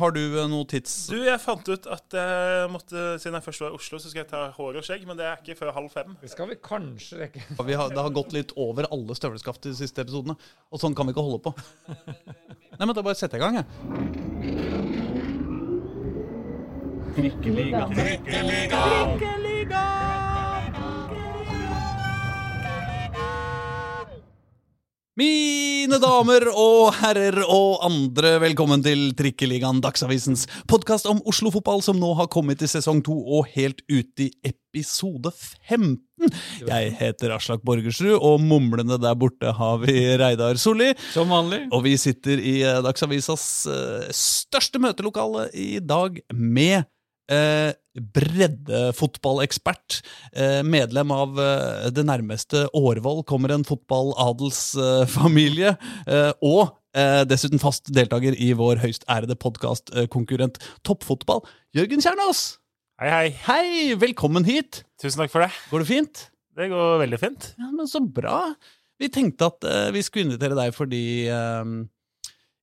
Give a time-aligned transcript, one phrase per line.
[0.00, 0.92] Har du eh, noe tids...
[1.12, 4.22] Du, jeg fant ut at jeg måtte, siden jeg først var i Oslo, så skal
[4.22, 6.10] jeg ta hår og skjegg, men det er ikke før halv fem.
[6.22, 7.40] Det skal vi kanskje rekke.
[7.68, 10.34] Vi har, det har gått litt over alle støvelskaft de siste episodene.
[10.72, 11.50] Og sånn kan vi ikke holde på.
[12.78, 13.66] Nei, men Da bare setter jeg i gang, jeg.
[25.18, 32.12] Mine damer og herrer og andre, velkommen til Trikkeligaen, Dagsavisens podkast om Oslo-fotball, som nå
[32.14, 35.98] har kommet i sesong to og helt ut i episode 15.
[36.62, 40.92] Jeg heter Aslak Borgersrud, og mumlende der borte har vi Reidar Solli.
[41.10, 41.64] Som vanlig.
[41.74, 46.86] Og vi sitter i eh, Dagsavisas eh, største møtelokale i dag med
[47.30, 50.02] eh, breddefotballekspert,
[50.32, 55.76] eh, medlem av eh, det nærmeste Årvoll, kommer en fotballadelsfamilie,
[56.06, 56.76] eh, og
[57.30, 61.38] dessuten fast deltaker i vår høyst ærede podkastkonkurrent Toppfotball,
[61.70, 62.58] Jørgen Kjernås.
[62.98, 63.28] Hei, hei.
[63.44, 64.82] Hei, velkommen hit.
[64.98, 65.54] Tusen takk for det.
[65.70, 66.24] Går det fint?
[66.58, 67.54] Det går veldig fint.
[67.62, 68.58] Ja, men Så bra.
[68.98, 69.62] Vi tenkte at
[69.94, 71.30] vi skulle invitere deg fordi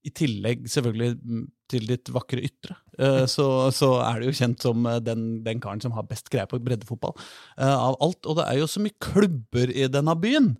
[0.07, 4.85] i tillegg selvfølgelig til ditt vakre ytre, eh, så, så er du jo kjent som
[4.87, 8.21] eh, den, den karen som har best greie på breddefotball eh, av alt.
[8.23, 10.55] Og det er jo så mye klubber i denne byen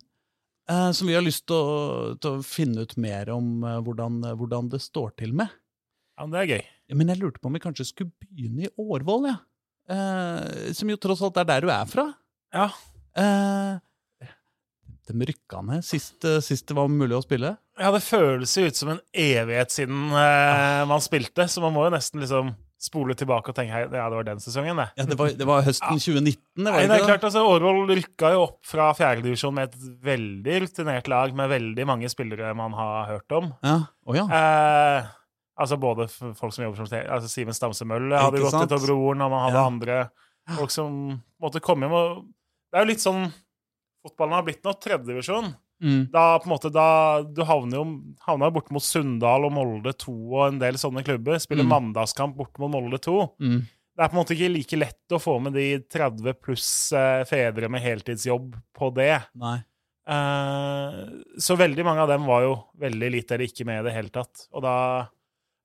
[0.68, 4.82] som vi har lyst til å, til å finne ut mer om hvordan, hvordan det
[4.84, 5.48] står til med.
[6.18, 6.66] Ja, men Det er gøy.
[6.98, 9.38] Men jeg lurte på om vi kanskje skulle begynne i Årvoll, ja.
[9.88, 12.04] Eh, som jo tross alt er der du er fra.
[12.52, 12.68] Ja.
[13.16, 14.28] Eh,
[15.08, 17.54] de rykka ned sist, sist det var mulig å spille.
[17.80, 21.84] Ja, det føles jo ut som en evighet siden eh, man spilte, så man må
[21.86, 24.84] jo nesten liksom spole tilbake og tenke hei, ja, det var den sesongen, det.
[25.00, 27.88] Ja, det var, det var høsten 2019, det Nei, det er ikke klart, altså, Årvoll
[27.90, 32.76] rykka jo opp fra fjerdedivisjon med et veldig rutinert lag med veldig mange spillere man
[32.78, 33.48] har hørt om.
[33.66, 33.74] Ja.
[34.06, 34.26] Å ja.
[34.38, 35.08] Eh,
[35.58, 38.54] altså både f- folk som jobber som te- altså Simen Stamse Mølle hadde Ikke gått
[38.60, 38.70] sant?
[38.70, 39.66] ut av broren, og man hadde Ja.
[39.74, 39.98] andre
[40.54, 40.94] folk som
[41.42, 41.98] måtte komme hjem.
[41.98, 42.22] Og
[42.70, 43.24] det er jo litt sånn
[44.06, 45.50] Fotballen har blitt nå tredjedivisjon.
[45.82, 46.10] Mm.
[46.10, 46.86] Da på en måte, da,
[47.22, 47.84] du havner jo
[48.26, 51.38] havner jo borte mot Sunndal og Molde 2 og en del sånne klubber.
[51.38, 51.70] Spiller Mm.
[51.74, 53.16] mandagskamp bort mot Molde 2.
[53.40, 53.60] Mm.
[53.98, 57.24] Det er på en måte ikke like lett å få med de 30 pluss eh,
[57.26, 59.22] fedre med heltidsjobb på det.
[59.34, 59.56] Nei.
[60.08, 60.98] Eh,
[61.38, 64.12] så veldig mange av dem var jo veldig lite eller ikke med i det hele
[64.14, 64.46] tatt.
[64.54, 64.76] Og da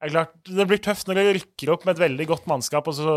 [0.03, 2.88] er det klart Det blir tøft når du rykker opp med et veldig godt mannskap,
[2.91, 3.14] og så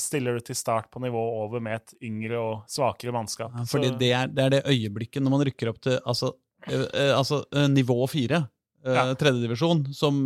[0.00, 3.52] stiller du til start på nivå over med et yngre og svakere mannskap.
[3.54, 6.32] Ja, fordi det er, det er det øyeblikket når man rykker opp til altså,
[6.66, 8.46] eh, eh, altså eh, nivå fire,
[8.82, 9.12] Ja.
[9.14, 10.16] tredjedivisjon, som,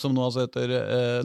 [0.00, 0.70] som nå altså heter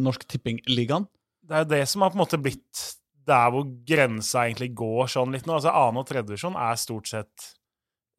[0.04, 1.06] Norsk Tippingligaen.
[1.48, 2.82] det er det som har på en måte blitt
[3.30, 5.56] der hvor grensa egentlig går sånn litt nå.
[5.56, 7.46] Altså Annen- og tredjedivisjon er stort sett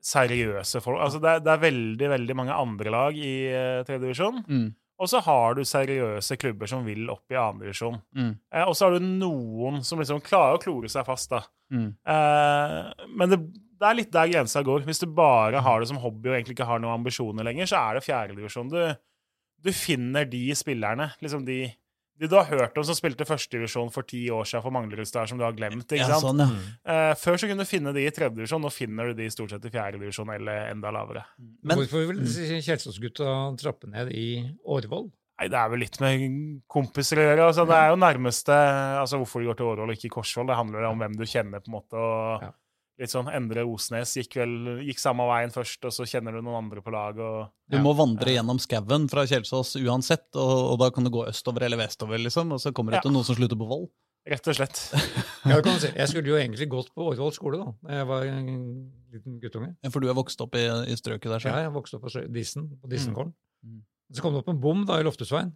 [0.03, 1.01] seriøse folk.
[1.03, 4.41] Altså det, er, det er veldig, veldig mange andre lag i uh, tredjedivisjon.
[4.49, 4.71] Mm.
[5.03, 7.99] Og så har du seriøse klubber som vil opp i annendivisjon.
[8.15, 8.33] Mm.
[8.55, 11.43] Eh, og så har du noen som liksom klarer å klore seg fast, da.
[11.75, 11.89] Mm.
[12.15, 13.41] Eh, men det,
[13.83, 14.87] det er litt der grensa går.
[14.87, 17.81] Hvis du bare har det som hobby og egentlig ikke har noen ambisjoner lenger, så
[17.81, 18.71] er det fjerdedivisjon.
[18.71, 18.79] Du,
[19.67, 21.65] du finner de spillerne, liksom de,
[22.21, 25.39] de du har hørt om som spilte førstedivisjon for ti år siden for Manglerudstad, som
[25.41, 25.87] du har glemt.
[25.89, 26.13] ikke sant?
[26.13, 26.51] Ja, sånn, ja.
[26.85, 29.65] Uh, før så kunne du finne de i tredjedivisjon, nå finner du de stort sett
[29.67, 31.25] i fjerdedivisjon eller enda lavere.
[31.63, 32.23] Men Hvorfor vil
[32.63, 33.27] Kjelsås-gutta
[33.63, 34.29] trappe ned i
[34.65, 35.11] Årvoll?
[35.41, 36.27] Nei, Det er vel litt med
[36.71, 37.47] kompiser å gjøre.
[37.51, 38.57] altså Det er jo nærmeste
[39.01, 40.47] altså Hvorfor de går til Årvoll og ikke Korsvoll.
[40.47, 41.59] Det handler om hvem du kjenner.
[41.65, 42.53] på en måte og Ja.
[43.01, 46.65] Litt sånn Endre Osnes gikk vel gikk samme veien først, og så kjenner du noen
[46.65, 47.21] andre på laget.
[47.25, 47.83] og du Ja.
[47.83, 51.79] må vandre gjennom skauen fra Kjelsås uansett, og, og da kan du gå østover eller
[51.79, 53.03] vestover, liksom, og så kommer det Ja.
[53.09, 53.89] til noen som slutter på Vold.
[54.29, 54.79] Rett og slett.
[55.45, 55.89] Ja, kan si.
[55.91, 59.73] Jeg skulle jo egentlig gått på Årvoll skole da jeg var en liten guttunge.
[59.83, 61.63] Ja, For du er vokst opp i, i strøket der, Ja, så.
[61.65, 63.33] jeg vokste opp på Disen, Dissen, på Dissenkålen.
[63.67, 63.81] Mm.
[64.15, 65.51] Så kom det opp en bom da i Loftesveien.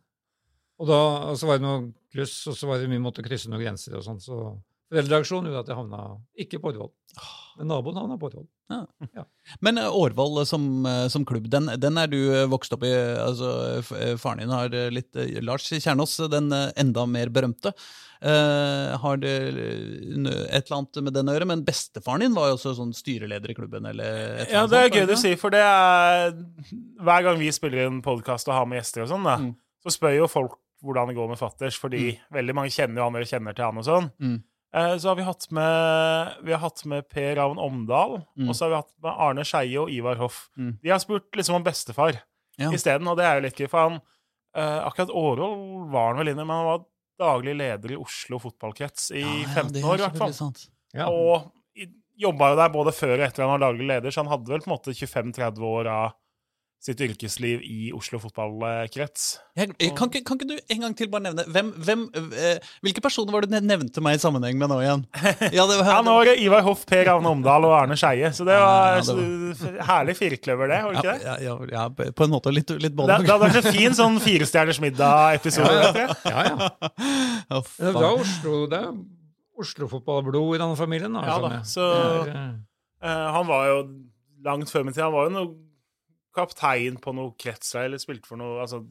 [0.80, 0.98] Og da
[1.30, 3.94] og så var det noe kluss, og så var det vi måtte krysse noen grenser
[3.94, 4.18] og sånn.
[4.20, 4.34] Så
[4.92, 6.00] foreldreaksjonen gjorde at jeg havna
[6.44, 6.92] ikke på Ullevål.
[7.58, 8.47] Men naboen havna på Årvoll.
[9.64, 12.91] Men eh, Årvoll som, eh, som klubb, den, den er du eh, vokst opp i.
[12.92, 13.50] altså
[13.97, 17.72] eh, Faren din har eh, litt eh, Lars Kjernås, den eh, enda mer berømte,
[18.21, 21.48] eh, har det eh, et eller annet med den å gjøre.
[21.48, 24.10] Men bestefaren din var jo også sånn styreleder i klubben, eller
[24.42, 26.36] et eller Ja, det er gøy du sier, for det er
[27.06, 29.54] Hver gang vi spiller en podkast og har med gjester og sånn, da, Mm.
[29.86, 33.16] så spør jo folk hvordan det går med fatters, fordi veldig mange kjenner jo han
[33.16, 34.10] eller kjenner til han og sånn.
[34.21, 34.36] Mm.
[34.77, 38.49] Eh, Så har vi hatt med, vi har hatt med Per Ravn Omdal, Mm.
[38.51, 40.51] og så har vi hatt med Arne Skeie og Ivar Hoff.
[40.59, 40.78] Mm.
[40.83, 42.19] De har spurt liksom om bestefar
[42.59, 42.71] Ja.
[42.71, 44.01] isteden, og det er jo litt gøy, for han
[44.55, 46.84] eh, Akkurat Årvoll var han vel inne, men han var
[47.21, 50.53] daglig leder i Oslo fotballkrets i Ja, ja, 15 det er år, i hvert fall.
[50.95, 51.09] Ja.
[51.09, 51.53] Og
[52.19, 54.61] jobba jo der både før og etter han var daglig leder, så han hadde vel
[54.61, 56.13] på en måte 25-30 år av
[56.83, 59.23] sitt yrkesliv i Oslo fotballkrets.
[59.59, 62.03] Jeg, jeg, kan, ikke, kan ikke du en gang til bare nevne hvem, hvem,
[62.37, 65.03] eh, Hvilke personer var det du nevnte meg i sammenheng med nå igjen?
[65.57, 68.31] Ja, det var, Ja, nå var det Ivar Hoff, Per Ravne Omdal og Arne Skeie,
[68.37, 69.81] så det var, Ja, det var...
[69.91, 71.27] herlig firkløver, det, var det ikke det?
[71.27, 74.21] ja, ja, ja, på en måte litt, litt Det, det hadde vært en fin sånn
[74.23, 75.75] Firestjerners middag-episode.
[75.97, 76.09] Ja.
[76.28, 76.71] Ja, ja.
[77.57, 78.95] Å, Det er Oslo, det er
[79.57, 81.17] Oslo-fotballblod i denne familien.
[81.17, 82.65] Da, Ja da, så-
[83.07, 83.81] Eh, han var jo
[84.45, 85.03] langt før min tid.
[85.05, 85.51] Han var jo noe
[86.36, 88.83] kaptein på noe kretslag, eller spilte for noe altså,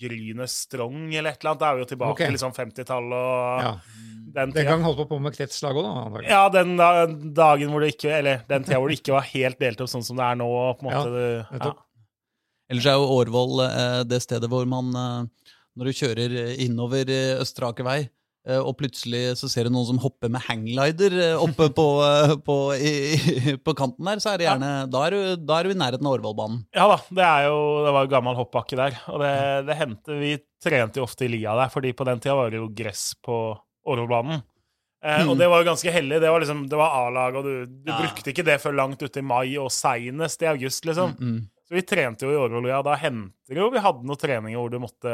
[0.00, 1.60] Gryne Strong eller et eller annet.
[1.60, 2.26] Det er jo tilbake okay.
[2.30, 3.72] til liksom 50-tallet og ja.
[4.34, 4.64] den Den tida.
[4.72, 5.92] gang holdt på på med kretslag òg, da.
[6.02, 6.30] antagelig.
[6.32, 6.88] Ja, den da,
[7.38, 10.06] dagen hvor det ikke Eller den tida hvor det ikke var helt delt opp sånn
[10.06, 10.48] som det er nå.
[10.80, 11.14] på en Ja, måte.
[11.14, 11.72] det, ja.
[12.74, 15.48] Ellers er jo Årvoll eh, det stedet hvor man eh,
[15.78, 17.98] Når du kjører innover eh, Østre Aker vei,
[18.60, 22.56] og plutselig så ser du noen som hopper med hangglider eh, oppe på, eh, på,
[22.76, 25.78] i, på kanten der, så er det gjerne Da er du, da er du i
[25.80, 26.58] nærheten av Årvollbanen.
[26.76, 28.98] Ja da, det er jo Det var jo gammel hoppbakke der.
[29.14, 29.32] Og det,
[29.70, 32.60] det hendte Vi trente jo ofte i lia der, fordi på den tida var det
[32.60, 33.38] jo gress på
[33.88, 34.42] Årvollbanen.
[34.42, 34.50] Eh,
[35.04, 35.28] Mm.
[35.28, 36.16] Og det var jo ganske hellig.
[36.22, 37.98] Det var liksom, det var A-lag, og du, du Ja.
[38.00, 41.12] brukte ikke det før langt ute i mai, og seinest i august, liksom.
[41.20, 41.42] Mm, mm.
[41.68, 42.78] Så vi trente jo i Årvoll, ja.
[42.86, 45.12] Da hendte det jo vi hadde noen treninger hvor du måtte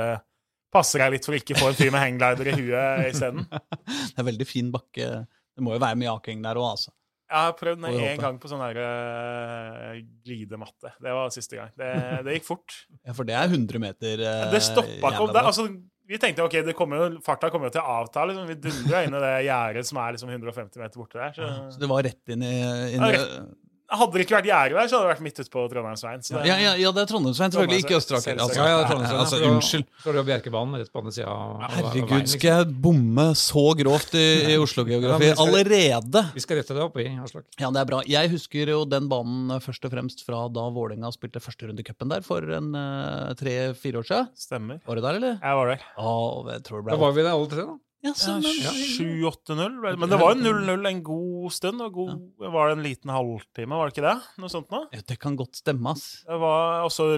[0.72, 3.44] passe deg litt for å ikke få en fyr med hangglider i huet isteden.
[4.14, 5.10] Det er veldig fin bakke.
[5.26, 6.94] Det må jo være mye aking der òg, altså.
[7.30, 10.90] Jeg har prøvd den én gang på sånn her, uh, glidematte.
[10.98, 11.70] Det var siste gang.
[11.78, 11.90] Det,
[12.26, 12.74] det gikk fort.
[13.06, 15.34] Ja, For det er 100 meter uh, Det stoppa ikke opp.
[15.36, 15.46] der.
[15.46, 15.68] altså,
[16.10, 18.24] vi tenkte ok, det kommer jo, farta kommer jo til å avta.
[18.26, 18.50] Liksom.
[18.50, 21.36] Vi dundra inn i det gjerdet som er liksom 150 meter borte der.
[21.36, 21.50] Så.
[21.76, 22.54] Så det var rett inn i,
[22.96, 25.50] inn Ja, i Hadde det ikke vært gjerde der, så hadde det vært midt ute
[25.50, 26.20] på Trondheimsveien.
[26.22, 27.80] Så det, ja, ja, ja, det er Trondheimsveien, selvfølgelig.
[27.82, 28.38] Ikke Østre Aker.
[28.44, 28.76] Altså, Ja,
[29.18, 29.86] altså, unnskyld.
[30.04, 31.34] Så er det Bjerkebanen rett på andre sida
[31.74, 32.30] Herregud, liksom.
[32.36, 36.24] skal jeg bomme så grovt i, i Oslo-geografi Ja, allerede?
[36.36, 37.48] Vi skal rette det opp i, Aslak.
[37.58, 38.00] Ja, det er bra.
[38.06, 41.88] Jeg husker jo den banen først og fremst fra da Vålerenga spilte første runde i
[41.90, 44.30] cupen der for en eh, tre-fire år siden.
[44.38, 44.80] Stemmer.
[44.86, 45.38] Var du der, eller?
[45.42, 45.86] Jeg var der.
[45.98, 46.14] Å,
[46.54, 47.78] jeg tror det Da var vi der alle tre, da.
[48.02, 49.74] Ja, så, men, Ja, 7-8-0.
[49.82, 49.98] vel.
[50.00, 51.82] Men det var jo 0-0 en god stund.
[51.84, 54.16] Og god, Var det en liten halvtime, var det ikke det?
[54.40, 54.86] Noe sånt noe?
[54.94, 56.22] ja, Det kan godt stemme, ass.
[56.26, 57.10] Det var også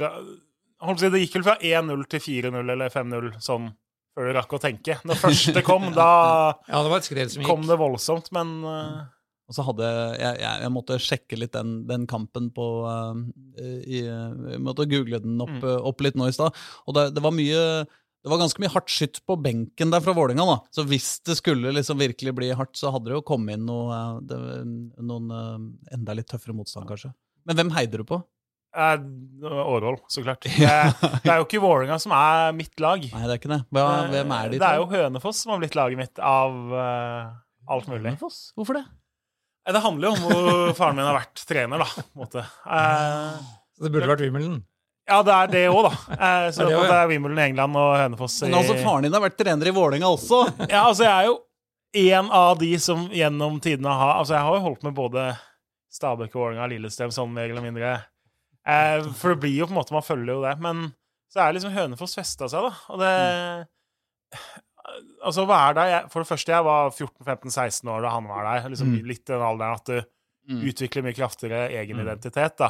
[0.83, 3.71] holdt å si, Det gikk vel fra 1-0 til 4-0 eller 5-0 sånn
[4.13, 4.99] før du rakk å tenke.
[5.09, 6.11] Når første kom, da
[6.69, 9.03] Ja, det kom det voldsomt, men uh...
[9.51, 13.17] Og så hadde jeg, jeg, jeg måtte sjekke litt den, den kampen på uh,
[13.61, 15.65] i, Jeg måtte google den opp, Mm.
[15.67, 16.55] eh, opp litt nå i stad.
[16.89, 17.65] Og det, det var mye
[18.23, 20.59] det var ganske mye hardt skytt på benken der fra Vålinga da.
[20.71, 23.91] Så hvis det skulle liksom virkelig bli hardt, så hadde det jo kommet inn noe,
[23.97, 24.39] eh, det,
[25.03, 27.11] noen eh, enda litt tøffere motstand, kanskje.
[27.51, 28.21] Men hvem heider du på?
[28.73, 29.03] eh,
[29.51, 30.47] Årvoll, så klart.
[30.49, 30.71] Det,
[31.27, 33.03] det er jo ikke Vålinga som er mitt lag.
[33.11, 33.61] Nei, det er ikke det.
[33.75, 33.85] Hva,
[34.15, 34.61] hvem er de?
[34.63, 37.35] Det er jo Hønefoss som har blitt laget mitt av uh,
[37.75, 38.07] alt mulig.
[38.15, 38.39] Hønefoss?
[38.57, 38.85] Hvorfor det?
[39.67, 41.91] Eh, Det handler jo om hvor faren min har vært trener, da.
[41.99, 42.47] på en måte.
[42.79, 43.43] Eh,
[43.77, 44.63] Så det burde vært Wimbledon.
[45.09, 45.93] Ja, det er det òg, da.
[46.13, 46.99] Eh, så det det, også, ja?
[47.03, 49.75] er Wimbledon i England og Hønefoss i Men altså, faren din har vært trener i
[49.75, 50.43] Vålerenga også!
[50.73, 51.39] Ja, altså, jeg er jo
[52.17, 55.27] en av de som gjennom tidene har Altså, jeg har jo holdt med både
[55.93, 57.91] Stabæk og Vålerenga og Lillestrøm sånn mer eller mindre.
[58.65, 60.55] Eh, for det blir jo på en måte Man følger jo det.
[60.65, 60.87] Men
[61.33, 62.73] så er liksom Hønefoss festa seg, da.
[62.95, 63.13] Og det
[65.23, 68.49] Altså, hva er det jeg For det første, jeg var 14-15-16 år da han var
[68.49, 68.69] der.
[68.73, 69.07] Liksom Mm.
[69.07, 70.01] Litt den alderen at du
[70.51, 70.63] Mm.
[70.73, 72.03] utvikler mye kraftigere egen Mm.
[72.09, 72.69] identitet, da.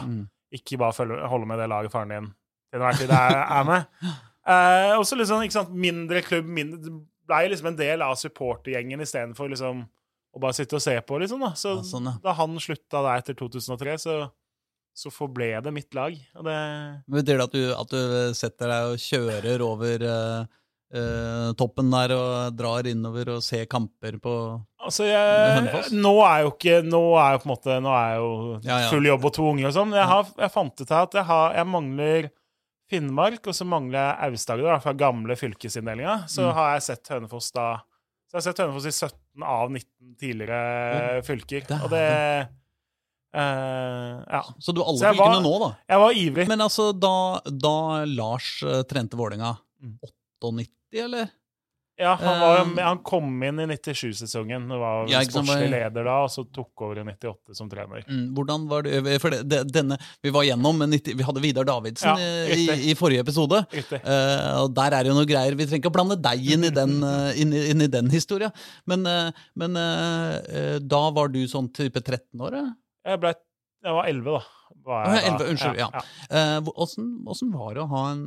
[0.53, 2.29] Ikke bare følge, holde med det laget faren din
[2.73, 3.89] til enhver tid er, er med.
[4.43, 6.91] Eh, også sånn, ikke sant, mindre klubb, mindre, det
[7.31, 9.85] ble liksom en del av supportergjengen istedenfor liksom
[10.33, 11.45] å bare sitte og se på, liksom.
[11.45, 11.53] da.
[11.55, 12.17] Så Ja, sånn, ja.
[12.25, 14.17] da han slutta der etter 2003, så,
[14.97, 16.17] så forble det mitt lag.
[16.41, 16.57] Og det
[17.13, 20.59] Betyr det at du, at du setter deg og kjører over eh,
[20.93, 24.33] Eh, toppen der og drar innover og ser kamper på
[24.77, 28.27] altså jeg, Nå er jo ikke Nå er jo på en måte Nå er jo
[28.91, 29.95] full jobb og to unge og sånn.
[29.97, 30.35] Jeg, mm.
[30.43, 32.29] jeg fant ut at jeg, har, jeg mangler
[32.93, 36.27] Finnmark, og så mangler jeg Aust-Agder fra gamle fylkesinndelinga.
[36.29, 36.51] Så mm.
[36.59, 37.69] har jeg sett Hønefoss da
[38.29, 41.65] Så jeg har sett Hønefoss i 17 av 19 tidligere fylker.
[41.71, 41.87] Der.
[41.87, 42.09] Og det
[43.33, 44.43] Uh, ja.
[44.61, 45.69] Så du alle fylkene nå, da?
[45.89, 46.45] Jeg var ivrig.
[46.51, 49.95] Men altså, da, da Lars uh, trente Vålerenga, mm.
[50.45, 51.31] 98 90, eller?
[51.97, 54.65] Ja, han, var, um, han kom inn i 97-sesongen.
[54.69, 58.01] Var ja, sportslig leder da, og så tok over i 98 som trener.
[58.09, 62.17] Mm, hvordan var det, for det, denne, Vi var gjennom, 90, vi hadde Vidar Davidsen
[62.17, 63.61] ja, i, i, forrige episode.
[63.93, 65.59] Uh, og Der er det jo noe greier.
[65.59, 68.51] Vi trenger ikke å blande deg inn i den, uh, inn, inn den historia.
[68.89, 72.59] Men, uh, men uh, da var du sånn type 13 år?
[73.05, 73.37] Jeg, ble,
[73.85, 74.43] jeg var 11, da.
[74.83, 75.89] Var jeg, 11, unnskyld, ja.
[76.33, 77.51] Eh, åssen ja.
[77.55, 78.25] var det å ha en,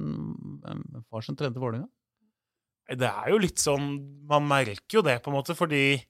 [0.70, 1.90] en far som trente Vålerenga?
[2.90, 3.88] Det er jo litt sånn
[4.30, 6.02] Man merker jo det, på en måte, fordi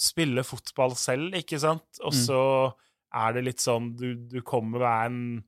[0.00, 1.84] Spille fotball selv, ikke sant?
[2.00, 2.20] Og Mm.
[2.24, 2.40] så
[3.12, 5.44] er det litt sånn Du, du kommer og er en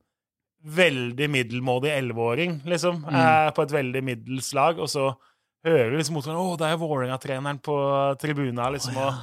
[0.63, 3.15] veldig middelmådig elleveåring, liksom, Mm.
[3.15, 5.09] eh, på et veldig middels lag, og så
[5.65, 7.75] hører du liksom motstanderen Å, det er Vålerenga-treneren på
[8.21, 9.07] tribuna, liksom, oh, ja.
[9.09, 9.13] og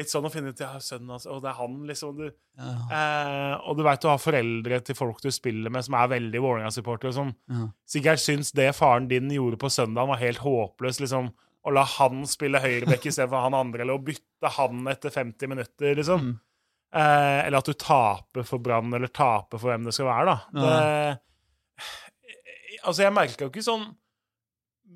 [0.00, 2.16] litt sånn å finne ut Ja, sønnen hans, og det er han, liksom.
[2.18, 2.72] Du, Ja.
[2.90, 6.40] eh, og du veit du har foreldre til folk du spiller med, som er veldig
[6.42, 7.68] Vålerenga-supportere, som Ja.
[7.86, 11.00] sikkert syns det faren din gjorde på søndagen, var helt håpløst.
[11.04, 15.46] liksom, Å la han spille høyrebekk istedenfor han andre, eller å bytte han etter 50
[15.46, 16.20] minutter, liksom.
[16.20, 16.40] Mm.
[16.94, 20.38] Eh, eller at du taper for Brann, eller taper for hvem det skal være, da.
[20.54, 21.20] Det,
[22.84, 23.84] altså, jeg merka jo ikke sånn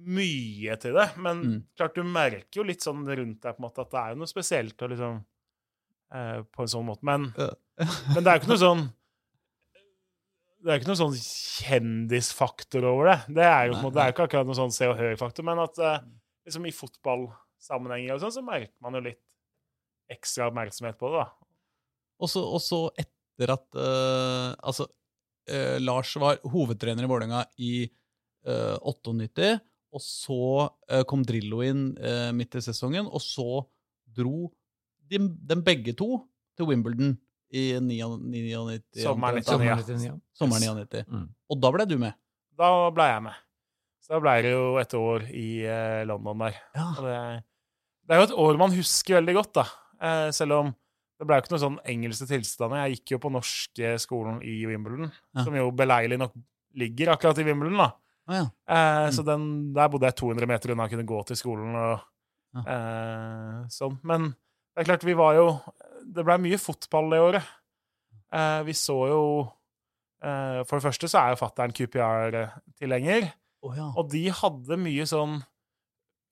[0.06, 1.60] mye til det, men Mm.
[1.76, 4.18] klart du merker jo litt sånn rundt deg på en måte at det er jo
[4.20, 5.24] noe spesielt liksom
[6.14, 7.02] eh, På en sånn måte.
[7.02, 8.84] Men, men det er jo ikke noe sånn
[10.64, 13.16] det er jo ikke noe sånn kjendisfaktor over det.
[13.36, 14.86] Det er jo på en Nei, måte, det er jo ikke akkurat noe sånn se
[14.88, 15.98] og hør-faktor, men at eh,
[16.48, 19.20] liksom i fotballsammenhenger og sånn, så merker man jo litt
[20.14, 21.50] ekstra oppmerksomhet på det, da.
[22.24, 22.30] Og
[22.64, 24.86] så etter at eh, Altså,
[25.50, 29.52] eh, Lars var hovedtrener i Vålerenga i eh, 98,
[29.94, 30.38] og så
[30.90, 33.62] eh, kom Drillo inn eh, midt i sesongen, og så
[34.14, 34.48] dro
[35.10, 36.18] de, dem begge to
[36.58, 37.14] til Wimbledon
[37.54, 39.54] i 99 Sommeren omtrent, da.
[39.54, 40.14] Sommeren 99, 99, ja.
[40.38, 41.04] Sommeren 99.
[41.08, 41.26] Mm.
[41.50, 42.16] Og da ble du med.
[42.58, 43.42] Da ble jeg med.
[44.04, 46.58] Så da ble det jo et år i eh, London der.
[46.76, 46.88] Ja.
[46.98, 47.18] Det,
[48.04, 49.66] det er jo et år man husker veldig godt, da.
[50.04, 50.72] Eh, selv om
[51.14, 52.82] det ble jo ikke noe sånn engelske tilstander.
[52.84, 55.44] Jeg gikk jo på norske skolen i Wimbledon, Ja.
[55.46, 56.34] som jo beleilig nok
[56.74, 57.92] ligger akkurat i Wimbledon, da.
[58.28, 58.44] Å ja.
[58.68, 59.12] Eh, Mm.
[59.12, 62.00] Så den, der bodde jeg 200 meter unna kunne gå til skolen og
[62.54, 62.60] Ja.
[62.70, 63.98] eh, sånn.
[64.02, 64.30] Men
[64.74, 65.60] det er klart, vi var jo
[66.06, 67.42] Det ble mye fotball det året.
[68.32, 69.22] Eh, vi så jo
[70.22, 73.32] eh, For det første så er jo fattern QPR-tilhenger.
[73.62, 73.90] oh, ja.
[73.96, 75.42] Og de hadde mye sånn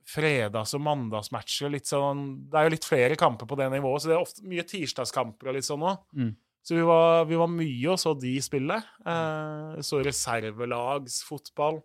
[0.05, 1.71] fredags- og mandagsmatcher.
[1.71, 4.43] Litt sånn, det er jo litt flere kamper på det nivået, så det er ofte
[4.45, 5.99] mye tirsdagskamper og litt sånn òg.
[6.17, 6.37] Mm.
[6.63, 8.77] Så vi var, vi var mye og så de spille.
[9.07, 11.81] Eh, så reservelagsfotball.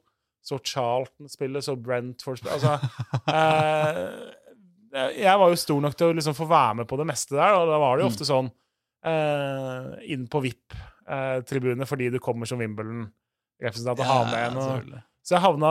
[0.47, 2.55] Så Charlton spille, så Brentford spille.
[2.55, 2.77] Altså
[3.33, 7.35] eh, Jeg var jo stor nok til å liksom få være med på det meste
[7.35, 8.51] der, og da var det jo ofte sånn
[9.07, 14.95] eh, inn på VIP-tribunene fordi du kommer som Wimbledon-representant og har med en.
[15.27, 15.69] Så jeg havna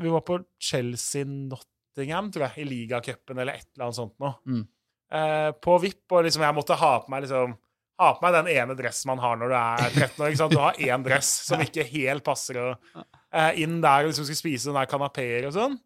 [0.00, 0.38] Vi var på
[0.70, 4.38] Chelsea-Nottingham, tror jeg, i ligacupen eller et eller annet sånt noe.
[4.48, 4.64] Mm.
[5.18, 7.58] Eh, på VIP, og liksom jeg måtte ha på meg liksom
[7.98, 10.28] ha på meg den ene dressen man har når du er 13 år.
[10.28, 10.54] ikke sant?
[10.54, 12.60] Du har én dress som ikke helt passer.
[12.62, 15.78] Og, uh, inn der og liksom skulle spise den der kanapeer og sånn.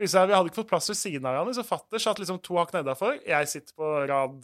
[0.00, 2.72] Vi hadde ikke fått plass ved siden av hverandre, så fatter satt liksom to hakk
[2.72, 3.18] nedafor.
[3.20, 4.38] Jeg sitter på rad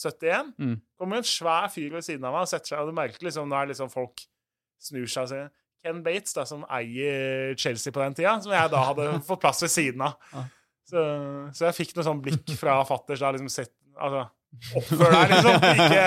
[0.00, 0.54] 71.
[0.56, 0.76] Mm.
[0.98, 3.50] kommer en svær fyr ved siden av meg og setter seg, og du merker liksom
[3.50, 4.24] når liksom folk
[4.82, 5.50] snur seg og sier
[5.82, 9.62] Ken Bates, da, som eier Chelsea på den tida, som jeg da hadde fått plass
[9.64, 10.14] ved siden av.
[10.88, 11.02] Så,
[11.52, 14.22] så jeg fikk noe sånn blikk fra fatters da, liksom sett Altså,
[14.78, 15.66] oppfør deg, liksom.
[15.72, 16.02] Ikke,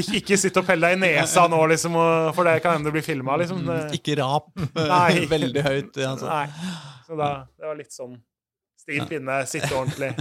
[0.00, 1.98] ikke, ikke sitt og pell deg i nesa nå, liksom,
[2.36, 3.64] for det kan hende du blir filma, liksom.
[3.66, 5.24] Mm, Ikke rap Nei.
[5.34, 5.98] veldig høyt.
[5.98, 6.28] Altså.
[6.30, 6.46] nei.
[7.04, 8.16] Så da, det var litt sånn
[8.84, 10.12] stiv pinne, sitte ordentlig.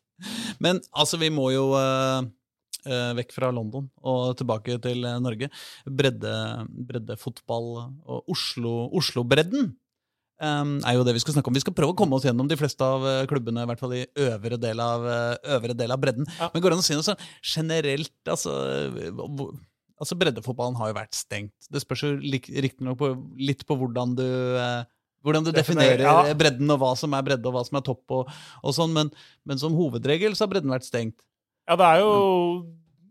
[0.64, 2.20] Men altså, vi må jo uh,
[2.86, 5.48] uh, vekk fra London og tilbake til eh, Norge.
[5.86, 6.34] Bredde,
[6.90, 9.72] breddefotball og Oslo, Oslo-bredden em,
[10.40, 11.56] er jo det vi skal snakke om.
[11.56, 13.96] Vi skal prøve å komme oss gjennom de fleste av eh, klubbene, i hvert fall
[13.98, 16.28] i øvre del av, eh, øvre del av bredden.
[16.38, 16.48] Ja.
[16.52, 18.54] Men går det an å si noe sånn generelt, altså
[19.00, 19.26] eh,
[20.00, 21.66] Altså, Breddefotballen har jo vært stengt.
[21.68, 23.02] Det spørs jo riktignok
[23.36, 24.24] litt på hvordan du
[25.20, 26.32] hvordan du Definerer, ja.
[26.32, 28.04] bredden, og hva som er bredde, og hva som er topp.
[28.16, 28.30] og,
[28.64, 29.10] og sånn, men,
[29.44, 31.18] men som hovedregel så har bredden vært stengt.
[31.68, 32.14] Ja, det er jo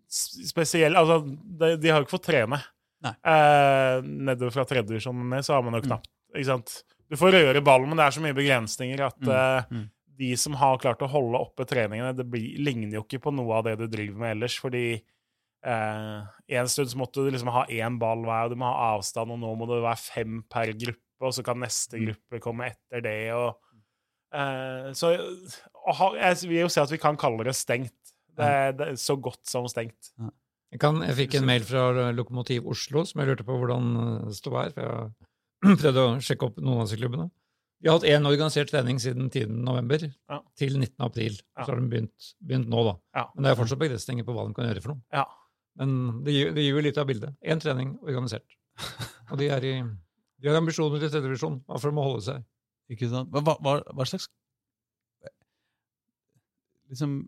[0.09, 2.57] spesielt Altså, de, de har jo ikke fått trene.
[3.05, 6.73] Eh, nedover fra tredjedivisjon ned, så har man jo knapt Ikke sant?
[7.09, 9.85] Du får røre ballen, men det er så mye begrensninger at Mm, eh, mm.
[10.19, 13.55] de som har klart å holde oppe treningene, det blir, ligner jo ikke på noe
[13.57, 14.83] av det du driver med ellers, fordi
[15.65, 16.19] eh,
[16.59, 19.31] en stund så måtte du liksom ha én ball hver, og du må ha avstand,
[19.33, 22.05] og nå må det være fem per gruppe, og så kan neste Mm.
[22.11, 23.57] gruppe komme etter det, og
[24.33, 25.15] eh, Så
[25.97, 27.95] ha, jeg vil jo si at vi kan kalle det stengt.
[28.39, 30.13] Det, det er så godt som stengt.
[30.71, 33.89] Jeg, kan, jeg fikk en mail fra Lokomotiv Oslo som jeg lurte på hvordan
[34.29, 34.69] det sto her.
[34.71, 35.28] for Jeg
[35.81, 37.29] prøvde å sjekke opp noen av disse klubbene.
[37.79, 39.51] Vi har hatt én organisert trening siden 10.
[39.63, 40.41] november Ja.
[40.59, 40.99] til 19.
[41.05, 41.37] april.
[41.55, 41.63] Ja.
[41.63, 42.95] Så har de begynt, begynt nå, da.
[43.15, 43.25] Ja.
[43.35, 45.03] Men det er fortsatt begrensninger på hva de kan gjøre for noe.
[45.15, 45.23] Ja.
[45.79, 45.93] Men
[46.25, 47.37] det gir, det gir jo litt av bildet.
[47.47, 48.57] Én trening organisert.
[49.31, 49.73] Og de, er i,
[50.43, 52.43] de har ambisjoner til tredjevisjon, Hvorfor de må holde seg?
[52.91, 53.31] Ikke sant?
[53.31, 54.27] Hva, hva, hva slags
[56.89, 57.19] liksom,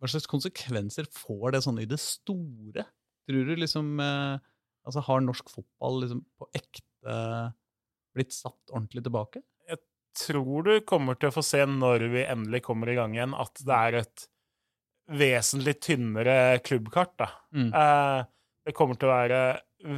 [0.00, 2.86] Hva slags konsekvenser får det sånn i det store?
[3.28, 4.38] Tror du liksom eh,
[4.84, 7.18] altså Har norsk fotball liksom på ekte
[8.14, 9.42] blitt satt ordentlig tilbake?
[9.68, 9.78] Jeg
[10.14, 13.58] Tror du kommer til å få se når vi endelig kommer i gang igjen, at
[13.66, 14.26] det er et
[15.10, 17.16] vesentlig tynnere klubbkart.
[17.18, 17.28] da.
[17.54, 17.70] Mm.
[17.74, 18.24] Eh,
[18.64, 19.40] det kommer til å være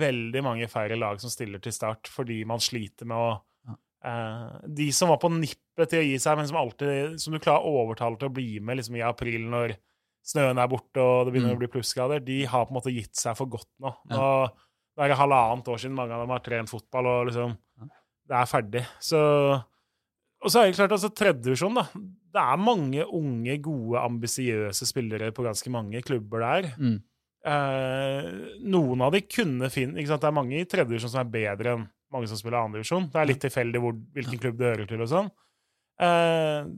[0.01, 3.29] veldig mange færre lag som stiller til start fordi man sliter med å
[4.03, 7.39] eh, De som var på nippet til å gi seg, men som alltid Som du
[7.39, 9.77] klarer å overtale til å bli med liksom i april når
[10.27, 11.59] snøen er borte og det begynner Mm.
[11.61, 13.93] å bli plussgrader, de har på en måte gitt seg for godt nå.
[14.11, 14.17] Ja.
[14.17, 14.25] Nå,
[14.97, 17.55] nå er det halvannet år siden mange av dem har trent fotball, og liksom.
[18.27, 18.85] Det er ferdig.
[19.01, 19.21] Så
[20.43, 21.87] Og så er det klart, altså tredjevisjon, da.
[22.37, 26.69] Det er mange unge, gode, ambisiøse spillere på ganske mange klubber der.
[26.77, 26.99] Mm.
[27.47, 28.27] Eh,
[28.67, 30.23] noen av de kunne finne ikke sant?
[30.25, 33.09] Det er mange i tredjevisjon som er bedre enn mange som spiller andredivisjon.
[33.13, 35.31] Det er litt tilfeldig hvor, hvilken klubb du hører til og sånn.
[36.03, 36.69] Eh,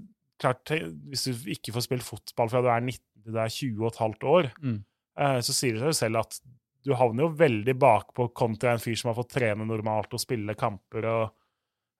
[0.40, 0.70] klart,
[1.10, 3.90] Hvis du ikke får spilt fotball fra du er 19 til du er 20 og
[3.92, 4.78] et halvt år, Mm.
[5.18, 6.40] eh, så sier det seg jo selv at
[6.86, 10.54] du havner jo veldig bakpå kontra en fyr som har fått trene normalt og spille
[10.56, 11.30] kamper og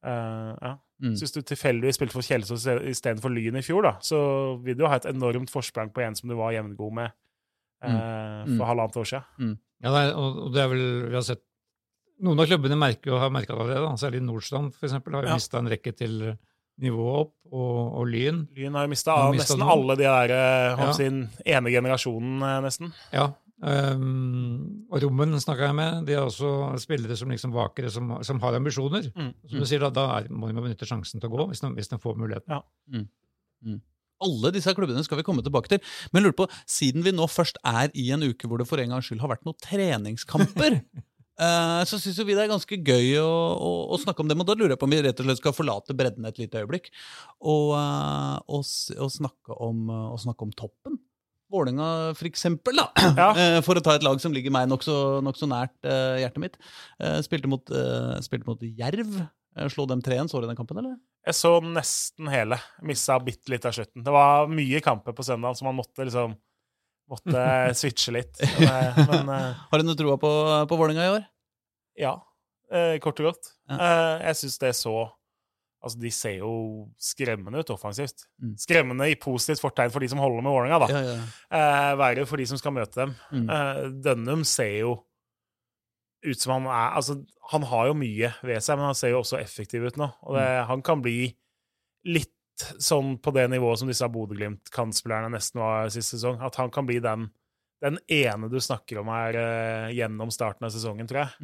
[0.04, 0.74] eh, ja.
[1.00, 1.14] Mm.
[1.14, 4.18] Så hvis du tilfeldigvis spilte for Kjelsås istedenfor Lyn i fjor, da, så
[4.64, 7.10] vil du jo ha et enormt forsprang på en som du var jevngod med
[7.84, 8.56] uh, Mm.
[8.58, 9.52] for halvannet år siden.
[9.82, 11.44] Ja, det er, og og det er vel, vi har sett
[12.20, 13.84] Noen av klubbene merker jo, har merka det allerede.
[13.86, 13.94] da.
[13.94, 15.34] Særlig Nordstrand for eksempel, har jo Ja.
[15.38, 16.36] mista en rekke til
[16.82, 18.48] nivået opp, og, og Lyn.
[18.56, 19.70] Lyn har jo mista nesten noen.
[19.70, 20.92] alle de der eh, Ja.
[20.92, 22.92] sin ene generasjonen, nesten.
[23.12, 23.28] Ja.
[23.66, 26.06] Ehm, og Rommen snakka jeg med.
[26.08, 29.10] De er også spillere som liksom vakere, som, som har ambisjoner.
[29.14, 29.32] Mm.
[29.50, 31.72] Som du sier, da, da er, må de benytte sjansen til å gå, hvis de,
[31.78, 32.54] hvis de får muligheten.
[34.24, 35.82] Alle disse klubbene skal vi komme tilbake til.
[36.12, 38.96] Men lurer på, siden vi nå først er i en uke hvor det for en
[38.96, 40.80] gangs skyld har vært noen treningskamper,
[41.44, 44.42] eh, så syns vi det er ganske gøy å, å, å snakke om dem.
[44.42, 46.64] Og da lurer jeg på om vi rett og slett skal forlate bredden et lite
[46.64, 46.90] øyeblikk
[47.38, 48.66] og, eh, og,
[48.98, 50.98] og, snakke, om, og snakke om toppen.
[51.52, 51.88] Vålerenga,
[52.18, 52.86] for eksempel, da.
[53.16, 53.28] Ja.
[53.40, 56.42] Eh, For å ta et lag som ligger meg nokså nok så nært eh, hjertet
[56.42, 56.58] mitt.
[57.00, 57.72] Eh, Spilte mot,
[58.24, 59.14] spilte mot Jerv.
[59.72, 60.28] Slo dem 3-1.
[60.30, 60.98] Så du den kampen, eller?
[61.26, 62.58] Jeg så nesten hele.
[62.86, 64.04] Missa bitte litt av slutten.
[64.06, 66.36] Det var mye kamper på søndag, så man måtte liksom
[67.10, 67.42] måtte
[67.80, 68.38] switche litt.
[68.60, 69.32] Men, men
[69.72, 70.30] Har du noe troa på,
[70.70, 71.26] på Vålerenga i år?
[71.98, 72.12] ja,
[73.02, 73.48] kort og godt.
[73.72, 73.78] Ja.
[74.28, 74.92] Jeg syns det så
[75.78, 76.52] Altså, de ser jo
[76.98, 78.24] skremmende ut offensivt.
[78.42, 78.54] Mm.
[78.58, 80.88] Skremmende i positivt fortegn for de som holder med Vålerenga, da.
[80.90, 81.18] Ja, ja.
[81.54, 83.12] Eh, verre for de som skal møte dem.
[83.30, 83.44] Mm.
[83.54, 84.96] Eh, Dønnum ser jo
[86.26, 87.20] ut som han er Altså,
[87.52, 90.10] han har jo mye ved seg, men han ser jo også effektiv ut nå.
[90.26, 91.30] Og det, han kan bli
[92.10, 92.34] litt
[92.82, 96.40] sånn på det nivået som disse Bodø-Glimt-kantspillerne nesten var sist sesong.
[96.42, 97.28] At han kan bli den,
[97.84, 101.36] den ene du snakker om her eh, gjennom starten av sesongen, tror jeg.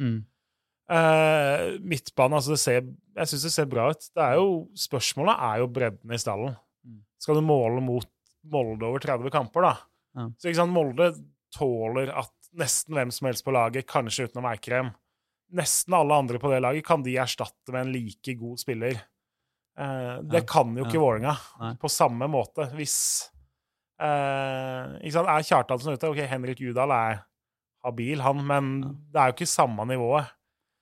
[0.85, 2.83] Uh, midtbane, altså det ser,
[3.17, 4.03] jeg syns det ser bra ut.
[4.13, 6.53] Det er jo, spørsmålet er jo bredden i stallen.
[6.85, 6.99] Mm.
[7.21, 8.11] Skal du måle mot
[8.45, 9.71] Molde over 30 kamper, da?
[10.13, 10.27] Ja.
[10.37, 11.07] Så ikke sant, Molde
[11.55, 14.93] tåler at nesten hvem som helst på laget, kanskje utenom Eikrem
[15.55, 18.97] Nesten alle andre på det laget kan de erstatte med en like god spiller.
[19.77, 21.03] Uh, det Ja, kan jo ikke ja.
[21.03, 22.65] Vålerenga på samme måte.
[22.73, 22.95] Hvis
[24.01, 26.09] uh, ikke sant, Er Kjartansen ute?
[26.09, 27.21] Ok, Henrik Judal er
[27.85, 28.71] habil, han, men
[29.13, 30.33] det er jo ikke samme nivået.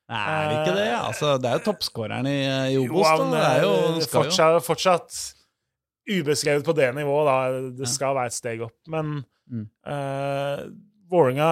[0.09, 0.87] Nei, er det ikke det?
[0.99, 3.05] Altså, det er jo toppskåreren i, i Jo, Obos.
[3.07, 3.13] da.
[3.17, 4.07] han, Det er jo, eh, jo.
[4.11, 5.19] fortsatt, fortsatt
[6.11, 7.37] ubeskrevet på det nivået, da.
[7.79, 8.75] Det skal være et steg opp.
[8.91, 9.65] Men Mm.
[9.85, 10.61] uh,
[11.11, 11.47] Vålerenga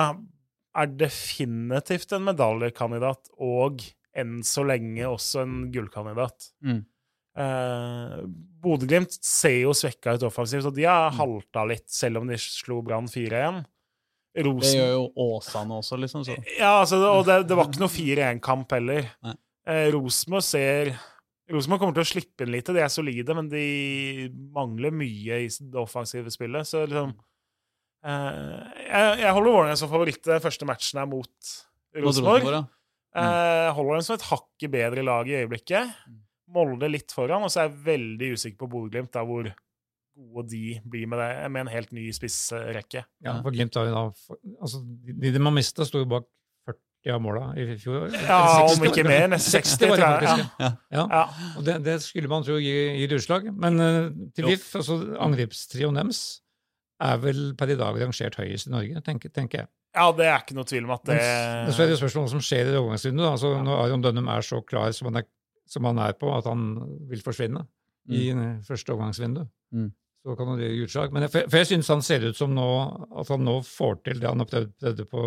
[0.80, 3.82] er definitivt en medaljekandidat, og
[4.16, 6.52] enn så lenge også en gullkandidat.
[6.64, 6.86] Mm.
[7.38, 8.22] Uh,
[8.64, 11.18] Bodø-Glimt ser jo svekka ut offensivt, og de har Mm.
[11.20, 13.66] halta litt, selv om de slo Brann 4-1.
[14.36, 16.26] Det gjør jo Åsane også, liksom.
[16.28, 16.38] Så.
[16.56, 19.10] ja, altså, og det, det var ikke noe 4-1-kamp heller.
[19.68, 20.94] Eh, Rosenborg ser
[21.52, 23.66] Rosenborg kommer til å slippe inn lite, de er solide, men de
[24.56, 26.68] mangler mye i det offensive spillet.
[26.68, 27.12] Så liksom
[28.08, 31.52] eh, jeg, jeg holder Vålerenga som favoritt den første matchen her mot
[32.00, 32.48] Rosenborg.
[32.48, 32.64] ja.
[33.12, 35.92] Eh, holder dem som et hakket bedre lag i øyeblikket.
[36.08, 36.22] Mm.
[36.56, 39.52] Molde litt foran, og så er jeg veldig usikker på Bodø-Glimt, hvor
[40.16, 43.06] gode de blir med det, med en helt ny spissrekke.
[43.24, 44.04] Ja, for Glimt har jo da
[44.62, 46.28] altså, De de har mista, sto jo bak
[46.68, 48.12] 40 av måla i fjor.
[48.14, 49.28] Ja, 60 om ikke mer.
[49.32, 50.28] Nesten 60, var det tror jeg.
[50.28, 50.62] faktisk.
[50.62, 50.72] Ja.
[50.94, 51.06] Ja.
[51.16, 51.24] Ja.
[51.58, 53.48] Og det, det skulle man tro gir, gir utslag.
[53.56, 56.22] Men uh, til VIF, altså angrepstrioen deres,
[57.02, 59.72] er vel per i dag rangert høyest i Norge, tenker, tenker jeg.
[59.98, 62.30] ja, det er ikke noe tvil om at det Men så er det jo spørsmålet
[62.30, 63.10] hva som skjer i det Altså.
[63.32, 65.26] Altså, Når Aron Dønnum er så klar som han er,
[65.66, 66.68] som han er på, at han
[67.10, 67.66] vil forsvinne
[68.12, 69.88] i eh, første overgangsvindu, Mm.
[70.22, 71.14] Så kan det gi utslag.
[71.14, 72.68] Men jeg, for, jeg syns han ser ut som nå,
[73.22, 75.24] at han nå får til det han har prøvd, på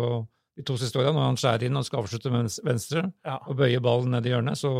[0.55, 3.39] de to siste åra, når han skjærer inn og skal avslutte med venstre ja.
[3.43, 4.59] og bøye ballen ned i hjørnet.
[4.59, 4.71] Så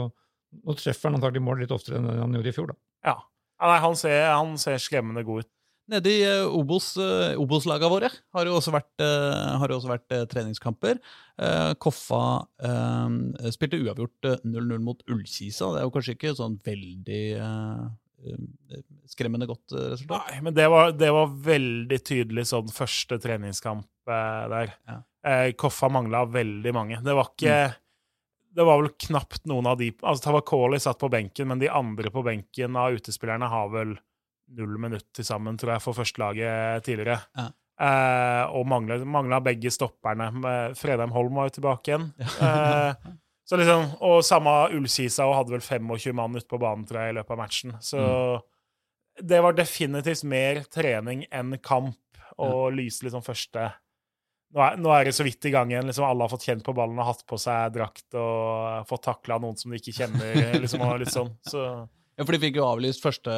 [0.55, 2.71] nå treffer han antagelig mål litt oftere enn han gjorde i fjor.
[2.71, 2.79] da.
[3.11, 3.17] ja.
[3.65, 5.51] Nei, han ser, han ser skremmende god ut.
[5.93, 9.91] Nede i eh, Obos, uh, Obos-laga våre har det også vært, eh, har jo også
[9.91, 10.97] vært eh, treningskamper.
[11.37, 12.21] Eh, Koffa
[12.57, 15.69] eh, spilte uavgjort eh, 0-0 mot Ullkisa.
[15.75, 17.85] Det er jo kanskje ikke sånn veldig eh, eh,
[19.09, 20.29] skremmende godt eh, resultat.
[20.31, 24.73] Nei, men det var, det var veldig tydelig sånn første treningskamp eh, der.
[24.89, 24.99] Ja.
[25.25, 27.01] Eh, Koffa mangla veldig mange.
[27.05, 27.59] Det var ikke
[28.55, 32.11] Det var vel knapt noen av de Altså Tavakoli satt på benken, men de andre
[32.13, 33.97] på benken av utespillerne har vel
[34.55, 37.17] null minutt til sammen, tror jeg, for førstelaget tidligere.
[37.35, 37.49] Ja.
[37.75, 40.29] Eh, og mangla begge stopperne.
[40.77, 42.11] Fredheim Holm var jo tilbake igjen.
[42.21, 42.51] Ja.
[42.93, 43.13] Eh,
[43.45, 47.13] så liksom, og samme Ullkisa og hadde vel 25 mann ute på banen tror jeg,
[47.13, 47.75] i løpet av matchen.
[47.83, 48.01] Så
[49.21, 52.01] det var definitivt mer trening enn kamp,
[52.41, 53.69] og lyse liksom første
[54.55, 55.87] nå er, nå er det så vidt i gang igjen.
[55.89, 59.39] Liksom alle har fått kjent på ballen og hatt på seg drakt og fått takla
[59.43, 60.37] noen som de ikke kjenner.
[60.63, 61.33] liksom, og litt sånn.
[61.43, 61.65] Så
[62.15, 63.33] Ja, for de fikk jo avlyst første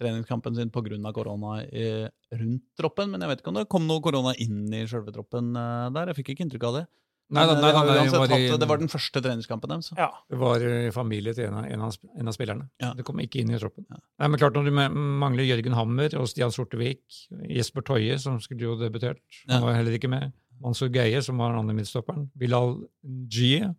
[0.00, 1.12] treningskampen sin pga.
[1.14, 3.12] korona i, rundt troppen.
[3.12, 6.10] Men jeg vet ikke om det kom noe korona inn i sjølve troppen eh, der.
[6.10, 6.84] Jeg fikk ikke inntrykk av det.
[7.26, 9.88] Nei, da, nei, de da, jo det, uansett var det var den første treningskampen deres.
[9.98, 10.06] ja.
[10.30, 10.62] det var
[10.94, 12.68] familie til en av, en av, en av spillerne.
[12.82, 12.92] Ja.
[12.94, 13.86] Det kom ikke inn i troppen.
[13.90, 13.98] Ja.
[14.22, 17.02] Nei, men klart Når du mangler Jørgen Hammer og Stian Sortevik,
[17.50, 20.30] Jesper Toje, som skulle jo debutert, han var heller ikke med,
[20.62, 23.74] Mansour Geie, som var den andre midtstopperen, Bilal og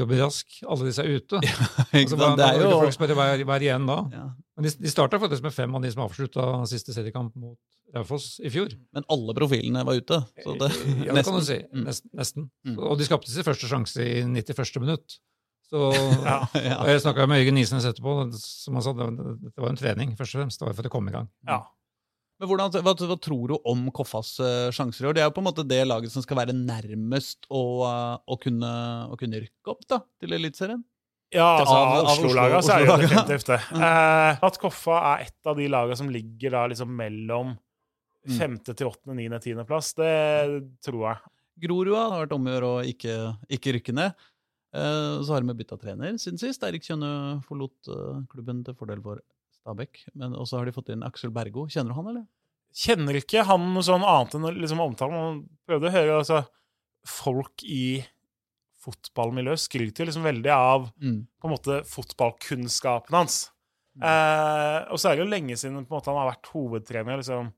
[0.00, 1.40] Robin Rask, alle disse er ute.
[1.44, 1.56] Ja,
[2.02, 3.98] Altså, hva, det er jo folk spør hva er, hva er igjen da?
[4.14, 4.24] ja.
[4.56, 7.56] Men de, de starta faktisk med fem av de som avslutta siste seriekamp mot
[7.96, 8.72] Raufoss i fjor.
[8.92, 10.18] Men alle profilene var ute.
[10.44, 10.68] Så det,
[11.06, 11.56] ja, det kan du si.
[11.72, 11.84] Mm.
[11.88, 12.10] Nesten.
[12.20, 12.46] nesten.
[12.68, 12.76] Mm.
[12.84, 14.80] Og de skapte sin første sjanse i 91.
[14.84, 15.16] minutt.
[15.72, 15.88] Så,
[16.28, 16.36] Ja.
[16.68, 16.76] Ja.
[16.82, 19.08] Og jeg snakka med Jørgen Isnes etterpå, som han sa det,
[19.48, 20.60] det var en trening, først og fremst.
[20.60, 21.30] Det var for å komme i gang.
[21.48, 21.62] ja.
[22.42, 25.14] Men hvordan, hva, hva tror du om Koffas eh, sjanser i år?
[25.14, 28.38] Det er jo på en måte det laget som skal være nærmest å, eh, å,
[28.42, 28.70] kunne,
[29.14, 30.80] å kunne rykke opp da, til Eliteserien.
[31.32, 33.60] Ja, altså Av- av Oslo-laga Oslo- så er det definitivt det.
[33.78, 37.54] Eh, at Koffa er et av de lagene som ligger da liksom mellom
[38.22, 38.36] Mm.
[38.38, 40.10] femte til åttende, niende, tiendeplass, det
[40.86, 41.30] tror jeg.
[41.64, 43.14] Grorud har vært om å gjøre å ikke,
[43.56, 44.12] ikke rykke ned.
[44.78, 46.62] Eh, så har de bytta trener siden sist.
[46.62, 47.90] Eirik Kjønne forlot
[48.30, 49.18] klubben til fordel for
[49.62, 50.02] Stabæk.
[50.18, 51.66] Men også har de fått inn Aksel Bergo.
[51.70, 52.26] Kjenner du han, eller?
[52.74, 55.12] Kjenner ikke han noe sånn annet enn liksom omtale.
[55.12, 56.42] Man prøvde å høre altså,
[57.06, 58.02] folk i
[58.82, 61.26] fotballmiljøet skryter liksom veldig av Mm.
[61.40, 63.50] på en måte fotballkunnskapen hans.
[63.96, 64.02] Mm.
[64.08, 67.16] Eh, og så er det jo lenge siden måte, han har vært hovedtrener.
[67.20, 67.52] liksom.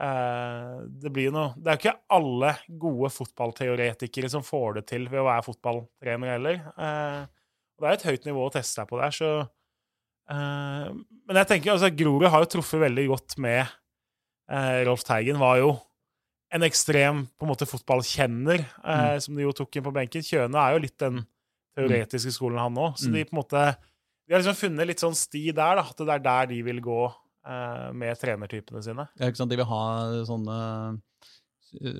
[0.00, 4.86] Eh, det blir jo noe Det er jo ikke alle gode fotballteoretikere som får det
[4.86, 6.54] til ved å være fotballtrener heller.
[6.78, 7.26] Eh,
[7.76, 9.48] og det er et høyt nivå å teste seg på der, så
[10.32, 15.40] Men jeg tenker altså Grorud har jo truffet veldig godt med eh, Rolf Teigen.
[15.40, 15.72] Var jo
[16.52, 19.20] en ekstrem på en måte fotballkjenner, mm.
[19.24, 20.24] som de jo tok inn på benken.
[20.26, 21.22] Kjøne er jo litt den
[21.78, 22.98] teoretiske skolen, han òg.
[23.00, 23.14] Så Mm.
[23.16, 23.62] de på en måte
[24.28, 26.78] De har liksom funnet litt sånn sti der, da, at det er der de vil
[26.80, 29.08] gå eh, med trenertypene sine.
[29.18, 29.50] Ja, ikke sant?
[29.50, 29.80] De vil ha
[30.28, 30.58] sånne
[30.92, 31.31] eh,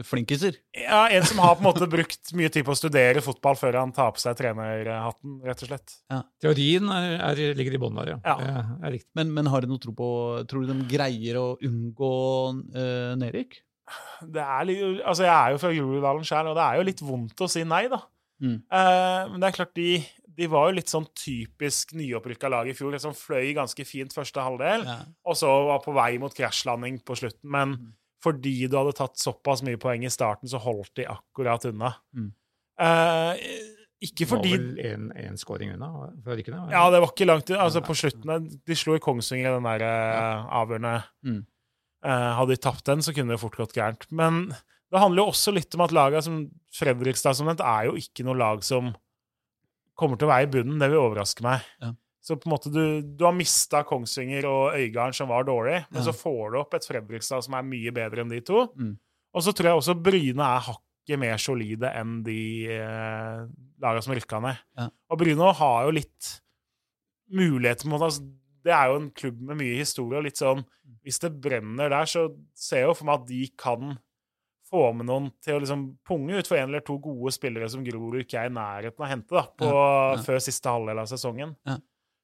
[0.06, 0.56] flinkiser.
[0.76, 3.78] Ja, En som har på en måte brukt mye tid på å studere fotball før
[3.80, 5.94] han tar på seg trenerhatten, rett og slett.
[6.42, 8.18] Teorien er, er, ligger i bånn der, ja.
[8.24, 8.64] Ja.
[8.84, 8.98] Er.
[9.18, 10.08] Men, men har du noe tro på
[10.50, 12.12] Tror du de greier å unngå
[12.76, 13.60] uh, nedrykk?
[14.22, 17.02] Det er litt, altså Jeg er jo fra Groruddalen sjøl, og det er jo litt
[17.04, 17.98] vondt å si nei, da.
[18.42, 18.58] Mm.
[18.72, 19.88] Uh, men det er klart, de,
[20.38, 22.94] de var jo litt sånn typisk nyopprykka lag i fjor.
[23.02, 24.96] Som fløy ganske fint første halvdel, Ja.
[25.28, 27.50] og så var på vei mot krasjlanding på slutten.
[27.50, 27.90] Men Mm.
[28.22, 31.94] Fordi du hadde tatt såpass mye poeng i starten, så holdt de akkurat unna.
[32.14, 32.28] Mm.
[32.82, 33.46] Eh,
[34.02, 35.88] ikke Det var vel en, en scoring unna
[36.34, 36.60] ikke det?
[36.72, 39.84] Ja, det var ikke langt Altså, på slutten De slo i Kongsvinger i den der
[39.86, 41.42] eh, avgjørende Mm.
[42.02, 44.08] Eh, Hadde de tapt den, så kunne det fort gått gærent.
[44.10, 44.48] Men
[44.90, 46.40] det handler jo også litt om at laget som
[46.74, 48.90] Fredrikstad som nevnt, er jo ikke noe lag som
[49.94, 50.80] kommer til å være i bunnen.
[50.82, 51.62] Det vil overraske meg.
[51.78, 51.92] Ja.
[52.22, 55.98] Så på en måte du, du har mista Kongsvinger og Øygarden, som var dårlig, men
[56.00, 56.04] Ja.
[56.06, 58.68] så får du opp et Fredrikstad som er mye bedre enn de to.
[58.78, 58.92] Mm.
[59.34, 62.38] Og så tror jeg også Bryne er hakket mer solide enn de
[62.70, 63.40] eh,
[63.82, 64.60] lagene som rykka ned.
[64.78, 64.86] Ja.
[65.10, 66.30] Og Bryne har jo litt
[67.32, 68.22] muligheter mot altså,
[68.62, 70.62] Det er jo en klubb med mye historie, og litt sånn
[71.02, 73.96] Hvis det brenner der, så ser jeg jo for meg at de kan
[74.72, 77.82] få med noen til å liksom punge ut for en eller to gode spillere som
[77.84, 79.82] Grorud ikke er i nærheten av å hente da, på, Ja,
[80.14, 80.22] ja.
[80.24, 81.50] før siste halvdel av sesongen.
[81.68, 81.74] Ja.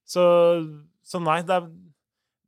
[0.09, 0.25] Så,
[1.05, 1.67] så nei, det er,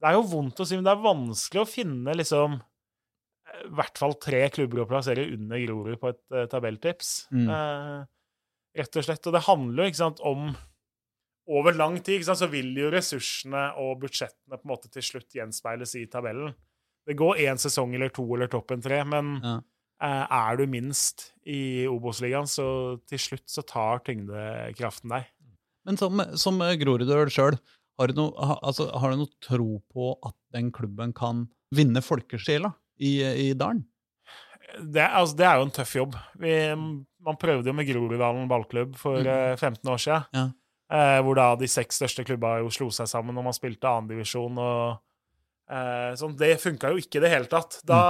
[0.01, 3.75] det er jo vondt å si, men det er vanskelig å finne liksom eh, i
[3.77, 7.11] hvert fall tre klubber å plassere under Grorud på et uh, tabelltips.
[7.37, 7.51] Mm.
[7.53, 8.01] Uh,
[8.81, 9.29] rett og slett.
[9.29, 10.51] Og det handler jo ikke sant, om
[11.51, 15.35] Over lang tid sant, så vil jo ressursene og budsjettene på en måte til slutt
[15.35, 16.53] gjenspeiles i tabellen.
[17.09, 19.57] Det går én sesong eller to eller toppen tre, men Ja.
[20.05, 25.27] uh, er du minst i Obos-ligaen, så til slutt så tar tyngdekraften deg.
[25.89, 27.57] Men som, som Groruddøl sjøl,
[28.01, 33.49] har, altså, har du noe tro på at den klubben kan vinne folkesjela i, i
[33.57, 33.85] dalen?
[34.79, 36.17] det, altså, det er jo en tøff jobb.
[36.41, 36.55] Vi,
[37.25, 40.27] man prøvde jo med Groruddalen ballklubb for eh, 15 år siden.
[40.37, 40.47] Ja.
[40.91, 44.59] Eh, hvor da de seks største klubba jo slo seg sammen og man spilte annendivisjon.
[44.59, 46.37] og eh, sånn.
[46.39, 47.81] Det funka jo ikke i det hele tatt.
[47.87, 48.03] Da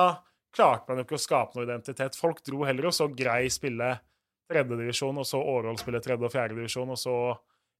[0.54, 2.18] klarte man jo ikke å skape noe identitet.
[2.18, 3.94] Folk dro heller og så Grei spille
[4.50, 7.16] tredjedivisjon, og så Årvoll spille tredje- og fjerdedivisjon, og så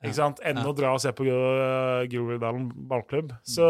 [0.01, 3.35] ikke sant, enn å dra og se på uh, Groruddalen ballklubb.
[3.45, 3.67] Så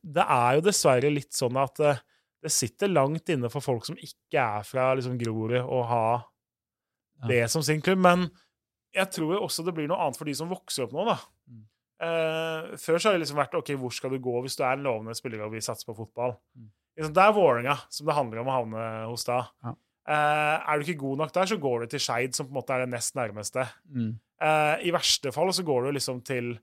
[0.00, 2.00] det er jo dessverre litt sånn at uh,
[2.42, 6.06] det sitter langt inne for folk som ikke er fra liksom, Grorud, å ha
[7.28, 8.00] det som sin klubb.
[8.02, 8.26] Men
[8.92, 11.18] jeg tror også det blir noe annet for de som vokser opp nå, da.
[11.48, 11.62] Mm.
[12.02, 14.74] Eh, før så har det liksom vært OK, hvor skal du gå hvis du er
[14.74, 16.34] en lovende spiller og vil satse på fotball?
[16.58, 16.68] Mm.
[16.98, 19.38] Liksom, det er Vålerenga som det handler om å havne hos da.
[19.64, 19.76] Ja.
[20.02, 22.58] Uh, er du ikke god nok der, så går du til Skeid, som på en
[22.58, 23.68] måte er det nest nærmeste.
[23.86, 24.16] Mm.
[24.42, 26.56] Eh, I verste fall så går du liksom til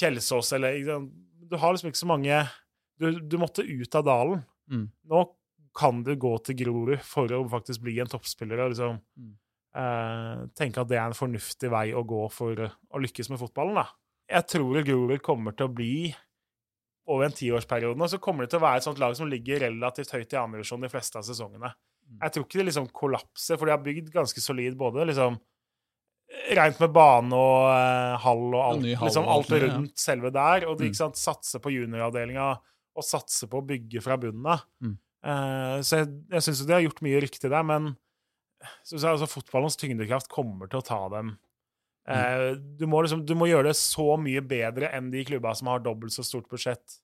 [0.00, 1.10] Kjelsås eller liksom.
[1.50, 2.40] Du har liksom ikke så mange
[3.00, 4.42] du, du måtte ut av dalen.
[4.70, 4.86] Mm.
[5.10, 5.22] Nå
[5.76, 9.34] kan du gå til Grorud for å faktisk bli en toppspiller og liksom Mm.
[9.76, 13.74] eh, tenke at det er en fornuftig vei å gå for å lykkes med fotballen.
[13.78, 13.86] da.
[14.30, 16.14] Jeg tror Grorud kommer til å bli
[17.10, 20.12] over en tiårsperiode så kommer det til å være et sånt lag som ligger relativt
[20.14, 21.72] høyt i andredivisjon de fleste av sesongene.
[22.06, 22.18] Mm.
[22.22, 25.38] Jeg tror ikke det liksom kollapser, for de har bygd ganske solid både liksom
[26.54, 30.02] Rent med bane og uh, hall og alt, hall liksom alt rundt ja.
[30.02, 30.66] selve der.
[30.70, 30.94] Og de Mm.
[30.94, 32.50] sant, satser på junioravdelinga
[32.96, 34.62] og satser på å bygge fra bunnen av.
[34.82, 34.96] Mm.
[35.26, 37.92] Uh, så jeg, jeg syns de har gjort mye riktig der, men
[38.84, 41.34] så, så, altså, fotballens tyngdekraft kommer til å ta dem.
[42.08, 42.14] Mm.
[42.14, 42.46] Eh,
[42.80, 45.82] du, må liksom, du må gjøre det så mye bedre enn de klubba som har
[45.84, 46.96] dobbelt så stort budsjett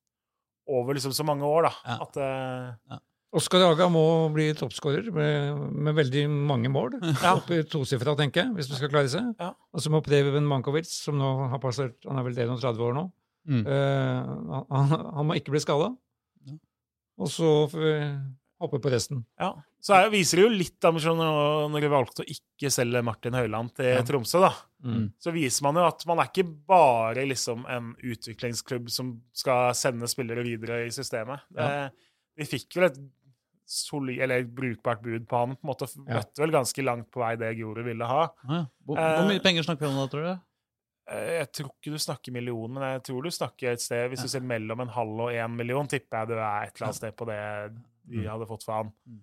[0.66, 1.68] over liksom så mange år.
[1.68, 1.72] da.
[1.84, 1.96] Ja.
[2.06, 2.98] At, eh,
[3.36, 6.96] Oskar Haga må bli toppskårer med, med veldig mange mål.
[7.24, 7.34] Ja.
[7.36, 9.28] Opp i tosifra, tenker jeg, hvis vi skal klare seg.
[9.40, 9.52] Ja.
[9.76, 13.04] Og så må Preben Mankovic, som nå har passert Han er vel 31 år nå.
[13.46, 13.62] Mm.
[13.62, 15.92] Uh, han, han må ikke bli skada.
[16.48, 16.58] Ja.
[17.20, 17.94] Og så får vi
[18.64, 19.24] hoppe på resten.
[19.40, 19.54] ja.
[19.86, 21.20] Så er, viser det jo litt ambisjon
[21.70, 23.92] når vi valgte å ikke selge Martin Høiland til.
[24.08, 24.40] Tromsø.
[24.42, 24.50] da.
[24.82, 25.04] Mm.
[25.22, 30.10] Så viser man jo at man er ikke bare liksom en utviklingsklubb som skal sende
[30.10, 31.46] spillere videre i systemet.
[31.54, 31.68] Det,
[32.40, 32.98] vi fikk vel et
[33.66, 35.56] soli, eller brukbart bud på han.
[35.56, 36.20] på en måte Ja.
[36.20, 38.28] Møtte vel ganske langt på vei det Grorud ville ha.
[38.48, 38.60] Ja.
[38.86, 40.40] hvor, Eh, hvor mye penger snakker vi om da, tror du?
[41.08, 44.22] Eh, Jeg tror ikke du snakker million, men jeg tror du snakker et sted Hvis
[44.22, 46.96] du sier mellom en halv og en million, tipper jeg du er et eller annet
[47.02, 47.40] sted på det
[48.08, 48.26] de Mm.
[48.30, 48.92] hadde fått for han.
[49.06, 49.20] Mm.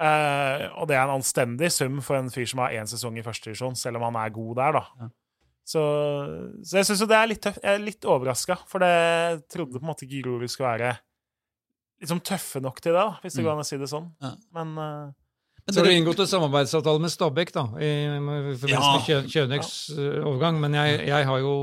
[0.00, 3.22] Eh, og det er en anstendig sum for en fyr som har én sesong i
[3.22, 4.84] førstedivisjon, selv om han er god der, da.
[5.00, 5.08] Ja.
[5.64, 5.80] Så,
[6.66, 7.62] så jeg syns jo det er litt tøft.
[7.62, 10.98] Jeg er litt overraska, for det trodde på en måte ikke Grorud skulle være
[12.04, 13.46] liksom tøffe nok til det, hvis det Mm.
[13.48, 14.10] går an å si det sånn.
[14.22, 14.34] Ja.
[14.54, 15.12] Men uh,
[15.66, 18.92] Men Så har inngått en samarbeidsavtale med Stabæk da, i, i forbindelse Ja.
[18.92, 20.20] med Kjø- Kjøneks ja.
[20.28, 21.54] overgang, men jeg, jeg har jo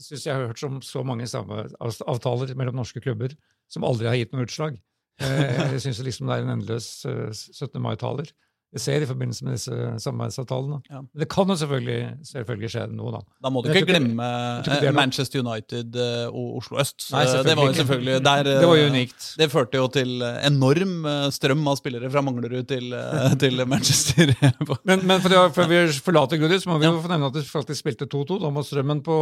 [0.00, 3.34] syns jeg har hørt om så mange samarbeidsavtaler mellom norske klubber
[3.68, 4.78] som aldri har gitt noe utslag.
[5.20, 7.76] Eh, Jeg syns liksom det er en endeløs eh, 17.
[7.84, 8.32] mai-taler.
[8.74, 10.80] Jeg ser i forbindelse med disse samarbeidsavtalene.
[10.90, 11.00] Ja.
[11.22, 13.20] Det kan jo selvfølgelig, selvfølgelig skje noe, da.
[13.46, 14.26] Da må du ikke glemme
[14.64, 17.08] ikke eh, Manchester United eh, og Oslo øst.
[17.14, 19.28] Nei, Eh, det var jo selvfølgelig der, Det var jo unikt.
[19.38, 22.94] Det førte jo til enorm strøm av spillere fra Manglerud til,
[23.42, 24.34] til Manchester.
[24.88, 27.42] Men, men for det, før vi forlater så må vi jo få nevne at de
[27.46, 29.16] faktisk spilte 2-2 da mot Strømmen på,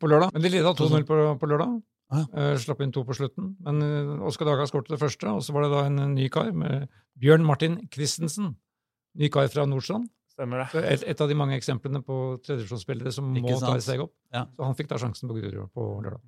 [0.00, 0.32] på lørdag.
[0.34, 1.76] Men de leda 2-0 på, på lørdag.
[2.12, 3.56] Ah, Eh, slapp inn to på slutten.
[3.66, 6.52] Men uh, Oskar Daga skåret det første, og så var det da en, ny kar
[6.54, 6.86] med
[7.18, 8.54] Bjørn Martin Christensen.
[9.16, 10.08] Ny kar fra Nordstrand.
[10.36, 10.84] stemmer det.
[10.92, 13.76] Et, et av de mange eksemplene på tredjevisjonsspillere som Ikke må ta sant?
[13.80, 14.12] et steg opp.
[14.34, 14.44] Ja.
[14.56, 16.20] Så han fikk da sjansen på Grorud på lørdag.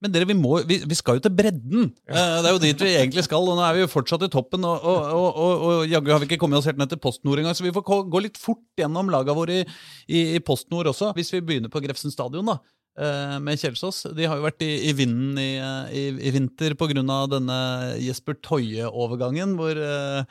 [0.00, 1.88] Men dere, vi, må, vi, vi skal jo til bredden.
[2.06, 2.38] Ja.
[2.38, 4.62] Det er jo dit vi egentlig skal, og nå er vi jo fortsatt i toppen.
[4.64, 7.56] Og, og, og, og, jaggu har vi ikke kommet oss helt ned til PostNord engang,
[7.58, 9.64] så vi får gå- litt fort gjennom laga våre i,
[10.06, 11.10] i, i PostNord også.
[11.18, 12.56] Hvis vi begynner på Grefsen stadion, da.
[12.94, 14.04] eh, Med Kjelsås.
[14.14, 16.94] De har jo vært i, i vinden i, eh, i, i vinter pga.
[17.34, 17.58] denne
[17.98, 20.22] Jesper Toie-overgangen, hvor, eh,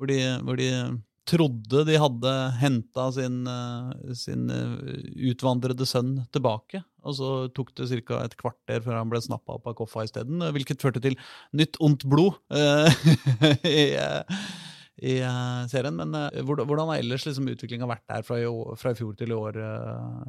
[0.00, 0.70] hvor, de, hvor de
[1.28, 4.74] trodde de hadde henta sin, eh, sin eh,
[5.30, 6.82] utvandrede sønn tilbake.
[7.06, 8.22] Og så tok det ca.
[8.24, 10.42] et kvarter før han ble snappa opp av Koffa isteden.
[10.54, 11.16] Hvilket førte til
[11.58, 12.90] nytt ondt blod eh,
[13.70, 13.86] i,
[15.02, 15.16] i
[15.70, 15.98] serien.
[15.98, 19.34] Men hvordan, har ellers liksom, utviklinga vært der fra i, år, fra i fjor til
[19.34, 19.62] i år,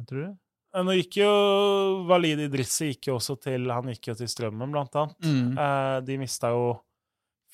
[0.08, 0.32] tror du?
[0.74, 1.30] Nå gikk jo
[2.08, 5.20] Walid Idrissi gikk jo også til Han gikk jo til Strømmen, blant annet.
[5.22, 5.52] Mm.
[6.02, 6.72] De mista jo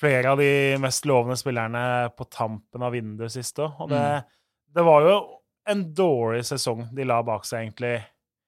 [0.01, 0.49] flere av de
[0.81, 1.83] mest lovende spillerne
[2.17, 3.77] på tampen av vinduet sist òg.
[3.85, 4.01] Og det,
[4.73, 5.15] det var jo
[5.69, 7.99] en dårlig sesong de la bak seg, egentlig.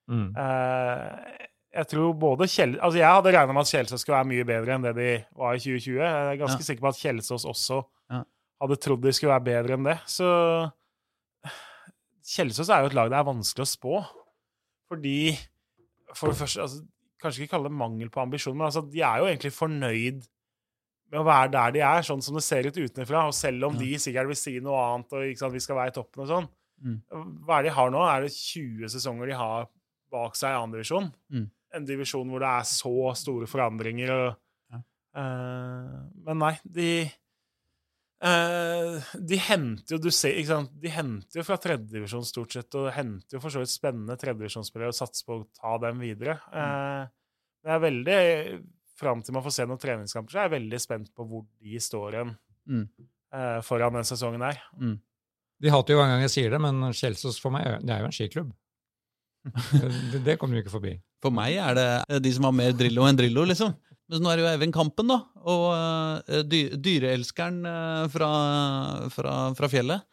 [0.10, 0.32] Mm.
[0.36, 1.42] Eh,
[1.74, 2.74] jeg tror både Kjell...
[2.82, 5.56] Altså, jeg hadde regna med at Kjelsås skulle være mye bedre enn det de var
[5.58, 6.00] i 2020.
[6.02, 6.68] Jeg er ganske Ja.
[6.68, 7.80] sikker på at Kjelsås også
[8.14, 8.24] Ja.
[8.62, 9.96] hadde trodd de skulle være bedre enn det.
[10.10, 10.28] Så
[12.34, 14.04] Kjelsås er jo et lag det er vanskelig å spå.
[14.92, 15.16] Fordi
[16.14, 16.84] For det første altså,
[17.24, 20.26] Kanskje ikke kalle det mangel på ambisjon, men altså, de er jo egentlig fornøyd
[21.14, 23.28] med å være der de er, sånn som det ser ut utenfra.
[23.30, 23.80] Og selv om Ja.
[23.86, 26.48] de sikkert vil si noe annet, og sant, vi skal være i toppen og sånn.
[26.84, 27.02] Mm.
[27.46, 28.02] Hva er det de har nå?
[28.02, 29.70] Er det 20 sesonger de har
[30.12, 31.14] bak seg i annen divisjon?
[31.32, 31.50] Mm.
[31.74, 34.10] En divisjon hvor det er så store forandringer.
[34.12, 34.82] Og.
[35.14, 37.06] Eh, men nei, de
[38.26, 40.72] uh, De henter jo du ser, ikke sant?
[40.82, 44.90] De henter jo fra tredjedivisjon stort sett, og henter jo for så vidt spennende tredjedivisjonsspillere
[44.90, 46.40] og satser på å ta dem videre.
[46.50, 47.14] Uh, mm.
[47.62, 48.18] det er veldig
[49.00, 51.80] Fram til man får se noen treningskamper, så er jeg veldig spent på hvor de
[51.82, 52.36] står igjen
[52.70, 52.84] Mm.
[53.36, 54.60] eh, foran den sesongen her.
[55.60, 58.08] De hater jo hver gang jeg sier det, men Kjelsås for meg det er jo
[58.08, 58.54] en skiklubb.
[60.14, 60.94] det, det kommer du ikke forbi.
[61.24, 63.74] For meg er det eh, de som har mer Drillo enn Drillo, liksom.
[64.12, 65.20] Men nå er det jo Eivind Kampen, da.
[65.48, 68.30] Og uh, dy dyreelskeren uh, fra,
[69.14, 70.04] fra, fra fjellet.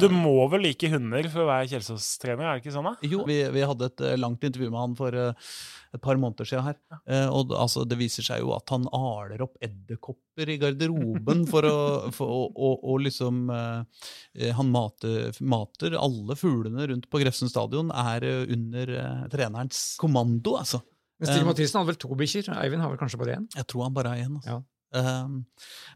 [0.00, 2.86] Du må vel like hunder for å være Kjelsås-trener, er det ikke sånn?
[2.88, 2.94] da?
[3.04, 5.50] Jo, vi, vi hadde et eh, langt intervju med han for eh,
[5.92, 6.78] et par måneder siden her.
[7.04, 11.68] Eh, og altså, det viser seg jo at han aler opp edderkopper i garderoben for
[11.68, 11.76] å,
[12.16, 14.08] for å, å, å liksom eh,
[14.40, 19.84] eh, Han mater, mater alle fuglene rundt på Grefsen stadion, er eh, under eh, trenerens
[20.00, 20.80] kommando, altså.
[21.20, 22.48] Men Stig Mathisen hadde vel to bikkjer?
[22.56, 23.44] Eivind har vel kanskje bare én?
[23.54, 24.32] Jeg tror han bare er én.
[24.40, 24.56] Altså.
[24.56, 24.62] Ja.
[24.94, 25.40] Um,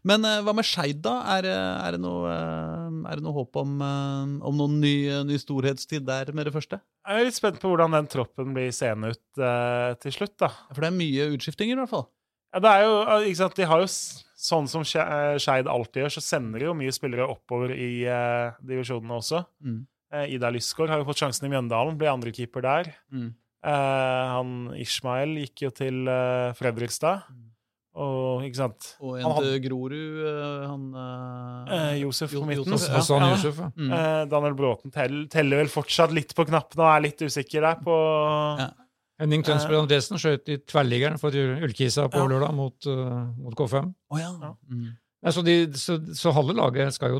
[0.03, 1.13] men eh, hva med Skeid, da?
[1.37, 4.93] Er, det- er, det noe, eh, er det noe håp om, eh, om noen ny,
[5.29, 6.81] ny storhetstid der med det første?
[7.07, 10.51] Jeg er litt spent på hvordan den troppen blir seende ut eh, til slutt, da.
[10.73, 12.07] For det er mye utskiftinger, i hvert fall.
[12.53, 13.89] Ja, det er jo, eh, ikke sant, De har jo,
[14.49, 18.55] sånn som eh, Skeid alltid gjør, så sender de jo mye spillere oppover i eh,
[18.67, 19.43] divisjonene også.
[19.63, 19.81] Mm.
[20.11, 22.91] Eh, Ida Lysgaard har jo fått sjansen i Mjøndalen, blir andrekeeper der.
[23.13, 23.29] Mm.
[23.59, 27.25] Eh, han Ishmael gikk jo til eh, Fredrikstad.
[27.99, 32.71] Og ikke sant Og en Han til Grorud, eh, han eh, eh, Josef på midten.
[32.75, 33.31] Josef, Hassan Ja.
[33.35, 33.69] Yusuf, ja.
[33.75, 33.91] mm.
[33.97, 37.81] Eh, Daniel Bråten teller, teller vel fortsatt litt på knappene og er litt usikker der
[37.83, 37.97] på
[38.61, 38.69] Ja.
[39.19, 42.27] Henning Tønsberg Andresen skjøt i tverrliggeren for Ullkisa på Ja.
[42.31, 43.89] lørdag mot, uh, mot K5.
[44.15, 44.29] Oh, ja.
[44.39, 44.53] Ja.
[44.71, 44.93] Mm.
[45.35, 47.19] Så, de, så, så halve laget skal jo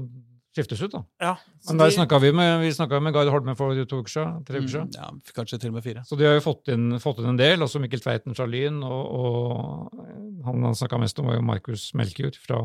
[0.55, 1.03] skiftes ut, da.
[1.21, 1.33] Ja,
[1.67, 4.45] Men der de- snakka vi med, vi med Gard Holme for to uker siden.
[4.45, 4.87] Tre uker siden.
[4.89, 4.95] Mm.
[4.97, 6.03] Ja, kanskje til og med fire.
[6.05, 7.59] Så de har jo fått inn, fått inn en del.
[7.61, 12.35] Også Mikkel Tveiten Charlin, og, og han han snakka mest om, var jo Markus Melkejord
[12.35, 12.61] fra,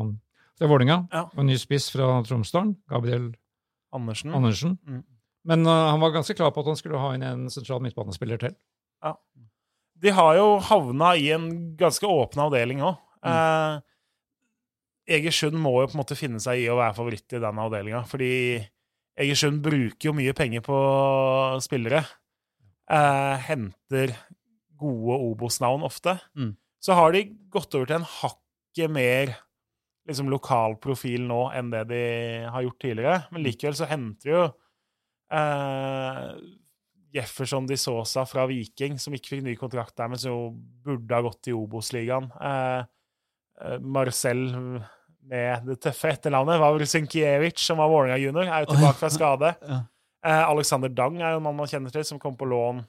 [0.57, 1.07] fra Vålinga.
[1.11, 1.25] Ja.
[1.33, 3.33] Og en ny spiss fra Tromsdalen, Gabriel
[3.93, 4.33] Andersen.
[4.33, 4.77] Andersen.
[4.87, 5.03] Mm.
[5.45, 8.41] Men uh, han var ganske klar på at han skulle ha inn en sentral midtbanespiller
[8.41, 8.55] til.
[9.03, 9.13] Ja.
[10.01, 12.97] De har jo havna i en ganske åpen avdeling òg.
[13.25, 13.77] Eh,
[15.05, 18.01] Egersund må jo på en måte finne seg i å være favoritt i den avdelinga,
[18.09, 18.31] fordi
[19.21, 20.77] Egersund bruker jo mye penger på
[21.63, 22.01] spillere.
[22.91, 24.13] Eh, henter
[24.75, 26.17] gode Obos-navn ofte.
[26.35, 26.55] Mm.
[26.83, 29.31] Så har de gått over til en hakket mer
[30.09, 32.03] liksom, lokal profil nå enn det de
[32.51, 33.23] har gjort tidligere.
[33.31, 34.43] Men likevel så henter jo
[35.33, 36.27] eh,
[37.15, 40.51] Jefferson de Sosa fra Viking, som ikke fikk ny kontrakt der, men som jo
[40.85, 42.27] burde ha gått i Obos-ligaen.
[42.35, 42.81] Eh,
[43.63, 44.45] eh, Marcel
[45.29, 49.53] med det tøffe etternavnet, Vavrusinkiewicz, som var Vålerenga junior, er jo tilbake fra skade.
[49.69, 49.83] Ja.
[50.25, 52.79] Eh, Alexander Dang er jo en mann man kjenner til, som kom på lån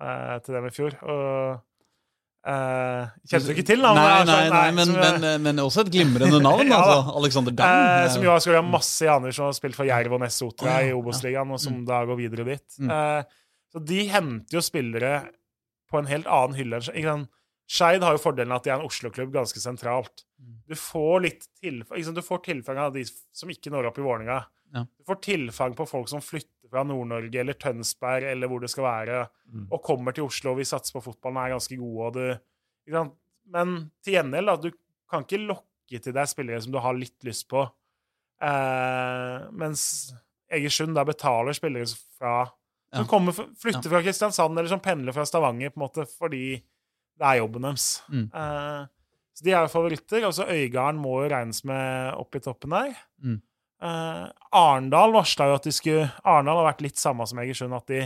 [0.00, 0.94] eh, til dem i fjor.
[1.04, 1.58] Og
[2.48, 4.00] eh, Kjente du ikke til navnet?
[4.00, 4.36] Nei, altså?
[4.38, 6.64] nei, nei, men, men, eh, men også et glimrende navn.
[6.72, 7.18] Ja altså.
[7.20, 7.84] Alexander Dang.
[8.04, 10.40] Eh, som jo har skåra masse i andre som har spilt for Jerv og Ness
[10.40, 11.86] Sotra Å, ja, i Obos-ligaen, og som Mm.
[11.92, 12.64] da går videre dit.
[12.80, 12.90] Mm.
[12.96, 13.40] Eh,
[13.74, 15.14] så de henter jo spillere
[15.92, 16.80] på en helt annen hylle.
[16.94, 17.28] ikke sant?
[17.66, 20.24] Skeid har jo fordelen at de er en Oslo-klubb ganske sentralt.
[20.38, 20.58] Mm.
[20.68, 22.14] Du får litt tilfang, liksom.
[22.14, 24.44] Du får tilfang av de som ikke når opp i Vålerenga.
[24.74, 24.82] Ja.
[24.84, 28.84] Du får tilfang på folk som flytter fra Nord-Norge eller Tønsberg eller hvor det skal
[28.84, 29.68] være, Mm.
[29.70, 32.06] og kommer til Oslo og vil satse på fotballen, er ganske gode.
[32.06, 33.10] Og du?
[33.46, 34.70] Men til gjengjeld, da, du
[35.10, 37.64] kan ikke lokke til deg spillere som du har litt lyst på.
[38.42, 40.12] Eh, mens
[40.52, 41.86] Egersund da betaler spillere
[42.18, 42.46] fra
[42.94, 43.08] som Ja.
[43.10, 46.62] kommer, flytter flytter fra Kristiansand, eller som pendler fra Stavanger, på en måte, fordi
[47.20, 47.88] det er jobben deres.
[48.10, 48.26] Mm.
[48.34, 50.26] Uh, så de er jo favoritter.
[50.26, 52.98] Altså Øygarden må jo regnes med opp i toppen der.
[53.22, 53.40] Mm.
[53.84, 57.90] Uh, Arendal varsla jo at de skulle Arendal har vært litt samme som Egersund, at
[57.90, 58.04] de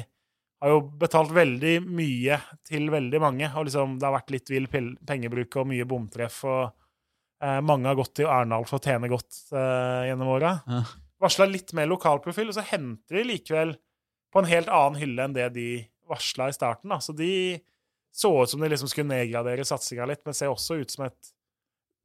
[0.59, 3.51] har jo betalt veldig mye til veldig mange.
[3.55, 4.69] Og liksom, det har vært litt vill
[5.07, 6.41] pengebruk og mye bomtreff.
[6.49, 6.65] og
[7.45, 10.57] eh, Mange har gått til Arendal for å tjene godt eh, gjennom åra.
[10.67, 10.83] Ja.
[11.23, 13.77] Varsla litt mer lokalprofil, og så henter de likevel
[14.35, 15.69] på en helt annen hylle enn det de
[16.11, 16.95] varsla i starten.
[17.03, 17.33] Så de
[18.19, 21.33] så ut som de liksom skulle nedgradere satsinga litt, men ser også ut som et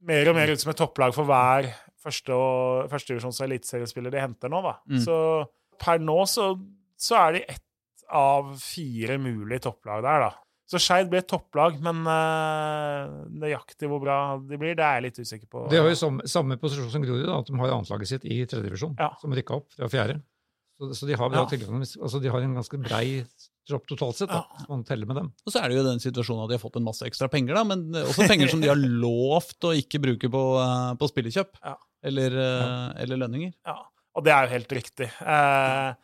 [0.04, 1.70] mer og mer ut som et topplag for hver
[2.04, 4.60] første- og førstedivisjons- og eliteseriespiller de henter nå.
[4.62, 4.74] Da.
[4.90, 5.00] Mm.
[5.02, 5.16] Så
[5.80, 6.52] per nå så,
[7.00, 10.32] så er de ett av fire mulige topplag der, da.
[10.70, 15.04] Så Skeid blir et topplag, men uh, nøyaktig hvor bra de blir, det er jeg
[15.08, 15.64] litt usikker på.
[15.72, 18.94] De har jo samme, samme posisjon som Grorud, at de har annetlaget sitt i tredjedivisjon,
[19.00, 19.10] Ja.
[19.20, 20.20] som rykka opp Det var fjerde.
[20.78, 21.58] Så, så de, har, bra Ja.
[22.02, 23.08] altså de har en ganske brei
[23.68, 24.64] tropp totalt sett, da, Ja.
[24.68, 25.32] man teller med dem.
[25.46, 27.54] Og så er det jo den situasjonen at de har fått en masse ekstra penger,
[27.54, 31.56] da, men også penger som de har lovt å ikke bruke på, eh, på spillekjøp
[31.64, 31.76] Ja.
[32.04, 33.54] eller, eh, eller lønninger.
[33.66, 33.78] Ja,
[34.14, 35.10] og det er jo helt riktig.
[35.24, 35.94] Eh,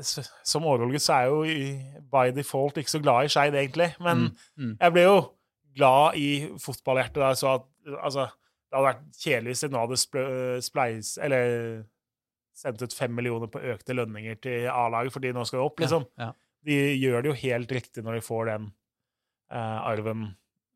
[0.00, 3.90] som Årvoll-gutt så er jeg jo by default ikke så glad i Skeid, egentlig.
[4.00, 4.76] Men Mm, mm.
[4.80, 5.18] jeg ble jo
[5.76, 7.66] glad i fotballhjertet da jeg så at
[8.02, 8.24] altså,
[8.72, 11.84] det hadde vært kjedelig hvis de nå hadde spleis, eller
[12.56, 16.06] sendt ut fem millioner på økte lønninger til A-laget fordi nå skal vi opp, liksom.
[16.18, 16.32] Ja, ja.
[16.66, 18.70] De gjør det jo helt riktig når de får den
[19.52, 20.30] eh, arven.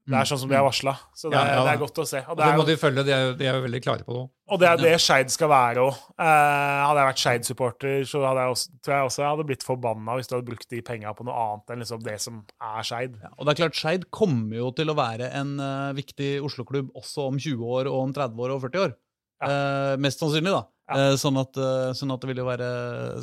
[0.06, 1.62] Det Mm, er sånn som de har varsla, så det, Ja, ja.
[1.66, 2.20] det er godt å se.
[2.22, 4.04] Og Og det det er, må de følge, de er, de er jo veldig klare
[4.06, 4.20] på det.
[4.54, 5.96] og det, er det Skeid skal være òg.
[6.22, 10.14] hadde jeg vært Skeid-supporter, så hadde jeg også, tror jeg også jeg hadde blitt forbanna
[10.14, 13.18] hvis du hadde brukt de penga på noe annet enn liksom det som er Skeid.
[13.18, 16.94] Ja, og det er klart, Skeid kommer jo til å være en uh, viktig Oslo-klubb
[16.94, 18.94] også om 20 år, og om 30 år og 40 år.
[19.42, 20.62] Uh, mest sannsynlig, da.
[20.86, 20.98] Ja.
[21.10, 22.66] Eh, sånn, at, eh, sånn at det vil jo være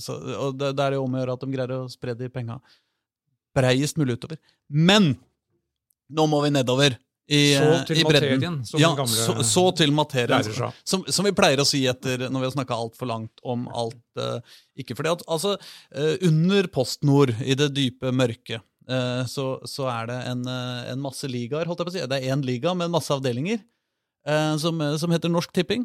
[0.04, 2.28] så, Og det, det er jo om å gjøre at de greier å spre de
[2.32, 2.58] penga
[3.56, 4.40] breiest mulig utover.
[4.68, 5.14] Men
[6.12, 8.34] nå må vi nedover i, Så eh, til i bredden.
[8.36, 10.44] materien, som ja, gamle så, så til materien.
[10.44, 10.76] lærer.
[10.84, 14.02] Som, som vi pleier å si etter når vi har snakka altfor langt om alt.
[14.20, 14.44] Uh,
[14.76, 15.56] ikke fordi at Altså,
[15.96, 21.30] uh, under PostNord, i det dype mørket, uh, så, så er det en, en masse
[21.32, 22.06] ligaer, holdt jeg på å si.
[22.12, 23.64] Det er én liga med masse avdelinger
[24.60, 25.82] som, som heter Norsk Tipping.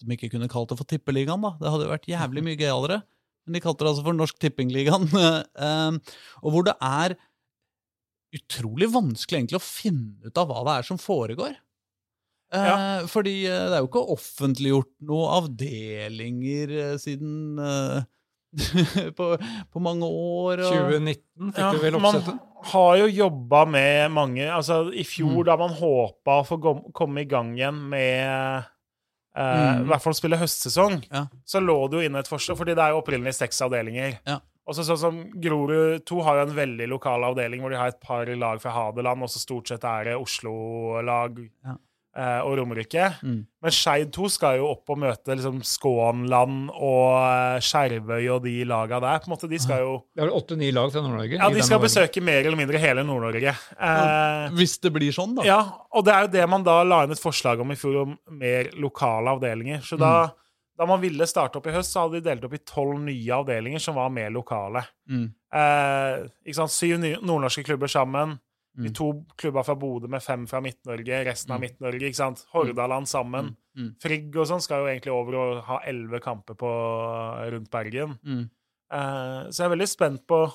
[0.00, 1.54] At de ikke kunne kalt det for Tippeligaen, da.
[1.60, 3.02] Det hadde jo vært jævlig mye gøyalere.
[3.46, 5.08] Men de kalte det altså for Norsk Tippingligaen.
[5.66, 7.16] eh, og hvor det er
[8.32, 11.52] utrolig vanskelig egentlig å finne ut av hva det er som foregår.
[12.52, 13.02] Ja.
[13.08, 18.08] Fordi eh, det er jo ikke offentliggjort noen avdelinger eh, siden eh,
[19.18, 19.28] på,
[19.72, 20.64] på mange år.
[20.66, 22.20] Og, 2019 fikk Ja, du vel man
[22.72, 25.46] har jo jobba med mange altså I fjor, Mm.
[25.48, 26.60] da man håpa å få
[26.94, 28.68] komme i gang igjen med eh,
[29.36, 29.84] Mm.
[29.86, 31.26] I hvert fall spille høstsesong, Ja.
[31.46, 34.18] så lå det jo inne et forslag, fordi det er jo opprinnelig seks avdelinger.
[34.26, 34.40] Ja.
[34.68, 37.88] Og så sånn som Grorud 2 har jo en veldig lokal avdeling hvor de har
[37.88, 41.76] et par lag fra Hadeland, og så stort sett er det Oslo-lag Ja.
[42.16, 43.06] Eh, og Romerike.
[43.22, 43.38] Mm.
[43.62, 48.54] Men Skeid 2 skal jo opp og møte liksom Skånland og eh, Skjervøy og de
[48.68, 49.22] laga der.
[49.22, 51.38] på en måte, De skal jo Det er åtte-ni lag fra Nord-Norge?
[51.40, 53.54] Ja, de skal besøke mer eller mindre hele Nord-Norge.
[53.78, 55.46] Eh, Hvis det blir sånn, da.
[55.46, 55.60] ja,
[55.92, 58.16] og det er jo det man da la inn et forslag om i fjor, om
[58.38, 59.82] mer lokale avdelinger.
[59.86, 60.30] Så da,
[60.78, 63.36] da man ville starte opp i høst, så hadde de delt opp i tolv nye
[63.38, 64.84] avdelinger som var mer lokale.
[65.10, 65.28] Mm.
[65.54, 66.74] Eh, ikke sant?
[66.74, 68.38] Syv nordnorske klubber sammen.
[68.74, 68.94] De Mm.
[68.94, 69.06] to
[69.36, 71.66] klubba fra Bodø med fem fra Midt-Norge, resten av Mm.
[71.68, 72.00] Midt-Norge.
[72.08, 72.46] ikke sant?
[72.54, 73.56] Hordaland sammen.
[73.76, 73.94] Mm.
[74.00, 76.70] Frigg og sånn skal jo egentlig over og ha elleve kamper på,
[77.52, 78.18] rundt Bergen.
[78.24, 78.50] Mm.
[78.92, 80.52] Eh, så jeg er veldig spent på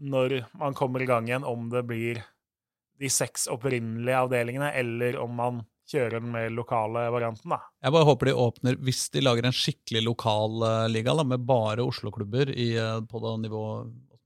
[0.00, 2.22] når man kommer i gang igjen, om det blir
[3.00, 7.58] de seks opprinnelige avdelingene, eller om man kjører den mer lokale varianten, da.
[7.82, 11.44] Jeg bare håper de åpner, hvis de lager en skikkelig lokal eh, liga da, med
[11.46, 13.64] bare Oslo-klubber eh, på da nivå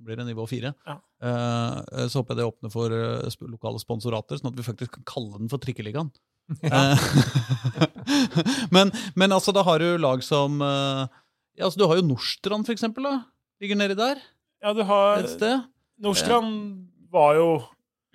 [0.00, 1.00] blir det, nivå fire, Ja.
[1.22, 5.06] Eh, så håper jeg det åpner for eh, lokale sponsorater, sånn at vi faktisk kan
[5.08, 6.12] kalle den for Trikkeligaen.
[6.64, 6.94] Ja.
[6.96, 8.88] Eh, men,
[9.20, 13.04] men altså, da har du lag som ja, altså, Du har jo Nordstrand, for eksempel.
[13.04, 13.18] Da.
[13.60, 14.22] Ligger nedi der
[14.64, 15.66] Ja, du har et sted.
[16.00, 17.50] Nordstrand var jo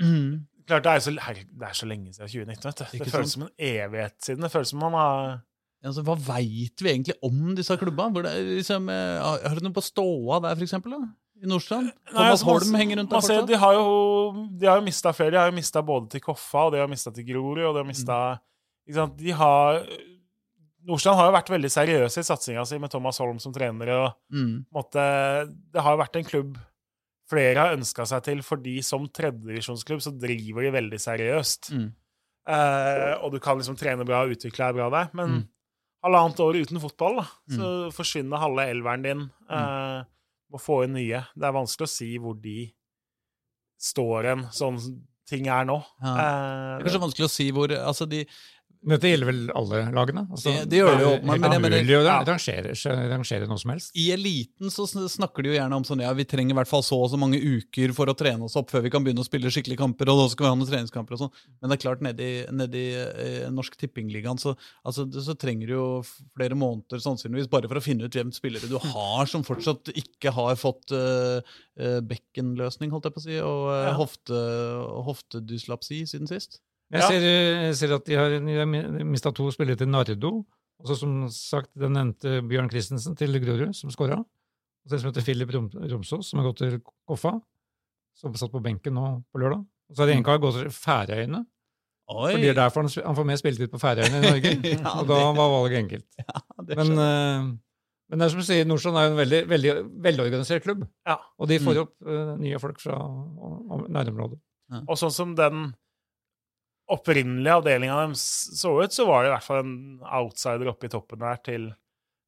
[0.01, 0.47] Mm.
[0.65, 3.03] Klart, det er, så, det er så lenge siden 2019, vet du.
[3.03, 4.41] Det føles som en evighet siden.
[4.41, 5.41] Det føles som man har
[5.83, 8.15] Altså, hva veit vi egentlig om disse klubbene?
[8.15, 10.95] Hvor det er, liksom, har du noe på ståa der, for eksempel?
[10.95, 11.09] Da?
[11.43, 11.89] I Nordstrand?
[11.91, 13.47] Nei, Thomas altså, Holm henger rundt der fortsatt?
[13.49, 13.85] De har jo,
[14.61, 15.31] de har jo mista flere.
[15.35, 17.81] De har jo mista både til Koffa, og de har mista til Grorud, og de
[17.83, 19.15] har mista mm.
[19.17, 19.81] De har
[20.83, 23.87] Nordstrand har jo vært veldig seriøse i satsinga si med Thomas Holm som trener.
[23.95, 24.65] og Mm.
[24.73, 25.03] måtte,
[25.71, 26.57] Det har jo vært en klubb
[27.29, 31.71] flere har ønska seg til, fordi som tredjedivisjonsklubb så driver de veldig seriøst.
[31.71, 31.93] Mm.
[32.47, 35.09] Eh, og du kan liksom trene bra og utvikle deg bra der.
[35.13, 35.47] Men Mm.
[36.03, 39.31] halvannet år uten fotball, da, så forsvinner halve elveren din.
[39.49, 39.51] Mm.
[39.51, 40.03] Eh,
[40.53, 41.23] må få inn nye.
[41.35, 42.57] Det er vanskelig å si hvor de
[43.83, 44.77] står hen, sånn
[45.27, 45.79] ting er nå.
[46.03, 46.13] Ja.
[46.13, 48.21] Eh, Det er kanskje vanskelig å si hvor altså de,
[48.84, 50.25] Dette gjelder vel alle lagene?
[50.29, 52.23] Altså, Det- det gjør det jo, Men, men- men umulig å Ja.
[52.27, 52.73] rangere,
[53.09, 53.91] rangere noe som helst.
[53.95, 56.81] I eliten så snakker de jo gjerne om sånn ja, vi trenger i hvert fall
[56.84, 59.25] så og så mange uker for å trene oss opp før vi kan begynne å
[59.29, 61.31] spille skikkelige kamper, og da skal vi ha noen treningskamper og sånn.
[61.61, 64.55] Men det er klart, nedi, nedi eh, Norsk Tippingligaen så,
[64.86, 66.03] altså, så trenger du jo
[66.36, 70.31] flere måneder sannsynligvis bare for å finne ut hvem spillere du har som fortsatt ikke
[70.34, 74.43] har fått eh, bekkenløsning, holdt jeg på å si, og eh, hofte,
[75.07, 76.59] hoftedyslapsi siden sist.
[76.93, 77.07] Jeg Ja.
[77.09, 80.45] ser, jeg ser at de har, mista to spillere til Nardo.
[80.79, 84.19] Og så som sagt den nevnte Bjørn Christensen til Grorud, som skåra.
[84.19, 87.39] Og så en som heter Philip Rom Romsås, som har gått til Koffa.
[88.19, 89.63] Som satt på benken nå på lørdag.
[89.89, 91.45] Og så har det en kar gått til Færøyene.
[92.13, 92.31] Oi!
[92.33, 94.51] Fordi det er derfor han, han får mer spilletid på Færøyene i Norge.
[94.83, 96.05] Ja, og da var valget enkelt.
[96.67, 97.53] det Men, uh,
[98.11, 99.73] men det er som du sier, Nordstrand er jo en veldig, veldig
[100.03, 100.83] velorganisert klubb.
[101.07, 101.15] Ja.
[101.39, 101.81] Og de får Mm.
[101.87, 104.37] opp uh, nye folk fra om- nærområdet.
[104.87, 105.73] Og sånn som den
[106.93, 108.23] opprinnelige avdelinga deres
[108.59, 109.73] så ut, så var det i hvert fall en
[110.19, 111.65] outsider oppe i toppen der til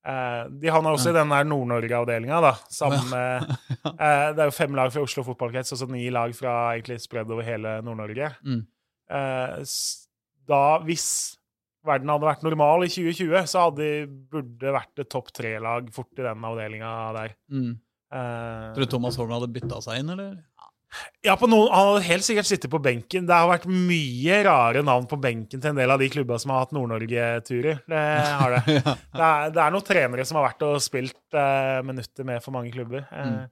[0.07, 2.53] eh, De havna også i den der Nord-Norge-avdelinga, da.
[2.73, 3.47] Sammen med
[3.93, 6.99] eh, Det er jo fem lag fra Oslo fotballkrets og så ni lag fra egentlig
[7.05, 8.33] spredd over hele Nord-Norge.
[8.45, 8.61] Mm.
[9.13, 9.55] eh,
[10.45, 11.07] da, hvis
[11.85, 16.13] verden hadde vært normal i 2020, så hadde de burde vært et topp tre-lag fort
[16.17, 17.35] i den avdelinga der.
[17.53, 17.73] Mm.
[18.15, 20.35] Eh, Tror du Thomas Holm hadde bytta seg inn, eller?
[21.25, 23.25] Ja, på noen, Han hadde helt sikkert sittet på benken.
[23.27, 26.53] Det har vært mye rare navn på benken til en del av de klubba som
[26.53, 27.81] har hatt Nord-Norge-turer.
[27.89, 28.03] Det
[28.41, 28.61] har det.
[29.19, 32.55] Det er, det er noen trenere som har vært og spilt eh, minutter med for
[32.57, 33.07] mange klubber.
[33.11, 33.43] Eh, Mm.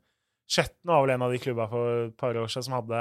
[0.54, 2.98] Skjetten var vel en av de klubba for et par år siden som hadde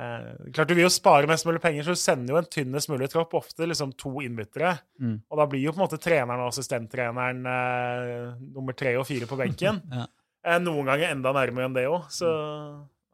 [0.00, 2.88] eh, Klart Du vil jo spare mest mulig penger, så du sender jo en tynnest
[2.90, 4.72] mulig tropp, ofte liksom to innbyttere.
[4.98, 5.18] Mm.
[5.28, 9.28] Og da blir jo på en måte treneren og assistenttreneren eh, nummer tre og fire
[9.30, 9.82] på benken.
[9.98, 10.06] Ja.
[10.54, 12.08] eh, noen ganger enda nærmere enn det òg.
[12.16, 12.32] Så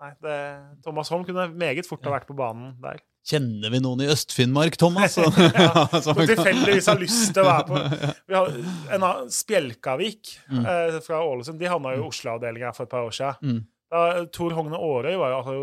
[0.05, 0.37] nei, det,
[0.85, 3.01] Thomas Holm kunne meget fort ha vært på banen der.
[3.25, 5.15] Kjenner vi noen i Øst-Finnmark, Thomas?
[5.57, 7.79] Ja, Som- tilfeldigvis har lyst til å være på
[8.29, 8.51] vi har,
[8.99, 10.67] en av Spjelkavik Mm.
[10.69, 13.41] eh, fra Ålesund de havna jo i Oslo-avdelinga for et par år siden.
[13.55, 13.63] Mm.
[13.95, 14.03] Da,
[14.35, 15.57] Tor Hogne Aarøy var jo altså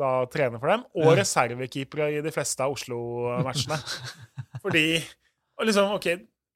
[0.00, 3.78] da trener for dem, og reservekeepere i de fleste av Oslo-matchene.
[4.64, 4.84] Fordi
[5.60, 6.06] og liksom, ok,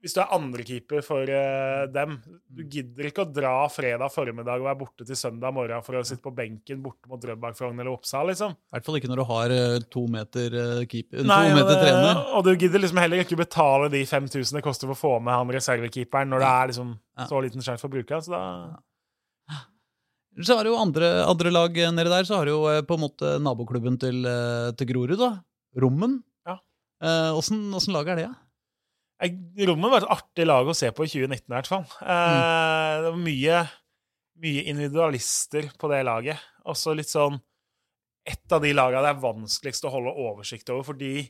[0.04, 2.18] Hvis du er andrekeeper for uh, dem
[2.52, 6.02] Du gidder ikke å dra fredag formiddag og være borte til søndag morgen for å
[6.04, 8.52] sitte på benken borte mot Drøbak, Frogn eller Oppsal, liksom.
[8.52, 11.80] I hvert fall ikke når du har uh, to meter uh, keeper, Nei, to meter
[11.80, 12.10] trener.
[12.12, 15.14] eh, og du gidder liksom heller ikke betale de 5000 det koster for å få
[15.24, 16.92] med han reservekeeperen når det er liksom
[17.30, 18.20] så liten skjerf å bruke.
[18.20, 18.42] Så da
[20.44, 22.96] Så har du jo andre, andre lag nede der, så har du jo eh, på
[22.98, 25.28] en måte naboklubben til, eh, til Grorud, da.
[25.78, 26.16] Rommen.
[26.46, 26.56] Ja.
[27.00, 28.40] Eh, Åssen åssen lag er det, da?
[29.68, 31.84] Rommet var et artig lag å se på i 2019 i hvert fall.
[32.02, 33.60] Eh, det var mye,
[34.44, 36.42] mye individualister på det laget.
[36.70, 37.40] Også litt sånn
[38.26, 41.26] Et av de lagene det er vanskeligst å holde oversikt over, fordi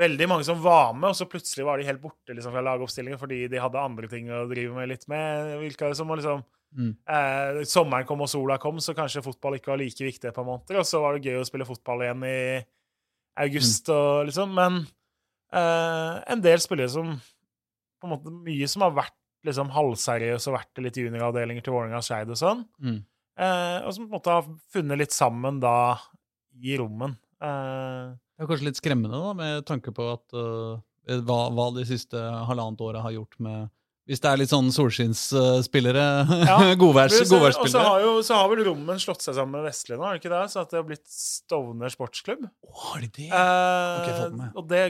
[0.00, 3.20] veldig mange som var med, og så plutselig var de helt borte liksom, fra lagoppstillingen
[3.20, 5.50] fordi de hadde andre ting å drive med litt med.
[5.60, 6.92] Virka det som liksom Mm.
[7.02, 10.44] eh, Sommeren kom og sola kom, så kanskje fotball ikke var like viktig et par
[10.46, 10.78] måneder.
[10.78, 12.64] Og så var det gøy å spille fotball igjen i
[13.42, 14.52] august og liksom.
[14.54, 14.86] Men
[15.52, 17.14] eh, en del spillere som
[18.00, 21.72] på en måte Mye som har vært liksom halvseriøse og vært i litt junioravdelinger til
[21.74, 22.62] Vålerenga og Skeid og sånn.
[22.84, 22.98] Mm.
[23.40, 25.74] Eh, og som på en måte har funnet litt sammen da
[26.60, 27.16] i rommen.
[27.40, 30.36] Eh, Det er kanskje litt skremmende, da, med tanke på at
[31.24, 33.68] hva, hva de siste halvannet året har gjort med
[34.08, 36.04] Hvis det er litt sånn solskinnsspillere,
[36.48, 39.68] Ja, godværs, Men Og så har jo så har vel Rommen slått seg sammen med
[39.70, 40.42] Vestli nå, er det ikke det?
[40.52, 42.44] Så at det har blitt Stovner sportsklubb.
[42.66, 43.28] Oh, har de det?
[43.30, 44.84] Eh, okay, og det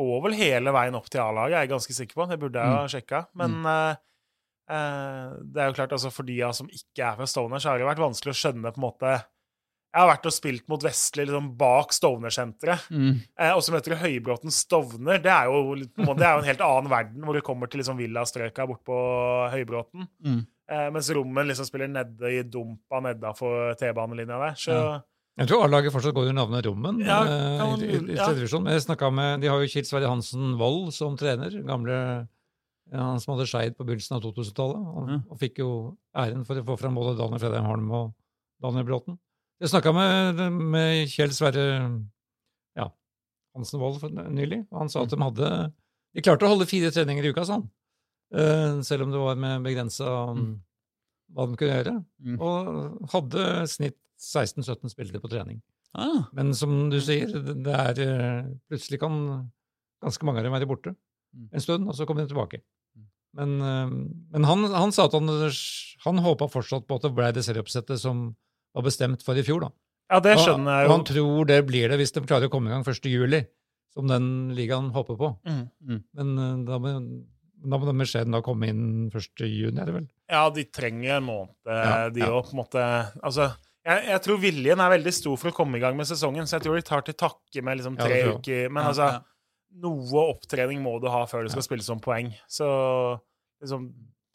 [0.00, 2.28] går vel hele veien opp til A-laget, jeg er ganske sikker på.
[2.30, 3.24] Det burde jeg ha sjekka.
[3.40, 3.98] Men eh,
[4.72, 7.82] uh, det er jo klart, altså for de som ikke er fra Stovner, så har
[7.82, 9.12] det vært vanskelig å skjønne på en måte
[9.90, 12.86] Jeg har vært og spilt mot Vestli liksom bak Stovner-senteret.
[12.94, 13.18] Mm.
[13.18, 15.18] Eh, og så møter du Høybråten Stovner.
[15.22, 17.98] Det er jo, det er jo en helt annen verden, hvor du kommer til liksom
[17.98, 18.98] villastrøka bort på
[19.50, 20.06] Høybråten.
[20.22, 20.40] Mm.
[20.70, 24.54] Eh, mens Rommen liksom spiller nede i dumpa nedafor T-banelinja der.
[24.54, 25.00] Så Ja.
[25.40, 26.98] Jeg tror A-laget fortsatt går under navnet Rommen.
[27.00, 28.58] Ja, eh, kan- i, i, i ja.
[28.60, 31.54] Men jeg med, De har jo Kjell Sverre Hansen Wold som trener.
[31.64, 31.96] gamle
[32.92, 34.84] ja, Han som hadde Skeid på begynnelsen av 2000-tallet.
[34.84, 35.22] Og, mm.
[35.30, 35.70] og fikk jo
[36.12, 38.12] æren for å få fram både Daniel Fredheim Holm og
[38.60, 39.16] Daniel Bråten.
[39.60, 41.64] Jeg snakka med, med Kjell Sverre
[42.76, 42.90] ja,
[43.56, 44.66] Hansen Wold nylig.
[44.70, 45.50] og Han sa at de hadde
[46.16, 47.68] De klarte å holde fire treninger i uka, sa han.
[48.30, 50.60] Uh, selv om det var med begrensa Mm.
[51.34, 51.96] hva de kunne gjøre.
[52.26, 52.36] Mm.
[52.40, 55.60] Og hadde snitt 16-17 spillere på trening.
[55.96, 59.14] Ah, Men som du sier, det er eh, Plutselig kan
[60.04, 60.96] ganske mange av dem være borte
[61.30, 61.44] Mm.
[61.54, 62.58] en stund, og så kommer de tilbake.
[62.98, 63.02] Mm.
[63.38, 63.90] Men, eh,
[64.34, 68.00] men han, han sa at han, han håpa fortsatt på at det ble det serieoppsettet
[68.02, 68.24] som
[68.74, 69.60] var bestemt for i fjor.
[69.62, 69.68] da.
[70.10, 70.90] ja, det skjønner jeg jo.
[70.90, 73.06] Og han tror det blir det hvis de klarer å komme i gang 1.
[73.12, 73.44] juli,
[73.94, 74.26] som den
[74.58, 75.30] ligaen håper på.
[75.46, 76.02] Mm.
[76.18, 76.96] Men eh, da må,
[77.70, 78.82] da må den beskjeden da komme inn
[79.14, 79.46] 1.
[79.46, 80.08] juni, er det vel?
[80.34, 82.32] Ja, de trenger en måned, Ja, de ja.
[82.34, 82.82] òg, på en måte.
[83.22, 83.52] Altså,
[83.90, 86.56] jeg, jeg tror viljen er veldig stor for å komme i gang med sesongen, så
[86.58, 88.68] jeg tror de tar til takke med liksom tre ja, uker.
[88.70, 89.20] Men Ja, altså, ja.
[89.84, 92.32] noe opptrening må du ha før du skal spille som poeng.
[92.50, 92.68] Så
[93.62, 93.90] liksom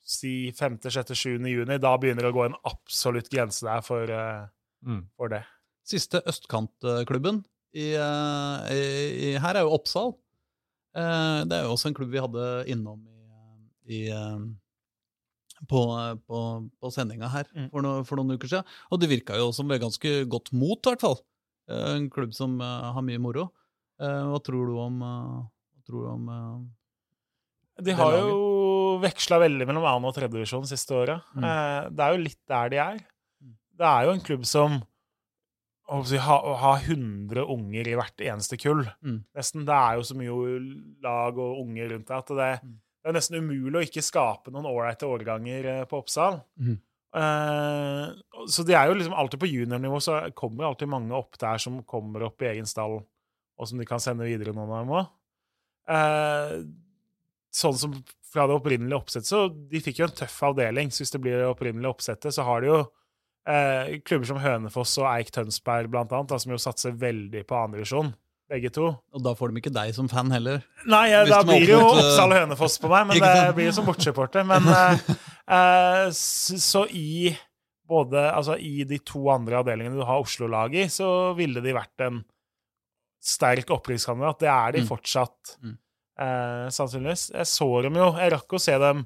[0.05, 1.39] si 5., 6., 7.
[1.49, 4.45] juni, da begynner det å gå en absolutt grense der for, eh,
[4.85, 4.99] Mm.
[5.17, 5.39] for det.
[5.85, 7.39] Siste østkantklubben
[7.73, 8.83] i, eh, i,
[9.31, 10.11] i, her er jo Oppsal.
[10.95, 14.03] Eh, det er jo også en klubb vi hadde innom i, i
[15.67, 15.81] på,
[16.27, 16.39] på,
[16.81, 17.69] på sendinga her Mm.
[17.71, 18.65] for, no, for noen uker siden.
[18.91, 21.19] Og det virka jo som et ganske godt mot, i hvert fall.
[21.69, 23.49] Eh, En klubb som eh, har mye moro.
[23.99, 26.25] Eh, Hva tror du om, hva tror du om
[27.83, 28.29] De har laget.
[28.29, 31.21] jo veksla veldig mellom annen- og tredjedivisjon siste året.
[31.35, 31.95] Mm.
[31.95, 32.99] Det er jo litt der de er.
[33.43, 33.55] Mm.
[33.77, 34.77] Det er jo en klubb som
[35.87, 38.85] har ha 100 unger i hvert eneste kull.
[39.05, 39.19] Mm.
[39.37, 39.65] Nesten.
[39.67, 40.57] Det er jo så mye
[41.03, 42.79] lag og unger rundt det at det, Mm.
[43.05, 46.39] Det er nesten umulig å ikke skape noen ålreite årganger eh, på Oppsal.
[46.57, 46.79] Mm.
[48.51, 51.77] Så de er jo liksom alltid på juniornivå, så kommer alltid mange opp der som
[51.87, 52.97] kommer opp i egen stall
[53.55, 55.13] og som de kan sende videre noen av dem òg.
[55.95, 56.55] Eh,
[57.55, 57.93] sånn som
[58.33, 60.91] fra det opprinnelige oppsettet, så de fikk jo en tøff avdeling.
[60.91, 62.83] Så hvis det blir det opprinnelige oppsettet, så har de jo
[64.09, 68.09] klubber som Hønefoss og Eik Tønsberg, blant annet, da, som jo satser veldig på andredivisjon,
[68.51, 68.91] begge to.
[69.15, 70.61] Og da får de ikke deg som fan heller.
[70.85, 73.87] Nei, ja, da blir det jo Oppsal Hønefoss på meg, men det blir jo som
[73.87, 74.45] bortsupporter.
[74.45, 74.67] Men
[75.55, 77.33] uh, så, i
[77.85, 82.01] både Altså i de to andre avdelingene du har Oslo-laget i, så ville de vært
[82.07, 82.23] en
[83.25, 84.39] sterk opprykkskandidat.
[84.41, 84.87] Det er de Mm.
[84.89, 85.75] fortsatt, Mm.
[86.19, 87.31] eh, sannsynligvis.
[87.33, 88.11] Jeg så dem jo.
[88.17, 89.05] Jeg rakk å se dem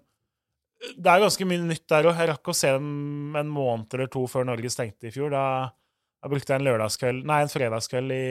[0.96, 2.16] Det er ganske mye nytt der òg.
[2.16, 5.30] Jeg rakk å se dem en måned eller to før Norge stengte i fjor.
[5.30, 5.72] Da,
[6.20, 8.24] da brukte jeg en lørdagskveld, nei, en fredagskveld i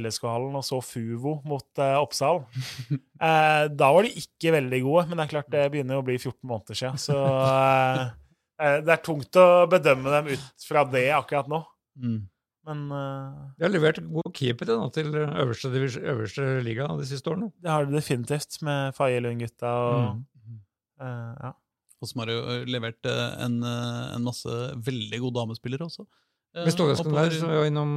[0.00, 2.42] LSK-hallen og så Fuvo mot eh, Oppsal.
[3.16, 6.18] Eh, da var de ikke veldig gode, men det er klart det begynner å bli
[6.18, 6.98] 14 måneder siden.
[7.00, 8.00] Så eh,
[8.60, 11.62] eh, det er tungt å bedømme dem ut fra det akkurat nå.
[11.96, 12.18] Mm.
[12.68, 15.70] Men eh, De har levert god keeper da, til øverste,
[16.02, 17.48] øverste liga de siste årene.
[17.64, 20.60] det har de definitivt med Faye Lund-gutta og Mm.
[21.00, 21.54] eh, ja.
[22.04, 24.52] Og som har jo levert en, en masse
[24.84, 26.04] veldig gode damespillere også.
[26.56, 27.90] Eh, Mest overraskende der, så var jeg innom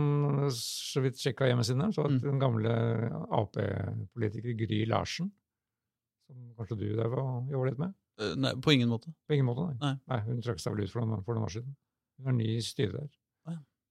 [0.52, 2.22] så vidt sjekka hjemmesiden her, så at Mm.
[2.26, 2.74] den gamle
[3.32, 5.30] Ap-politiker Gry Larsen,
[6.28, 7.94] som kanskje du der var jobba litt med?
[8.20, 9.14] Eh, Nei, på ingen måte.
[9.30, 9.94] På ingen måte, nei.
[10.10, 10.20] Nei.
[10.28, 11.72] Hun trakk seg vel ut for noen, for noen år siden.
[12.20, 13.10] Hun er ny i styret der.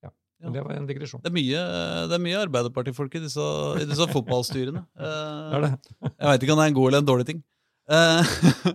[0.05, 0.11] Ja.
[0.53, 1.23] Det var en digresjon.
[1.25, 1.62] Det er mye,
[2.07, 3.41] det er mye Arbeiderpartifolk i disse,
[3.81, 4.85] i disse fotballstyrene.
[4.95, 5.73] Eh, Det er det.
[6.12, 7.41] Jeg veit ikke om det er en god eller en dårlig ting.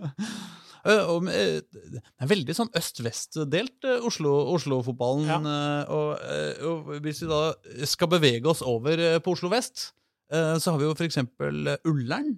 [0.84, 1.60] Eh, eh,
[1.94, 5.46] det er veldig sånn øst-vest-delt, eh, Oslo- Oslo-fotballen.
[5.48, 6.24] Eh, og,
[6.68, 7.42] og hvis vi da
[7.88, 9.92] skal bevege oss over på Oslo vest,
[10.34, 12.34] så har vi jo for eksempel Ullern.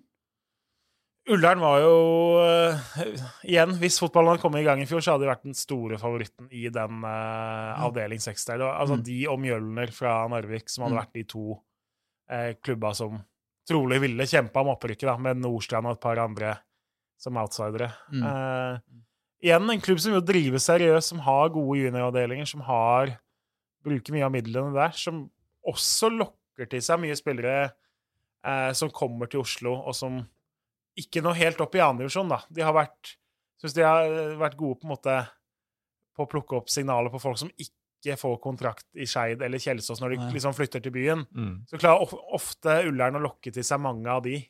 [1.31, 1.95] Ullern var jo
[2.39, 2.79] uh,
[3.47, 5.97] Igjen, hvis fotballen hadde kommet i gang i fjor, så hadde de vært den store
[5.99, 8.63] favoritten i den uh, avdeling seks der.
[8.63, 9.05] Altså Mm.
[9.09, 11.01] de og Mjølner fra Narvik, som hadde Mm.
[11.03, 11.45] vært de to
[12.31, 13.19] uh, klubba som
[13.67, 16.59] trolig ville kjempa om opprykket, da, med Nordstrand og et par andre
[17.21, 17.91] som outsidere.
[18.13, 18.25] Mm.
[18.29, 19.03] Eh,
[19.49, 23.17] igjen en klubb som jo driver seriøst, som har gode junioravdelinger, som har
[23.87, 25.27] bruker mye av midlene der, som
[25.67, 30.21] også lokker til seg mye spillere eh, som kommer til Oslo, og som
[30.97, 32.41] ikke når helt opp i andredivisjon, da.
[32.49, 33.17] De har vært
[33.57, 35.13] Syns de har vært gode på en måte
[36.17, 40.03] på å plukke opp signaler på folk som ikke får kontrakt i Skeid eller Kjelsås
[40.03, 41.25] når de liksom flytter til byen.
[41.33, 41.55] Mm.
[41.71, 44.43] Så klarer ofte Ullern å lokke til seg mange av de.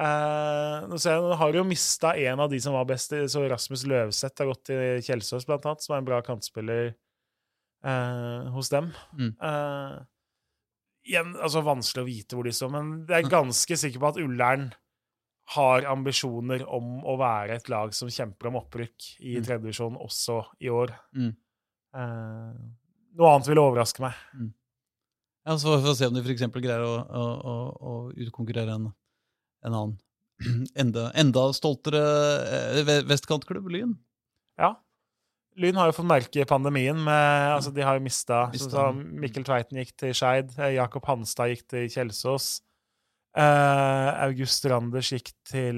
[0.00, 3.82] Eh, nå ser jeg, har jo mista en av de som var best, så Rasmus
[3.90, 6.92] Løvseth har gått til Kjelsås, blant annet, som er en bra kantspiller
[7.84, 8.88] eh, hos dem.
[9.18, 9.34] Mm.
[9.36, 9.98] Eh,
[11.10, 14.22] igjen, altså vanskelig å vite hvor de står, men jeg er ganske sikker på at
[14.22, 14.70] Ullern
[15.56, 19.44] har ambisjoner om å være et lag som kjemper om opprykk i Mm.
[19.44, 20.94] tredjedivisjon også i år.
[21.12, 21.32] Mm.
[21.98, 22.60] Eh,
[23.18, 24.14] noe annet ville overraske meg.
[25.44, 28.92] Ja, så får vi se om de eksempel greier å, å, å, å utkonkurrere en,
[29.66, 29.98] en annen
[30.82, 32.00] enda, enda stoltere
[32.80, 33.92] eh, vestkantklubb, Lyn.
[34.60, 34.74] Ja.
[35.60, 36.96] Lyn har jo fått merke pandemien.
[36.96, 38.46] Med, altså de har jo mista.
[38.94, 40.54] Mikkel Tveiten gikk til Skeid.
[40.58, 42.58] eh, Jakob Hanstad gikk til Kjelsås.
[43.30, 45.76] Uh, August Randers gikk til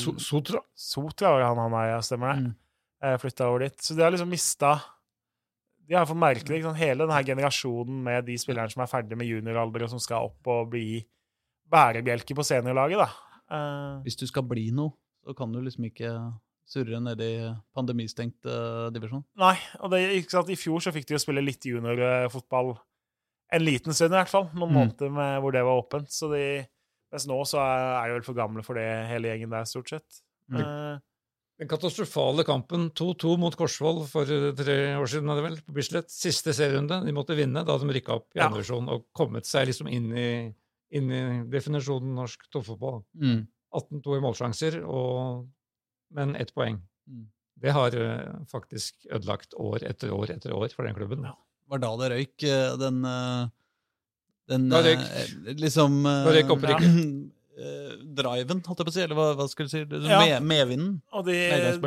[0.00, 0.62] So Sotra?
[0.72, 2.46] Sotra var han han er, ja, stemmer det.
[2.46, 2.54] Mm.
[3.04, 3.76] Uh, Flytta over dit.
[3.84, 4.78] Så de har liksom mista
[5.84, 6.54] De har fått merke det.
[6.56, 6.78] Liksom?
[6.78, 10.48] Hele denne generasjonen med de spillerne som er ferdig med junioralder, og som skal opp
[10.48, 11.02] og bli
[11.70, 13.08] bærebjelker på seniorlaget, da.
[13.48, 14.92] Uh, Hvis du skal bli noe,
[15.24, 16.10] så kan du liksom ikke
[16.68, 17.32] surre ned i
[17.76, 19.22] pandemistengt uh, divisjon.
[19.40, 22.74] Nei, og det, ikke sant, i fjor så fikk de jo spille litt juniorfotball
[23.56, 24.50] en liten stund i hvert fall.
[24.52, 24.76] Noen Mm.
[24.76, 26.10] måneder med, hvor det var åpent.
[26.12, 26.42] Så de,
[27.12, 29.88] mens nå så er, er de vel for gamle for det, hele gjengen der, stort
[29.94, 30.20] sett.
[30.52, 30.60] Mm.
[30.60, 30.98] Uh,
[31.58, 36.12] Den katastrofale kampen 2-2 mot Korsvoll for eh, tre år siden, hadde vel, på Bislett.
[36.12, 37.00] Siste serierunde.
[37.08, 38.46] De måtte vinne da de rykka opp i Ja.
[38.46, 40.28] andre divisjon og kommet seg liksom inn i,
[40.90, 41.22] inn i
[41.52, 43.02] definisjonen norsk toppfotball.
[43.20, 43.46] Mm.
[43.76, 45.46] 18-2 i målsjanser, og,
[46.16, 46.78] men ett poeng.
[47.08, 47.26] Mm.
[47.60, 51.24] Det har eh, faktisk ødelagt år etter år etter år for den klubben.
[51.28, 51.34] Ja.
[51.68, 53.48] Var da det røyk, eh, den eh,
[54.48, 56.86] Den Da røyk- liksom Da røyk opprykket.
[57.58, 59.82] eh, Driven, holdt jeg på å si, eller hva, hva skulle du si?
[59.90, 60.20] Det- Ja.
[60.22, 60.94] Med, medvinden.
[61.12, 61.26] og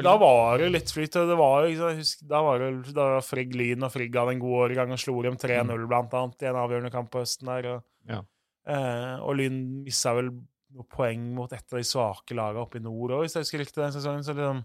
[0.04, 1.16] da var det litt flyt.
[1.18, 1.66] Det var,
[1.98, 5.02] husker, da var det da var Frigg Lyn, og Frigg hadde en god årgang og
[5.02, 7.72] slo dem 3-0, blant annet, i en avgjørende kamp på høsten der.
[7.78, 8.22] Og, Ja.
[8.68, 10.32] Eh, og Lyn mista vel
[10.72, 13.64] noen poeng mot et av de svake lagene oppe i nord òg, hvis jeg husker
[13.64, 14.24] riktig den sesongen.
[14.26, 14.62] Så liksom,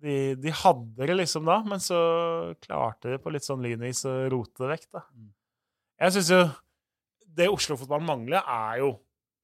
[0.00, 2.00] de, de hadde det liksom da, men så
[2.64, 5.04] klarte de på litt sånn lynvis å rote det vekk, da.
[5.14, 5.30] Mm.
[6.00, 6.42] Jeg syns jo
[7.36, 8.94] det Oslo-fotballen mangler, er jo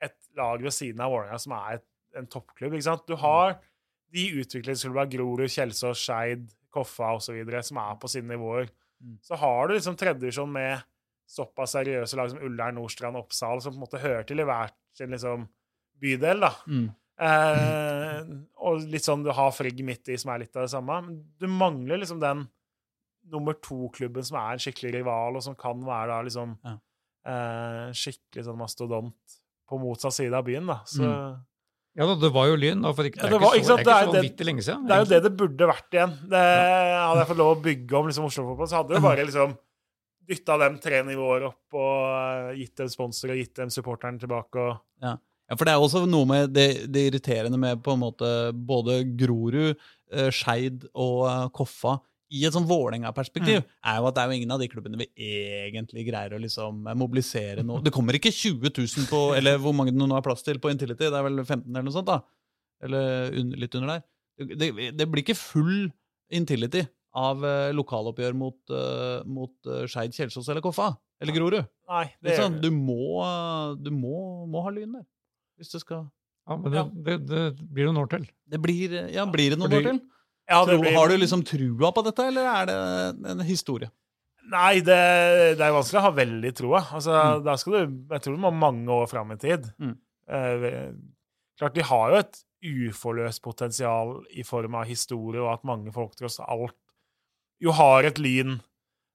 [0.03, 2.75] et lag ved siden av Vålerenga som er et, en toppklubb.
[2.77, 3.05] ikke sant?
[3.09, 3.59] Du har
[4.15, 7.39] de utviklingsklubbene Grorud, Kjelsås, Skeid, Koffa osv.
[7.65, 8.69] som er på sine nivåer.
[9.01, 9.19] Mm.
[9.25, 10.85] Så har du liksom tredjevisjon med
[11.27, 14.71] såpass seriøse lag som Ullern, Nordstrand Oppsal, som på en måte hører til i hver
[14.95, 15.49] sin liksom,
[16.01, 16.41] bydel.
[16.41, 16.53] da.
[16.71, 16.91] Mm.
[17.27, 18.21] Eh,
[18.67, 21.01] og litt sånn du har Frigg midt i, som er litt av det samme.
[21.07, 22.47] Men du mangler liksom den
[23.33, 26.77] nummer to-klubben som er en skikkelig rival, og som kan være da liksom Ja.
[27.27, 29.37] eh, skikkelig sånn mastodont
[29.69, 30.67] på motsatt side av byen.
[30.67, 30.81] da.
[30.87, 31.41] Så Mm.
[31.97, 32.83] Ja, da, det var jo Lyn.
[32.83, 34.87] da, for det, det var- ikke så, det er ikke så vanvittig lenge siden.
[34.87, 36.11] det er jo det det burde vært igjen.
[36.29, 36.43] Det,
[37.09, 39.59] hadde jeg fått lov å bygge om liksom Oslo-fotballen, så hadde det bare liksom
[40.29, 44.63] dytta dem tre nivåer opp og eh, gitt dem sponsor og gitt dem supporteren tilbake.
[44.63, 45.17] og Ja,
[45.55, 49.77] for det er også noe med det, det irriterende med på en måte både Grorud,
[50.13, 51.99] eh, Skeid og eh, Koffa
[52.35, 55.29] i et sånn Vålerenga-perspektiv, er jo at det er jo ingen av de klubbene vi
[55.69, 57.85] egentlig greier å liksom mobilisere noe.
[57.87, 60.73] Det kommer ikke 20 000 på Eller hvor mange det nå har plass til på
[60.73, 61.07] Intility?
[61.07, 62.19] Det er vel 15 eller noe sånt, da?
[62.83, 64.03] Eller un, litt under der.
[64.43, 65.87] Det, det, det blir ikke full
[66.35, 66.83] Intility
[67.17, 70.91] av eh, lokaloppgjør mot, uh, mot uh, Skeid, Kjelsås eller Koffa.
[71.23, 71.65] Eller Grorud.
[71.89, 73.25] Nei, Det det er sånn, du må,
[73.81, 75.07] du må, må ha Lyn der.
[75.57, 76.03] Hvis det skal
[76.47, 78.27] Ja, men det, det, det blir noen år til.
[78.53, 80.01] Det blir, ja, blir det noen Fordi- år til?
[80.53, 83.89] ja, det Tro, blir- Har du liksom trua på dette, eller er det en historie?
[84.47, 85.01] Nei, det,
[85.59, 86.85] det er vanskelig å ha veldig troa.
[86.95, 87.45] Altså, Mm.
[87.49, 89.65] da skal du, jeg tror du må mange år fram i tid.
[89.83, 89.97] Mm.
[90.29, 90.93] Eh,
[91.59, 96.15] klart, de har jo et uforløst potensial i form av historie, og at mange folk
[96.15, 96.77] tross alt
[97.63, 98.57] jo har et lyn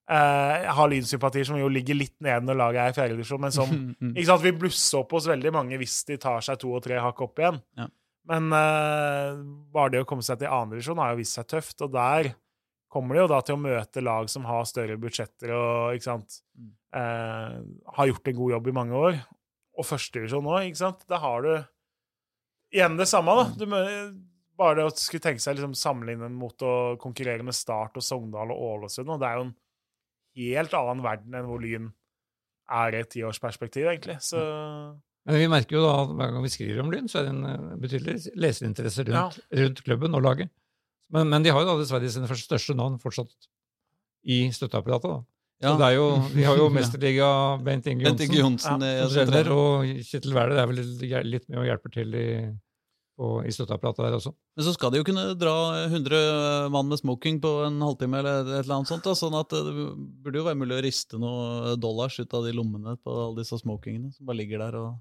[0.10, 3.70] eh, Har lynsympatier som jo ligger litt nede når laget er i fjerdedivisjon, men som
[4.02, 4.14] Mm.
[4.16, 6.98] ikke sant, vil blusse opp hos veldig mange hvis de tar seg to og tre
[7.00, 7.62] hakk opp igjen.
[7.78, 7.88] Ja.
[8.32, 9.40] Men eh,
[9.74, 12.32] bare det å komme seg til annendivisjon har jo vist seg tøft, og der
[12.92, 16.42] kommer de jo da til å møte lag som har større budsjetter og ikke sant,
[16.58, 16.74] Mm.
[17.00, 17.62] eh,
[17.96, 19.22] har gjort en god jobb i mange år.
[19.80, 21.06] Og førstedivisjon nå, ikke sant.
[21.08, 21.54] Da har du
[22.76, 23.46] igjen det samme, da.
[23.58, 24.12] Du, mø-
[24.58, 28.52] bare det å skulle tenke seg liksom sammenligne mot å konkurrere med Start og Sogndal
[28.54, 29.56] og Ålesund, og det er jo en
[30.42, 31.90] helt annen verden enn hvor Lyn
[32.72, 34.18] er i et tiårsperspektiv, egentlig.
[34.24, 34.40] Så
[35.26, 37.34] Men vi merker jo da at hver gang vi skriver om Lyn, så er det
[37.36, 40.50] en eh, betydelig leserinteresse rundt, rundt klubben og laget.
[41.12, 43.34] Men, men de har jo da dessverre sine første største navn fortsatt
[44.32, 45.10] i støtteapparatet.
[45.12, 45.20] da.
[45.62, 45.74] Ja.
[45.74, 46.74] Så det er jo, Vi har jo Ja.
[46.80, 47.30] mesterliga
[47.62, 49.52] Bent Inge Bent Inge Johnsen Johnsen eh, trener.
[49.52, 52.28] og Kjetil Wæler er vel litt- litt med og hjelper til i,
[53.22, 54.34] på, i støtteapparatet der også.
[54.58, 55.56] Men så skal de jo kunne dra
[55.86, 59.06] 100 mann med smoking på en halvtime, eller et eller annet sånt.
[59.06, 59.74] Da, sånn at det
[60.26, 63.62] burde jo være mulig å riste noe dollars ut av de lommene på alle disse
[63.62, 64.80] smokingene som bare ligger der.
[64.82, 64.98] og...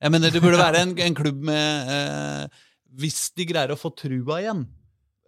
[0.00, 2.62] Jeg mener, det burde være en, en klubb med eh,
[3.00, 4.64] Hvis de greier å få trua igjen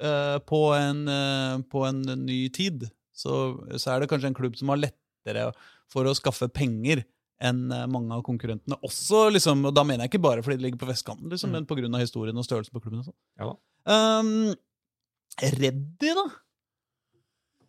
[0.00, 4.56] eh, på, en, eh, på en ny tid, så, så er det kanskje en klubb
[4.58, 5.50] som har lettere
[5.92, 7.04] for å skaffe penger
[7.42, 8.78] enn eh, mange av konkurrentene.
[8.86, 11.66] Også, liksom, og da mener jeg ikke bare fordi det ligger på vestkanten, liksom, Mm.
[11.66, 11.98] men pga.
[12.00, 13.00] historien og størrelsen på klubben.
[13.00, 13.18] og sånn.
[13.38, 13.56] Ja da.
[14.20, 14.54] Um,
[15.42, 16.26] Reddy, da?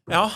[0.10, 0.32] ja,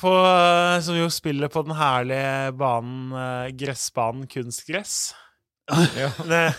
[0.00, 5.14] på, eh, som jo spiller på den herlige banen, eh, gressbanen kunstgress.
[5.98, 6.12] Ja.
[6.22, 6.54] Det,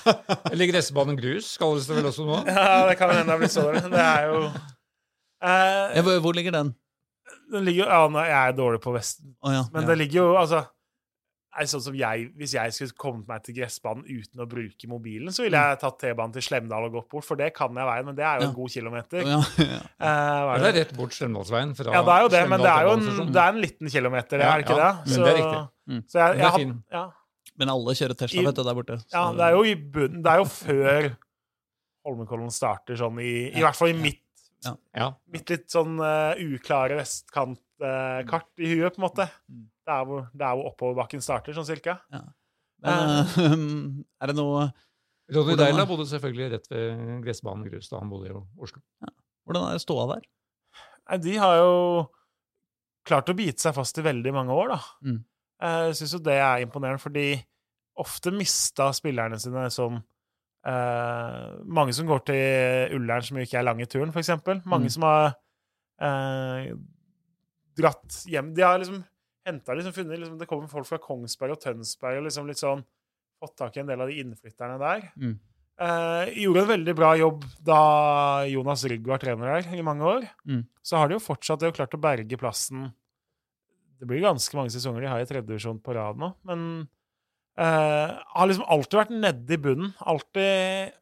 [0.52, 2.42] Eller gressbanen grus, kalles det vel også nå?
[2.46, 3.86] ja, det kan hende det har blitt så dårlig.
[3.94, 4.42] Det er jo
[5.48, 6.74] eh, Ja, hvor, ligger den?
[7.54, 9.62] Den ligger Ja, nå- jeg er dårlig på vest, oh, ja.
[9.72, 9.88] men ja.
[9.88, 10.66] det ligger jo altså
[11.66, 15.42] sånn som jeg, Hvis jeg skulle kommet meg til gressbanen uten å bruke mobilen, så
[15.44, 18.16] ville jeg tatt T-banen til Slemdal og gått bort, for det kan jeg veien, men
[18.16, 18.48] det er jo Ja.
[18.50, 19.22] en god kilometer.
[19.26, 19.80] Ja, ja.
[19.98, 21.76] uh, Det er rett bort Slemdalsveien.
[21.76, 23.90] fra Ja, det er jo det, men det er jo en, det er en liten
[23.90, 25.10] kilometer, det Ja, er det ikke ja, det?
[25.10, 25.70] men det er riktig.
[25.88, 26.04] Mm.
[26.08, 27.06] Så jeg, jeg, jeg, er ja,
[27.58, 28.98] Men alle kjører Tesla, I- vet du, der borte.
[29.00, 31.16] så- ja, det er jo i bunnen Det er jo før
[32.06, 34.22] Holmenkollen starter, sånn i, i hvert fall i mitt,
[34.96, 35.12] Ja.
[35.32, 37.02] mitt litt sånn uh, uklare
[37.80, 39.28] vestkantkart i huet, på en måte.
[39.50, 39.64] Mm.
[39.88, 41.98] Det er hvor, det er hvor oppoverbakken starter, sånn cirka.
[42.12, 43.38] Men eh,
[44.22, 44.68] er det noe
[45.34, 48.80] Ronny Deila bodde selvfølgelig rett ved gressbanen grus da han bodde i Oslo.
[49.48, 50.22] Hvordan er det ståa der?
[51.10, 51.74] Nei, de har jo
[53.08, 54.80] klart å bite seg fast i veldig mange år, da.
[55.04, 55.18] Mm.
[55.68, 57.26] Jeg syns jo det er imponerende, fordi
[58.00, 59.96] ofte mista spillerne sine som
[60.68, 64.62] eh, Mange som går til Ullern som ikke er lang i turen, for eksempel.
[64.66, 64.96] Mange Mm.
[64.96, 65.28] som har
[66.04, 66.72] eh,
[67.78, 69.04] dratt hjem De har liksom
[69.48, 72.84] henta liksom, funnet liksom, Det kommer folk fra Kongsberg og Tønsberg og liksom litt sånn
[73.38, 75.04] fått tak i en del av de innflytterne der.
[75.22, 75.36] Mm.
[75.78, 77.82] Eh, gjorde en veldig bra jobb da
[78.50, 80.24] Jonas Rygg var trener der i mange år.
[80.50, 80.64] Mm.
[80.82, 82.88] Så har de jo fortsatt det klart å berge plassen.
[84.02, 86.64] Det blir ganske mange sesonger de har i tredjedivisjon på rad nå, men
[87.62, 89.94] eh, har liksom alltid vært nede i bunnen.
[90.02, 90.98] Alltid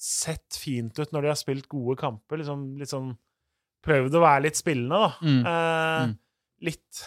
[0.00, 2.38] sett fint ut når de har spilt gode kamper.
[2.40, 3.12] Liksom, litt sånn
[3.86, 5.10] Prøvd å være litt spillende, da.
[5.24, 5.40] Mm.
[5.46, 6.18] Eh, Mm.
[6.62, 7.06] Litt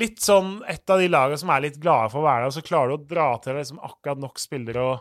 [0.00, 2.54] Litt sånn et av de lagene som er litt glade for å være der, og
[2.54, 5.00] så klarer du å dra til deg liksom akkurat nok spillere og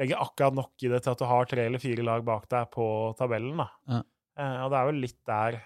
[0.00, 2.70] legge akkurat nok i det til at du har tre eller fire lag bak deg
[2.72, 2.86] på
[3.18, 3.58] tabellen.
[3.60, 3.66] da.
[3.92, 3.98] Ja.
[4.40, 5.58] Eh, og det er vel litt der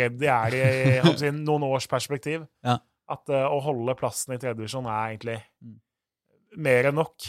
[0.00, 0.62] redd de er i
[1.04, 2.46] håper si, noen års perspektiv.
[2.64, 2.78] Ja.
[3.12, 5.76] At uh, å holde plassen i tredjedivisjon er egentlig Mm.
[6.56, 7.28] mer enn nok.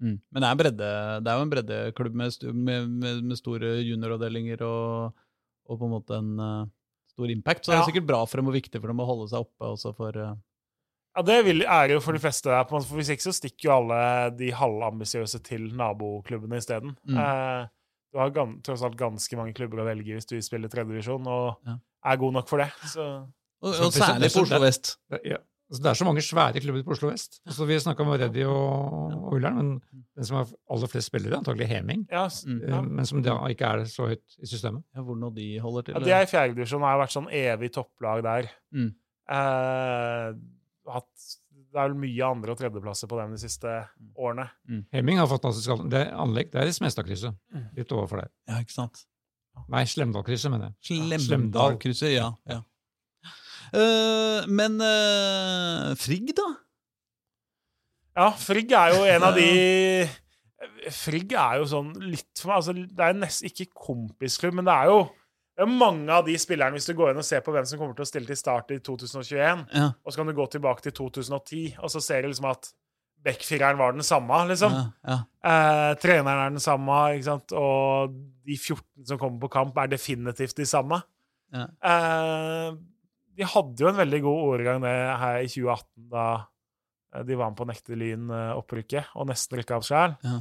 [0.00, 0.16] Mm.
[0.32, 0.88] Men det er, bredde,
[1.22, 5.12] det er jo en breddeklubb med, med, med, med store junioravdelinger og,
[5.68, 6.66] og på en måte en uh,
[7.14, 7.64] stor impact.
[7.64, 7.86] Så det er Ja.
[7.88, 10.34] sikkert bra for dem og viktig for dem å holde seg oppe også for uh...
[11.16, 12.50] Ja, Det vil, er jo for de fleste.
[12.50, 13.98] Der, på en måte, for Hvis ikke så stikker jo alle
[14.34, 16.96] de halvambisiøse til naboklubbene isteden.
[17.06, 17.14] Mm.
[17.16, 17.68] Uh,
[18.14, 21.56] du har gan, tross alt ganske mange klubber å velge hvis du spiller tredjedivisjon, og
[21.66, 21.76] Ja.
[22.12, 22.68] er god nok for det.
[22.90, 23.06] Så
[23.62, 24.96] Og, og særlig for på Oslo vest.
[25.24, 25.38] Ja.
[25.74, 27.40] Altså, det er så mange svære klubber på Oslo vest.
[27.46, 29.70] Altså, vi snakka om Reddy og, og Ullern, men
[30.14, 32.06] den som har aller flest spillere, er antagelig Heming.
[32.10, 32.60] ja, Mm.
[32.62, 32.76] ja.
[32.78, 34.84] eh, Men som da ikke er så høyt i systemet.
[34.94, 35.94] Ja, hvor nå de holder til.
[35.98, 38.48] Ja, de er i fjerdedivisjon og har vært sånn evig topplag der.
[38.72, 38.92] Mm.
[39.34, 40.28] Eh,
[40.94, 41.10] hatt,
[41.74, 43.70] det er vel mye andre- og tredjeplasser på dem de siste
[44.16, 44.48] årene.
[44.94, 45.90] Heming har fantastisk anlegg.
[45.90, 46.50] Det er anlegg.
[46.52, 47.34] Det er i Smestadkrysset.
[47.52, 47.64] Mm.
[47.76, 48.30] Litt overfor der.
[48.48, 49.04] Ja, ikke sant.
[49.70, 51.18] Nei, Slemdalkrysset, mener jeg.
[51.22, 52.32] Slemdalkrysset, ja.
[52.50, 52.60] ja.
[53.74, 56.46] Eh, men uh, Frigg, da?
[58.14, 59.48] Ja, Frigg er jo en av de
[61.02, 64.76] Frigg er jo sånn litt for meg altså, Det er nesten ikke kompisklubb, men det
[64.84, 65.02] er jo
[65.54, 67.78] det er mange av de spillerne, hvis du går inn og ser på hvem som
[67.78, 69.84] kommer til å stille til start i 2021, Ja.
[70.02, 72.72] og så kan du gå tilbake til 2010, og så ser du liksom at
[73.22, 74.74] backfireren var den samme, liksom.
[74.74, 75.18] ja, ja.
[75.46, 77.54] Eh, treneren er den samme, ikke sant?
[77.54, 80.98] og de 14 som kommer på kamp, er definitivt de samme.
[81.54, 81.68] Ja.
[81.86, 82.74] Eh,
[83.34, 86.26] de hadde jo en veldig god årgang her i 2018, da
[87.14, 90.16] eh, de var med på å nekte Lyn-opprykket og nesten rykka opp sjøl.
[90.24, 90.40] Ja.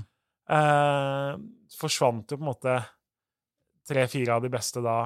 [0.57, 1.29] Eh,
[1.79, 2.77] forsvant jo på en måte
[3.87, 4.97] tre-fire av de beste da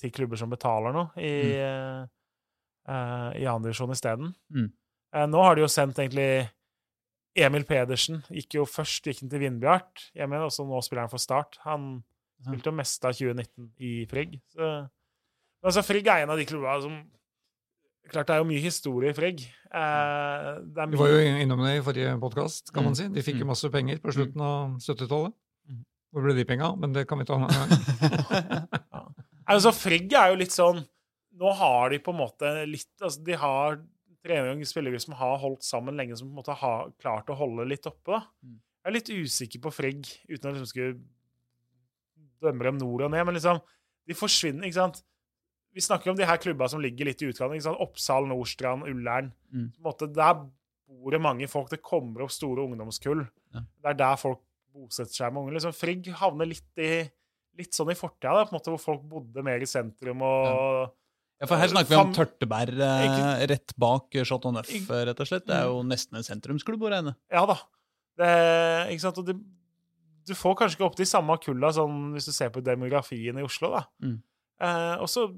[0.00, 2.06] til klubber som betaler noe, i, mm.
[2.88, 4.32] eh, i andredivisjon isteden.
[4.54, 4.70] Mm.
[5.14, 6.48] Eh, nå har de jo sendt egentlig
[7.40, 11.12] Emil Pedersen gikk jo først gikk han til Vindbjart, jeg mener også nå spiller han
[11.12, 11.60] for Start.
[11.66, 12.00] Han
[12.40, 14.38] spilte jo mest av 2019 i Frigg.
[14.50, 14.70] Så,
[15.62, 16.96] altså, Frigg er en av de klubbene som
[18.10, 19.42] Klart det er jo mye historie i Frigg.
[19.70, 22.88] Eh, det er Vi var jo innom det i forrige podkast, kan Mm.
[22.90, 23.06] man si.
[23.08, 25.32] De fikk jo masse penger på slutten av 70-tallet.
[25.70, 25.84] Mm.
[26.12, 26.72] Hvor ble de penga?
[26.78, 27.68] Men det kan vi ta en gang.
[28.90, 29.14] gang.
[29.46, 30.82] altså, Frigg er jo litt sånn
[31.40, 33.78] Nå har de på en måte litt altså, De har
[34.22, 37.36] trenere og spillere som har holdt sammen lenge, som på en måte har klart å
[37.38, 38.10] holde litt oppe.
[38.18, 38.20] da.
[38.44, 38.58] Mm.
[38.84, 40.98] Jeg er litt usikker på Frigg, uten å liksom skulle
[42.42, 43.60] dømme dem nord og ned, men liksom
[44.08, 45.02] De forsvinner, ikke sant?
[45.74, 47.62] Vi snakker om de her klubba som ligger litt i utkanten.
[47.62, 47.78] sant?
[47.82, 49.30] Oppsal, Nordstrand, Ullern.
[49.54, 49.70] Mm.
[49.84, 50.40] Måte, der
[50.90, 51.70] bor det mange folk.
[51.70, 53.22] Det kommer opp store ungdomskull.
[53.54, 53.62] Ja.
[53.62, 54.42] Det er der folk
[54.74, 55.56] bosetter seg med unge.
[55.58, 56.92] Liksom, Frigg havner litt i
[57.58, 60.96] litt sånn i fortida, hvor folk bodde mer i sentrum og
[61.40, 65.28] Ja, for her snakker vi om Tørteberg eh, rett bak Chateau Neuf, eh, rett og
[65.28, 65.46] slett.
[65.48, 67.14] Det er jo nesten en sentrumsklubb å regne.
[67.32, 67.56] Ja da.
[68.20, 68.32] Det,
[68.92, 69.20] ikke sant?
[69.22, 69.38] Og det,
[70.28, 73.46] du får kanskje ikke opp de samme kulla sånn, hvis du ser på demografien i
[73.46, 73.72] Oslo.
[73.72, 73.86] da.
[74.04, 74.18] Mm.
[74.60, 75.30] Eh, og så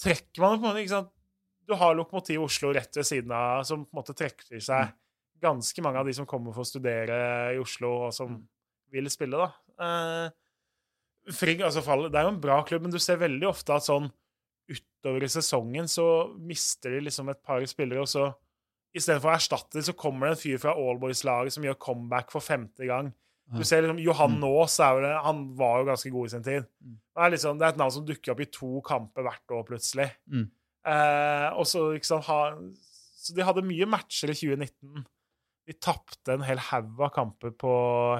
[0.00, 1.10] trekker man på en måte, ikke sant?
[1.68, 4.90] Du har Lokomotiv Oslo rett ved siden av, som på en måte trekker i seg
[5.40, 7.16] ganske mange av de som kommer for å studere
[7.54, 8.34] i Oslo, og som
[8.92, 9.38] vil spille.
[9.38, 9.52] da.
[9.80, 13.74] Eh, Frigg, altså fall- Det er jo en bra klubb, men du ser veldig ofte
[13.76, 14.10] at sånn
[14.68, 18.34] utover i sesongen så mister de liksom et par spillere, og så
[18.96, 22.40] istedenfor å erstatte dem, så kommer det en fyr fra Allboys-laget som gjør comeback for
[22.40, 23.12] femte gang.
[23.58, 24.40] Du ser liksom, Johan Mm.
[24.44, 26.66] Naas det, han var jo ganske god i sin tid.
[26.84, 26.96] Mm.
[27.00, 29.64] Det er, liksom, det er et navn som dukker opp i to kamper hvert år,
[29.66, 30.06] plutselig.
[30.30, 30.46] Mm.
[30.86, 32.40] Eh, og så, liksom, ha,
[33.20, 35.04] så de hadde mye matcher i 2019.
[35.68, 37.72] De tapte en hel haug av kamper på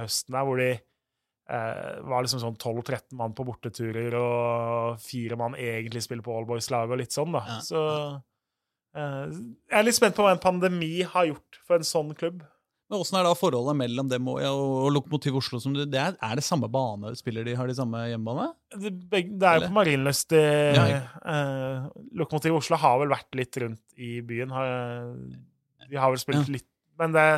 [0.02, 5.56] høsten der, hvor de eh, var liksom sånn 12-13 mann på borteturer, og fire mann
[5.58, 7.60] egentlig spiller på Allboys-laget, og litt sånn, da.
[7.64, 7.80] Så
[8.98, 12.42] eh, jeg er litt spent på hva en pandemi har gjort for en sånn klubb.
[12.90, 15.60] Men Åssen er da forholdet mellom dem og, og Lokomotiv Oslo?
[15.62, 17.12] Som du, det er, er det samme bane?
[17.18, 18.48] Spiller de, Har de samme hjemmebane?
[18.74, 18.90] Det,
[19.38, 20.34] det er jo på Marienlyst.
[20.34, 20.86] Ja,
[21.22, 21.86] eh,
[22.18, 24.50] Lokomotiv Oslo har vel vært litt rundt i byen.
[24.56, 24.74] Har,
[25.86, 26.56] de har vel spilt Ja.
[26.58, 26.66] litt
[27.00, 27.28] Men det,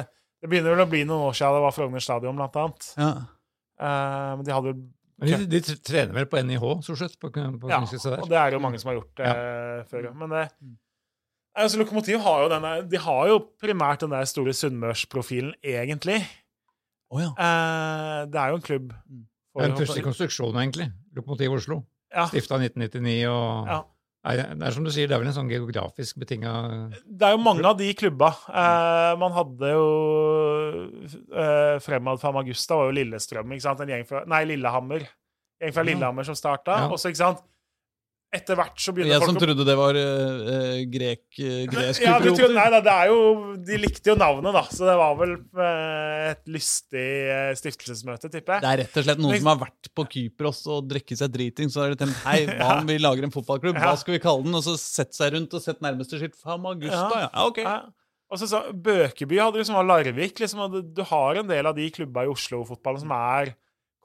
[0.40, 2.88] det begynner vel å bli noen år siden det var Frogner stadion, blant annet.
[2.96, 3.12] Ja.
[3.82, 4.82] Eh, men de hadde vel
[5.22, 7.12] de, de trener vel på NIH, stort sett?
[7.20, 9.28] På, på Ja, og det er jo mange som har gjort det
[9.92, 10.08] før.
[10.08, 10.14] ja.
[10.18, 10.40] Men det,
[11.56, 16.20] altså, Lokomotiv har jo denne, de har jo primært den der store sunnmørsprofilen, egentlig.
[17.12, 17.30] Oh, ja.
[17.36, 19.26] Eh, det er jo en klubb Mm.
[19.52, 20.86] Det er en pussig konstruksjon, egentlig.
[21.12, 21.82] Lokomotiv Oslo.
[22.12, 22.24] Ja.
[22.30, 23.82] Stifta 1999 og Ja.
[24.22, 26.52] Nei, det er som du sier, det er vel en sånn geografisk betinga
[27.04, 28.28] Det er jo mange av de klubba.
[28.48, 29.86] Eh, man hadde jo
[31.34, 33.82] eh, Fremad Famagusta var jo Lillestrøm, ikke sant?
[33.82, 35.02] En gjeng fra, nei, Lillehammer.
[35.58, 36.84] En gjeng fra Lillehammer som starta.
[36.84, 36.88] Ja.
[36.94, 37.42] Også, ikke sant
[38.32, 42.14] etter hvert så begynner Jeg folk som trodde det var uh, grek, uh, gresk ja,
[42.22, 43.18] men, nei, da, det er jo,
[43.68, 48.56] De likte jo navnet, da, så det var vel uh, et lystig eh, stiftelsesmøte, tipper
[48.56, 48.64] jeg.
[48.64, 51.72] Det er rett og slett noen som har vært på Kypros og drukket seg driting.
[51.72, 53.80] Så har de tenkt hei, hva om vi lager en fotballklubb?
[53.82, 54.56] Hva skal vi kalle den?
[54.56, 56.38] Og så sett seg rundt og sett nærmeste skilt.
[56.40, 57.26] Famagusta, ja.
[57.26, 57.48] ja.
[57.50, 57.60] ok.
[57.66, 57.80] Ja.
[58.32, 60.40] Og så, så Bøkeby hadde liksom var Larvik.
[60.40, 63.52] liksom, og du, du har en del av de klubba i Oslo-fotballen som er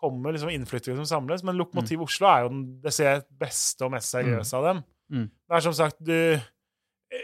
[0.07, 3.91] kommer liksom innflyttere som samles, men Lokomotiv Oslo er jo den det ser beste og
[3.93, 4.85] mest seriøse av dem.
[5.11, 5.25] Mm.
[5.27, 6.39] Det er som sagt du,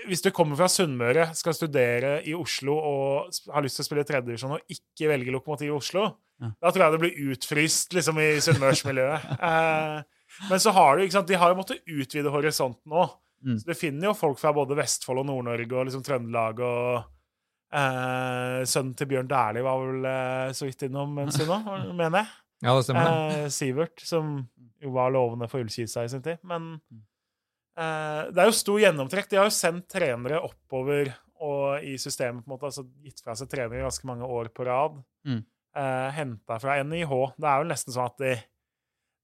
[0.07, 4.05] Hvis du kommer fra Sunnmøre, skal studere i Oslo og har lyst til å spille
[4.07, 6.05] tredjedivisjon og ikke velge Lokomotiv Oslo,
[6.41, 6.49] Ja.
[6.59, 9.27] da tror jeg det blir utfryst liksom i sunnmørsmiljøet.
[9.49, 13.11] eh, men så har du, ikke sant, de har jo måttet utvide horisonten òg.
[13.43, 13.57] Mm.
[13.59, 17.03] Så du finner jo folk fra både Vestfold og Nord-Norge og liksom Trøndelag og
[17.75, 22.23] eh, Sønnen til Bjørn Dæhlie var vel eh, så vidt innom en stund nå, mener
[22.23, 22.31] jeg.
[22.64, 23.09] Ja, det stemmer.
[23.43, 24.38] Eh, Sivert, som
[24.84, 26.39] jo var lovende for Ullkisa i sin tid.
[26.47, 26.78] Men
[27.78, 29.30] eh, det er jo stor gjennomtrekk.
[29.32, 31.11] De har jo sendt trenere oppover
[31.43, 34.64] og i systemet, på en måte, altså gitt fra seg trenere ganske mange år på
[34.68, 34.95] rad.
[35.28, 35.41] Mm.
[35.76, 37.14] Eh, Henta fra NIH.
[37.36, 38.34] Det er vel nesten sånn at de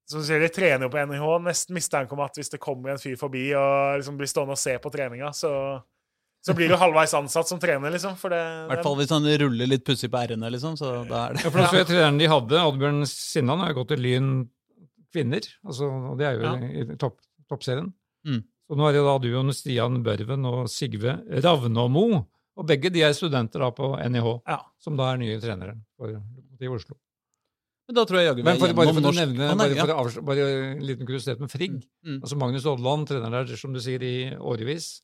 [0.09, 1.25] som du sier, De trener jo på NIH.
[1.45, 4.61] Nesten mistanke om at hvis det kommer en fyr forbi og liksom blir stående og
[4.61, 5.51] se på treninga, så,
[6.45, 8.13] så blir du halvveis ansatt som trener, liksom.
[8.15, 10.77] I hvert fall hvis han ruller litt pussig på r-ene, liksom.
[10.79, 13.91] Så da er det Ja, for så treneren de hadde, Oddbjørn Sinnan, har jo gått
[13.95, 14.29] til Lyn
[15.13, 15.41] kvinner.
[15.65, 16.53] Altså, og det er jo Ja.
[16.93, 17.19] i topp,
[17.49, 17.91] toppserien.
[18.25, 18.43] Mm.
[18.69, 22.25] Så nå er det da du og Stian Børven og Sigve Ravnåmo.
[22.59, 24.59] Og begge de er studenter da på NIH, Ja.
[24.79, 26.95] som da er nye trenere for i Oslo.
[27.87, 29.45] Men da tror jeg jaggu vi Men er for, bare gjennom for å norsk nevne,
[29.49, 29.85] ah, nei, bare, ja.
[29.85, 30.43] for å avsl- bare
[30.77, 31.77] en liten kuriositet med Frigg.
[32.05, 32.19] Mm.
[32.21, 35.01] Altså Magnus Odland, trener der, som du sier, i årevis.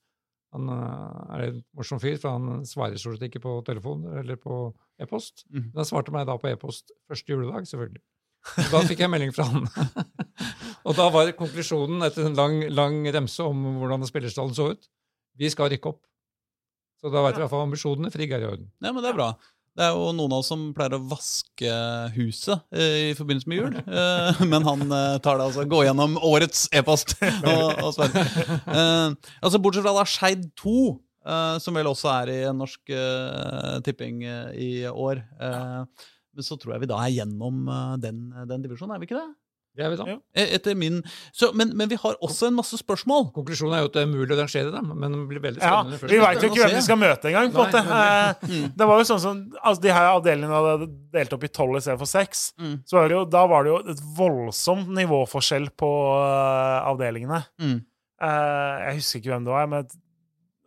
[0.56, 4.39] Han øh, er en morsom fyr, for han svarer stort sett ikke på telefon eller
[4.39, 4.70] på
[5.01, 5.45] e-post.
[5.51, 5.70] Mm.
[5.70, 8.03] Men han svarte meg da på e-post første juledag, selvfølgelig.
[8.56, 9.66] Og Da fikk jeg melding fra han.
[10.88, 14.91] og da var konklusjonen etter en lang, lang remse om hvordan spillerstallen så ut
[15.36, 16.03] vi skal rykke opp.
[17.01, 18.12] Så da vet vi i hvert fall ambisjonene.
[18.14, 18.70] Frigg er i orden.
[18.80, 19.34] Ja, men det er bra.
[19.76, 21.72] Det er jo noen av oss som pleier å vaske
[22.16, 23.74] huset eh, i forbindelse med jul.
[23.84, 27.18] Eh, men han eh, tar det altså, gå gjennom årets e-post
[27.52, 28.30] og, og svarer.
[28.72, 30.76] Eh, altså, bortsett fra da Skeid 2,
[31.28, 32.96] eh, som vel også er i norsk
[33.84, 34.24] tipping
[34.56, 35.26] i år.
[36.40, 37.68] Så tror jeg vi da er gjennom
[38.04, 39.28] den, den divisjonen, er vi ikke det?
[39.76, 40.06] Det er vi da.
[40.08, 40.18] Ja.
[40.40, 41.02] Eh, Etter min
[41.36, 43.26] så, men, men vi har også en masse spørsmål.
[43.36, 45.82] Konklusjonen er jo at det er mulig å rangere dem, men det blir veldig Ja,
[45.84, 46.12] spennende.
[46.14, 47.52] Vi veit jo ikke hvem vi skal møte engang.
[47.52, 47.82] på en måte.
[48.00, 51.76] Eh, Det var jo sånn som, altså De her avdelingene hadde delt opp i tolv
[51.82, 52.46] istedenfor seks.
[52.62, 52.78] Mm.
[52.88, 57.44] Så var det jo, da var det jo et voldsomt nivåforskjell på uh, avdelingene.
[57.60, 57.78] Mm.
[58.26, 59.68] Eh, jeg husker ikke hvem det var.
[59.68, 59.84] men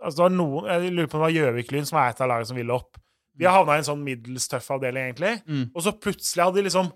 [0.05, 2.29] altså, det var noen, Jeg lurer på om det var Gjøvik-Lyn som var et av
[2.29, 3.01] lagene som ville opp.
[3.39, 5.37] Vi har havna i en sånn middels tøff avdeling, egentlig.
[5.47, 5.69] Mm.
[5.73, 6.89] Og så plutselig hadde de liksom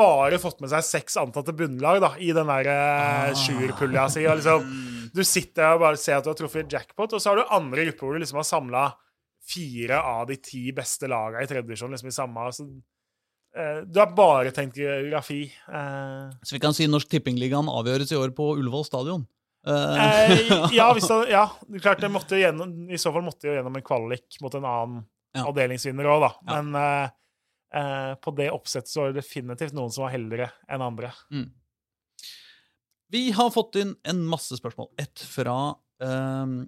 [0.00, 3.28] bare fått med seg seks antatte bunnlag da, i den der Ah.
[3.30, 4.24] uh, sjuerpulja si.
[4.26, 4.66] Og liksom,
[5.16, 7.52] du sitter der og bare ser at du har truffet jackpot, og så har du
[7.60, 8.84] andre grupper hvor du liksom har samla
[9.50, 12.66] fire av de ti beste lagene i tredje divisjon liksom i samme altså,
[13.56, 15.44] eh, Du har bare tenkt geografi.
[15.68, 16.30] eh.
[16.44, 19.24] Så vi kan si Norsk Tippingligaen avgjøres i år på Ullevål stadion.
[19.66, 23.56] Eh, Eh, ja, det, ja, det klart det måtte gjennom, I så fall måtte jo
[23.56, 25.02] gjennom en kvalik mot en annen
[25.34, 25.44] Ja.
[25.46, 26.30] avdelingsvinner òg, da.
[26.50, 26.74] Men
[27.74, 31.12] eh, på det oppsettet så var det definitivt noen som var heldigere enn andre.
[33.10, 34.92] Vi har fått inn en masse spørsmål.
[35.02, 35.56] Et fra
[36.04, 36.60] ehm,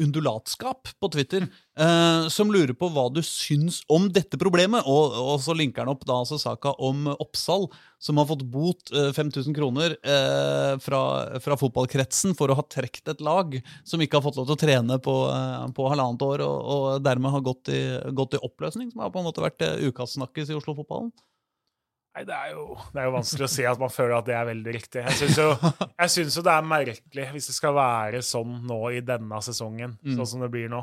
[0.00, 1.44] Undulatskap på Twitter,
[1.78, 4.86] eh, som lurer på hva du syns om dette problemet.
[4.88, 7.68] Og, og så linker han opp da altså saka om Oppsal,
[8.02, 11.02] som har fått bot eh, 5000 kroner eh, fra,
[11.44, 14.62] fra fotballkretsen for å ha trukket et lag som ikke har fått lov til å
[14.64, 17.82] trene på, eh, på halvannet år, og, og dermed har gått i,
[18.16, 21.12] gått i oppløsning, som har på en måte vært uh, ukas i Oslo-fotballen.
[22.12, 24.34] Nei, det er, jo, det er jo vanskelig å si at man føler at det
[24.36, 25.00] er veldig riktig.
[25.06, 25.46] Jeg syns jo,
[26.12, 30.18] synes jo det er merkelig hvis det skal være sånn nå i denne sesongen, Mm.
[30.18, 30.82] sånn som det blir nå.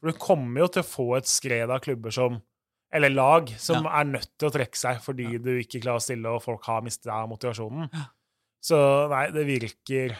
[0.00, 2.40] For du kommer jo til å få et skred av klubber som
[2.92, 6.28] Eller lag som er nødt til å trekke seg fordi du ikke klarer å stille,
[6.28, 7.88] og folk har mista motivasjonen.
[8.60, 10.12] Så nei, det virker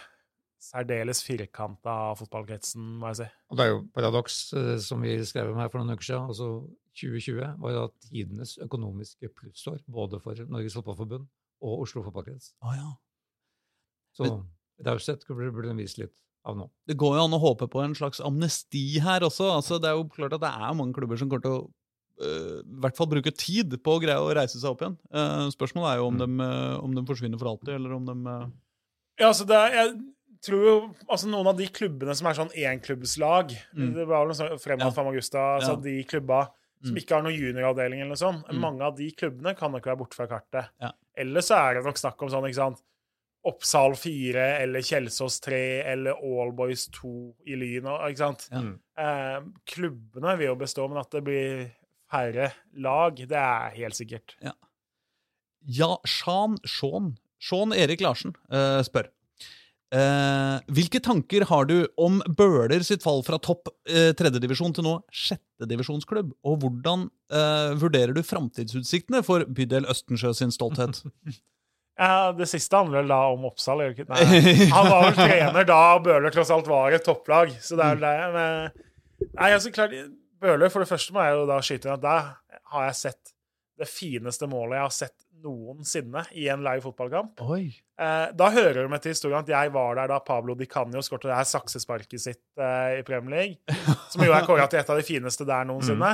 [0.63, 3.27] særdeles firkanta av fotballkretsen, må jeg si.
[3.51, 6.29] Og det er jo paradoks, eh, som vi skrev om her for noen uker siden.
[6.33, 6.49] altså
[6.99, 11.27] 2020 var da tidenes økonomiske plussår, både for Norges Fotballforbund
[11.63, 12.53] og Oslo Fotballkrets.
[12.63, 12.91] Ah, ja.
[14.17, 14.29] Så
[14.85, 16.15] raushet burde den vist litt
[16.45, 16.67] av nå.
[16.91, 19.47] Det går jo an å håpe på en slags amnesti her også.
[19.57, 21.61] Altså, det er jo klart at det er mange klubber som kommer til å
[22.23, 24.97] øh, i hvert fall bruke tid på å greie å reise seg opp igjen.
[25.15, 26.25] Uh, spørsmålet er jo om, Mm.
[26.25, 28.17] de, øh, om de forsvinner for alltid, eller om de
[29.21, 29.95] Ja, altså det er, jeg
[30.43, 30.75] tror jo
[31.09, 33.95] altså Noen av de klubbene som er sånn énklubbslag Mm.
[33.95, 34.91] Det var vel noe sånn Fremad Ja.
[34.91, 35.81] Famagusta, altså Ja.
[35.81, 36.51] de klubba
[36.83, 36.99] som Mm.
[37.03, 38.47] ikke har noen junioravdeling eller noe sånt.
[38.49, 38.61] Mm.
[38.61, 40.69] Mange av de klubbene kan nok være borte fra kartet.
[40.81, 40.91] Ja.
[41.17, 42.83] Eller så er det nok snakk om sånn, ikke sant
[43.45, 47.89] Oppsal 4 eller Kjelsås 3 eller Allboys 2 i Lyn.
[48.07, 48.45] Ikke sant?
[48.53, 48.79] Mm.
[48.97, 51.73] Eh, klubbene vil jo bestå, men at det blir
[52.09, 54.37] færre lag, det er helt sikkert.
[55.67, 59.09] Ja, Sean, Sean, Sean Erik Larsen eh, spør.
[59.93, 64.95] Eh, hvilke tanker har du om Bøhler sitt fall fra topp eh, tredjedivisjon til nå
[65.13, 66.31] sjettedivisjonsklubb?
[66.49, 71.03] Og hvordan eh, vurderer du framtidsutsiktene for bydel Østensjø sin stolthet?
[72.01, 73.83] Ja, det siste handler vel da om Oppsal.
[74.09, 74.23] Nei,
[74.73, 77.53] han var vel trener da Bøhler tross alt var et topplag.
[77.63, 78.31] Så det er vel det.
[78.33, 79.93] Men, nei, altså klart,
[80.41, 82.31] Bøhler, for det første må jeg jo da skyte inn at der
[82.73, 83.35] har jeg sett
[83.79, 87.33] det fineste målet jeg har sett noensinne i en live fotballkamp.
[88.03, 91.01] Eh, da hører du med til historien at jeg var der da Pablo Di Canio
[91.05, 93.57] skåret det her saksesparket sitt eh, i Premier League,
[94.13, 96.13] som jo er kåra til et av de fineste der noensinne.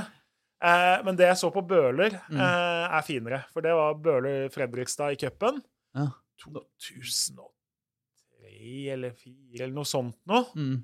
[0.59, 2.41] Eh, men det jeg så på Bøhler, Mm.
[2.43, 3.41] eh, er finere.
[3.55, 5.55] For det var Bøhler-Fredrikstad i cupen.
[5.95, 6.07] Ja.
[6.43, 10.45] 2003 eller 2004 eller noe sånt noe.
[10.57, 10.76] Mm.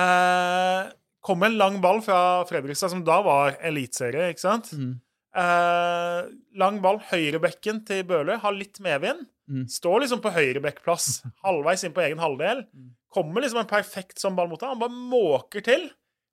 [0.00, 0.90] Eh,
[1.20, 4.70] kom en lang ball fra Fredrikstad, som da var eliteserie, ikke sant?
[4.76, 4.94] Mm.
[5.36, 7.00] Eh, lang ball.
[7.10, 9.26] Høyrebekken til Bøhler har litt medvind.
[9.50, 9.64] Mm.
[9.70, 12.64] Står liksom på høyrebekkplass, halvveis inn på egen halvdel.
[12.70, 12.92] Mm.
[13.10, 14.76] Kommer liksom en perfekt sånn ball mot ham.
[14.76, 15.88] Han bare måker til.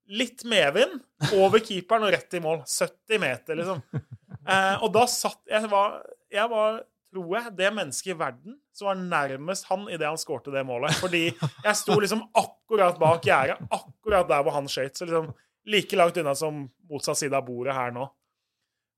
[0.08, 1.02] Litt medvind.
[1.36, 2.62] Over keeperen og rett i mål.
[2.66, 3.84] 70 meter, liksom.
[4.48, 5.98] Eh, og da satt Jeg var,
[6.32, 6.78] jeg var
[7.12, 10.96] tror jeg, det mennesket i verden som var nærmest han idet han skårte det målet.
[11.02, 14.96] Fordi jeg sto liksom akkurat bak gjerdet, akkurat der hvor han skøyt.
[14.96, 15.32] Så liksom
[15.68, 18.08] like langt unna som motsatt side av bordet her nå.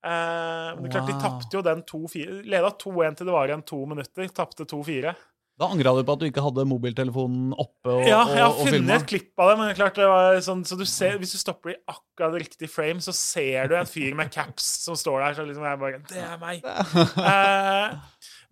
[0.06, 1.24] Eh, men det er klart, de Wow.
[1.26, 2.38] tapte jo den 2-4.
[2.48, 4.30] Leda 2-1 til det var igjen to minutter.
[4.32, 5.16] Tapte 2-4.
[5.60, 8.62] Da angra du på at du ikke hadde mobiltelefonen oppe og, Ja, jeg har og,
[8.64, 10.86] og funnet et klipp av det, men det er klart det var sånn, så du
[10.88, 14.70] ser, hvis du stopper i akkurat riktig frame, så ser du en fyr med caps
[14.86, 15.36] som står der.
[15.36, 16.64] Så liksom jeg bare Det er meg!
[16.64, 18.00] uh,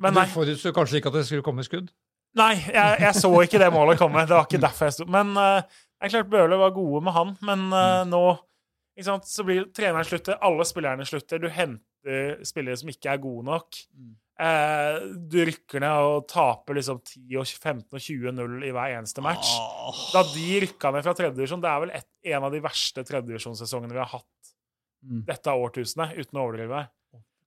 [0.03, 1.87] men Du nei, forutså kanskje ikke at det skulle komme skudd?
[2.37, 4.25] nei jeg, jeg så ikke det målet komme.
[4.27, 7.15] Det var ikke derfor jeg sto Men uh, det er klart Bøhler var gode med
[7.15, 8.25] han, men uh, nå
[9.05, 13.77] så blir treneren slutter, alle spillerne slutter, du henter spillere som ikke er gode nok.
[13.93, 14.15] Mm.
[14.39, 14.99] Eh,
[15.33, 19.49] du rykker ned og taper liksom 10 og 15 og 20-0 i hver eneste match.
[20.13, 23.93] Da de rykka ned fra tredjedivisjon, det er vel et, en av de verste tredjedivisjonssesongene
[23.97, 24.25] vi har hatt
[25.05, 25.19] Mm.
[25.27, 26.79] dette årtusenet, uten å overdrive.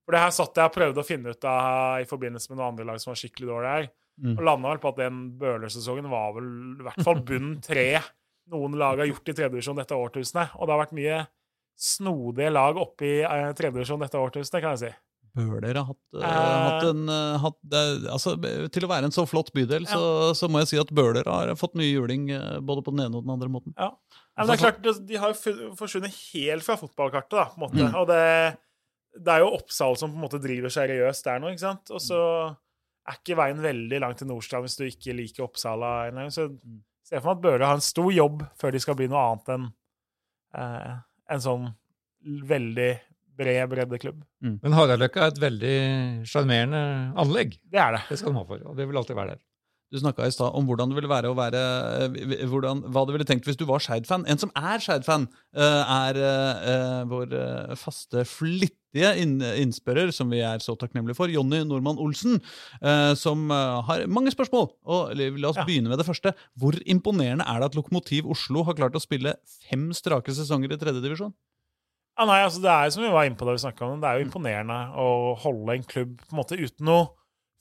[0.06, 2.68] For det her satt jeg og prøvde å finne ut av i forbindelse med noen
[2.70, 3.88] andre lag som var skikkelig dårlige her,
[4.22, 4.36] Mm.
[4.38, 6.46] og landa vel på at den Bøhler-sesongen var vel
[6.78, 8.00] i hvert fall bunn tre
[8.52, 10.54] noen lag har gjort i tredjedivisjon dette årtusenet.
[10.60, 11.26] Og det har vært mye
[11.80, 14.90] snodige lag oppe i eh, tredjedivisjon dette årtusenet, kan jeg si.
[15.30, 16.26] Bøler har hatt, Eh.
[16.66, 17.58] hatt en eh, hatt,
[18.10, 18.32] altså,
[18.74, 20.00] Til å være en så flott bydel, så,
[20.34, 22.24] så må jeg si at Bøler har fått mye juling
[22.66, 23.74] både på den ene og den andre måten.
[23.78, 23.92] Ja.
[24.36, 27.30] Men det er klart, De har jo forsvunnet helt fra fotballkartet.
[27.38, 27.78] da, på en måte.
[27.78, 27.94] Mm.
[28.00, 28.58] Og det,
[29.22, 31.52] det er jo Oppsal som på en måte driver seriøst der nå.
[31.54, 31.90] ikke sant?
[31.94, 32.18] Og så
[33.08, 36.08] er ikke veien veldig lang til Nordstrand hvis du ikke liker Oppsala.
[36.10, 36.26] en.
[36.34, 36.82] Så Mm.
[37.06, 39.22] ser jeg for meg at Bøler har en stor jobb før de skal bli noe
[39.30, 39.70] annet enn
[41.30, 41.68] en sånn
[42.50, 42.90] veldig
[43.40, 44.24] bred breddeklubb.
[44.44, 45.76] Men Haraldløkka er et veldig
[46.28, 46.82] sjarmerende
[47.20, 47.54] anlegg.
[47.72, 48.02] Det er det.
[48.10, 49.42] Det skal de ha for, og det vil alltid være der.
[49.90, 51.60] Du snakka i stad om hvordan det ville være å være
[52.06, 54.22] eh, hvordan, Hva du ville tenkt hvis du var Skeid-fan.
[54.30, 57.34] En som er Skeid-fan, eh, er eh, vår
[57.80, 62.40] faste, flittige innspørrer, som vi er så takknemlige for, Jonny Normann Olsen,
[63.18, 63.44] som
[63.86, 64.66] har mange spørsmål.
[64.82, 65.66] Og La oss Ja.
[65.68, 66.32] begynne med det første.
[66.58, 69.36] Hvor imponerende er det at Lokomotiv Oslo har klart å spille
[69.68, 71.30] fem strake sesonger i tredjedivisjon?
[72.18, 74.10] Ja, nei, altså Det er som vi var inne på da vi om det, det
[74.10, 77.06] er jo imponerende å holde en klubb på en måte uten noe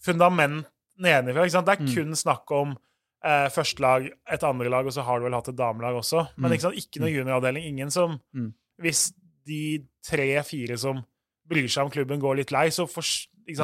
[0.02, 0.66] fundament
[1.00, 1.46] nedenifra.
[1.46, 1.66] ikke sant?
[1.66, 1.96] Det er Mm.
[1.96, 2.78] kun snakk om
[3.22, 6.30] eh, førstelag, et andrelag, og så har du vel hatt et damelag også.
[6.38, 6.56] Men Mm.
[6.56, 6.76] ikke sant?
[6.76, 7.66] ikke noe junioravdeling.
[7.68, 8.54] Ingen som Mm.
[8.82, 9.12] Hvis
[9.46, 11.04] de tre-fire som
[11.50, 13.04] bryr seg om klubben, går litt lei, så for,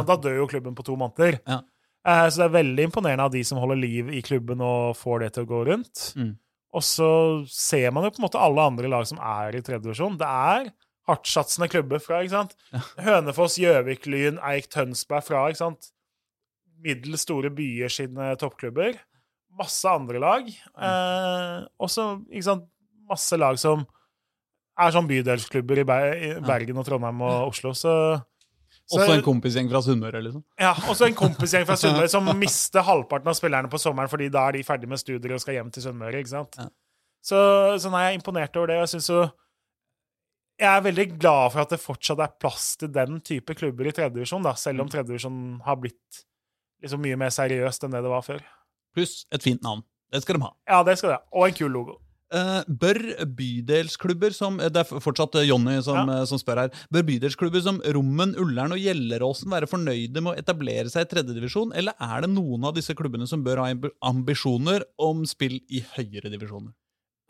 [0.04, 1.40] da dør jo klubben på to måneder.
[1.48, 1.62] Ja.
[2.06, 5.20] Eh, så det er veldig imponerende av de som holder liv i klubben og får
[5.22, 6.14] det til å gå rundt.
[6.18, 6.38] Mm.
[6.74, 9.84] Og så ser man jo på en måte alle andre lag som er i tredje
[9.84, 10.18] divisjon.
[10.18, 10.74] Det er
[11.08, 12.56] hardtsatsende klubber fra ikke sant?
[13.00, 15.92] Hønefoss, Gjøvik, Lyn, Eik, Tønsberg fra ikke sant?
[16.86, 18.98] Middels store byer sine toppklubber.
[19.56, 20.48] Masse andre lag.
[20.52, 22.66] Eh, også ikke sant,
[23.10, 23.86] masse lag som
[24.76, 27.72] er sånn bydelsklubber i Ber i Bergen og Trondheim og Oslo.
[27.78, 27.94] Så,
[28.84, 30.44] så Også en kompisgjeng fra Sunnmøre, liksom.
[30.60, 34.50] ja, også en kompisgjeng fra Sunnmøre som mister halvparten av spillerne på sommeren fordi da
[34.50, 36.20] er de ferdig med studier og skal hjem til Sunnmøre.
[36.20, 36.60] ikke sant?
[36.60, 36.68] Ja.
[37.26, 37.40] Så,
[37.82, 38.82] så nei, jeg er imponert over det.
[38.84, 39.24] Jeg synes jo
[40.62, 43.92] Jeg er veldig glad for at det fortsatt er plass til den type klubber i
[43.96, 46.22] tredjedivisjon, selv om tredjedivisjon har blitt
[46.84, 48.42] liksom mye mer seriøst enn det det var før.
[48.96, 49.84] Pluss et fint navn.
[50.12, 50.52] Det skal de ha.
[50.70, 51.24] Ja, det skal de ha.
[51.36, 51.98] Og en kul logo.
[52.34, 52.98] Uh, bør
[53.38, 56.22] bydelsklubber som Det er fortsatt eh, Jonny som, Ja.
[56.22, 56.72] eh, som spør her.
[56.92, 61.72] Bør bydelsklubber som Rommen, Ullern og Gjelleråsen være fornøyde med å etablere seg i tredjedivisjon,
[61.78, 63.70] eller er det noen av disse klubbene som bør ha
[64.10, 66.74] ambisjoner om spill i høyere divisjoner?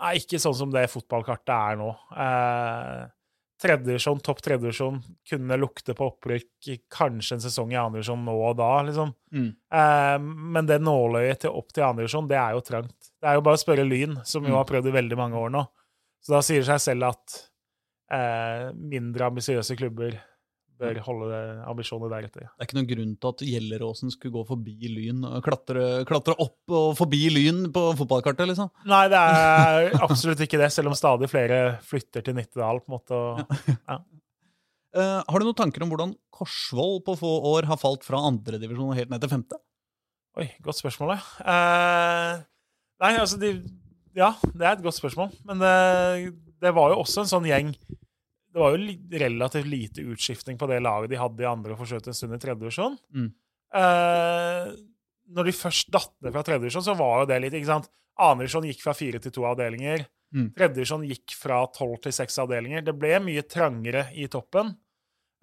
[0.02, 1.92] Nei, ikke sånn som det fotballkartet er nå.
[2.16, 3.04] Eh,
[3.62, 4.98] Tredjedivisjon, topp tredjevisjon,
[5.30, 9.14] kunne lukte på opprykk kanskje en sesong i andredivisjon nå og da, liksom.
[9.32, 9.48] Mm.
[9.80, 10.18] Eh,
[10.58, 13.12] men det nåløyet til opp til andredivisjon, det er jo trangt.
[13.16, 14.58] Det er jo bare å spørre Lyn, som jo Mm.
[14.60, 15.64] har prøvd i veldig mange år nå.
[16.22, 17.38] Så da sier det seg selv at
[18.12, 20.20] eh, mindre ambisiøse klubber
[20.82, 21.38] bør holde
[21.70, 22.48] ambisjonene deretter.
[22.48, 26.36] Det er ikke noen grunn til at Gjelleråsen skulle gå forbi Lyn og klatre, klatre
[26.44, 28.72] opp og forbi Lyn på fotballkartet, liksom.
[28.92, 32.84] Nei, det er absolutt ikke det, selv om stadig flere flytter til Nittedal.
[32.84, 33.24] på en måte.
[33.24, 34.06] Og,
[34.96, 38.94] Eh, har du noen tanker om hvordan Korsvoll på få år har falt fra andredivisjon
[38.94, 39.58] og helt ned til femte?
[40.40, 41.50] Oi, godt spørsmål, ja.
[41.52, 42.44] Eh,
[43.04, 43.50] nei, altså de,
[44.16, 45.34] Ja, det er et godt spørsmål.
[45.48, 45.74] Men det,
[46.64, 47.74] det var jo også en sånn gjeng
[48.56, 52.14] Det var jo relativt lite utskiftning på det laget de hadde i andre og forsøkte
[52.14, 52.94] en stund i tredje divisjon.
[53.12, 53.26] Mm.
[53.76, 54.70] Eh,
[55.36, 57.90] når de først datt ned fra tredje divisjon, så var jo det litt ikke sant?
[58.16, 60.06] Andre divisjon gikk fra fire til to avdelinger.
[60.32, 60.48] Mm.
[60.56, 62.86] Tredje divisjon gikk fra tolv til seks avdelinger.
[62.88, 64.72] Det ble mye trangere i toppen.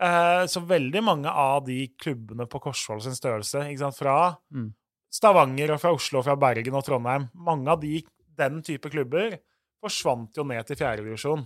[0.00, 4.16] Eh, så veldig mange av de klubbene på Korsvoll sin størrelse, ikke sant, fra
[4.56, 4.70] Mm.
[5.12, 7.98] Stavanger og fra Oslo og fra Bergen og Trondheim, mange av de,
[8.40, 9.36] den type klubber
[9.84, 11.44] forsvant jo ned til fjerdedivisjon.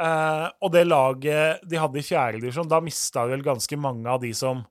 [0.00, 4.30] Eh, og det laget de hadde i fjerdedivisjon, da mista vel ganske mange av de
[4.36, 4.62] som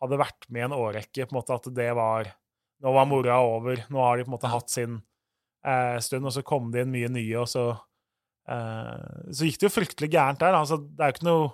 [0.00, 2.34] hadde vært med en årrekke, på en måte at det var
[2.78, 3.80] Nå var mora over.
[3.90, 5.00] Nå har de på en måte hatt sin
[5.66, 9.66] uh, stund, og så kom det inn mye nye, og så uh, Så gikk det
[9.66, 10.54] jo fryktelig gærent der.
[10.54, 11.48] Altså, det er jo ikke noe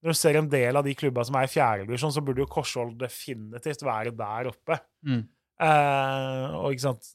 [0.00, 2.48] Når du ser en del av de klubba som er i fjerdedivisjon, så burde jo
[2.48, 4.80] Korsvoll definitivt være der oppe.
[5.04, 5.20] Mm.
[5.60, 7.12] Og ikke sant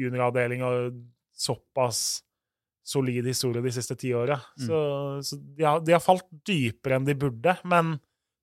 [0.00, 0.96] Junioravdeling og
[1.36, 2.24] såpass
[2.84, 4.36] solid historie de siste ti åra.
[4.60, 4.66] Mm.
[4.66, 4.78] Så,
[5.30, 7.56] så de, har, de har falt dypere enn de burde.
[7.64, 7.94] Men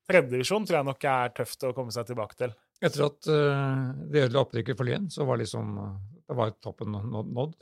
[0.10, 2.56] tredjedivisjon tror jeg nok er tøft å komme seg tilbake til.
[2.82, 5.92] Etter at uh, de ødela opprykket for Lyn, så var liksom uh,
[6.32, 7.54] det var toppen nådd.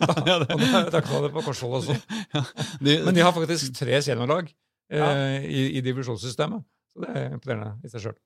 [0.00, 0.60] Da, Ja, det- Og
[0.94, 1.96] det- det på Korsvoll også.
[2.84, 4.48] De, Men de har faktisk tre seniorlag
[4.92, 5.10] eh, Ja.
[5.44, 6.64] i, i divisjonssystemet.
[6.94, 8.16] Så det er imponerende i seg sjøl.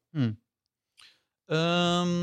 [1.50, 2.14] Um,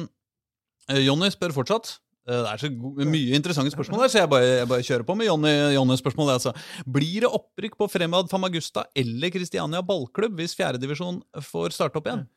[0.90, 1.98] eh, Jonny spør fortsatt.
[2.30, 2.69] Eh, Det er så
[3.10, 6.35] mye interessante spørsmål der, så jeg bare, jeg bare kjører på med Jonny, Jonnys spørsmål.
[6.35, 6.53] Altså.
[6.85, 12.27] Blir det opprykk på Fremad Famagusta eller Kristiania ballklubb hvis fjerdedivisjon får starte opp igjen?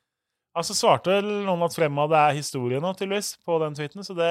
[0.55, 4.05] Altså svarte vel noen at Fremad er historie nå, tydeligvis, på den tweeten.
[4.07, 4.31] Så det,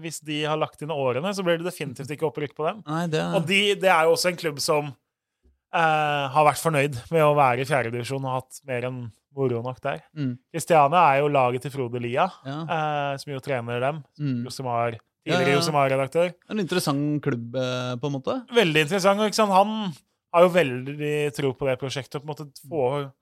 [0.00, 2.80] hvis de har lagt inn årene, så blir det definitivt ikke opprykk på dem.
[2.88, 6.96] Nei, det Og de, det er jo også en klubb som eh, har vært fornøyd
[7.12, 9.02] med å være i fjerdedivisjon og hatt mer enn
[9.36, 10.02] moro nok der.
[10.16, 10.38] Mm.
[10.52, 12.58] Er jo laget til Frode Lia, Ja.
[12.62, 14.02] eh, som jo trener dem.
[14.18, 14.44] Mm.
[14.46, 15.58] Josemar, tidligere ja.
[15.58, 16.32] Josemar-redaktør.
[16.50, 18.38] En interessant klubb, eh, på en måte.
[18.52, 19.20] Veldig interessant.
[19.20, 19.52] og sant?
[19.52, 19.92] Han
[20.32, 22.20] har jo veldig tro på det prosjektet.
[22.22, 23.12] på en måte får,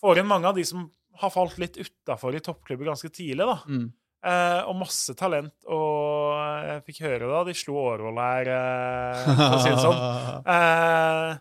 [0.00, 3.44] får inn mange av de som har falt litt utafor i toppklubber ganske tidlig.
[3.46, 3.58] da.
[3.66, 3.92] Mm.
[4.24, 5.52] Eh, og masse talent.
[5.70, 6.34] Og
[6.66, 10.02] jeg fikk høre da de slo Årvoll her, eh, for å si det sånn.
[10.48, 11.38] Eh,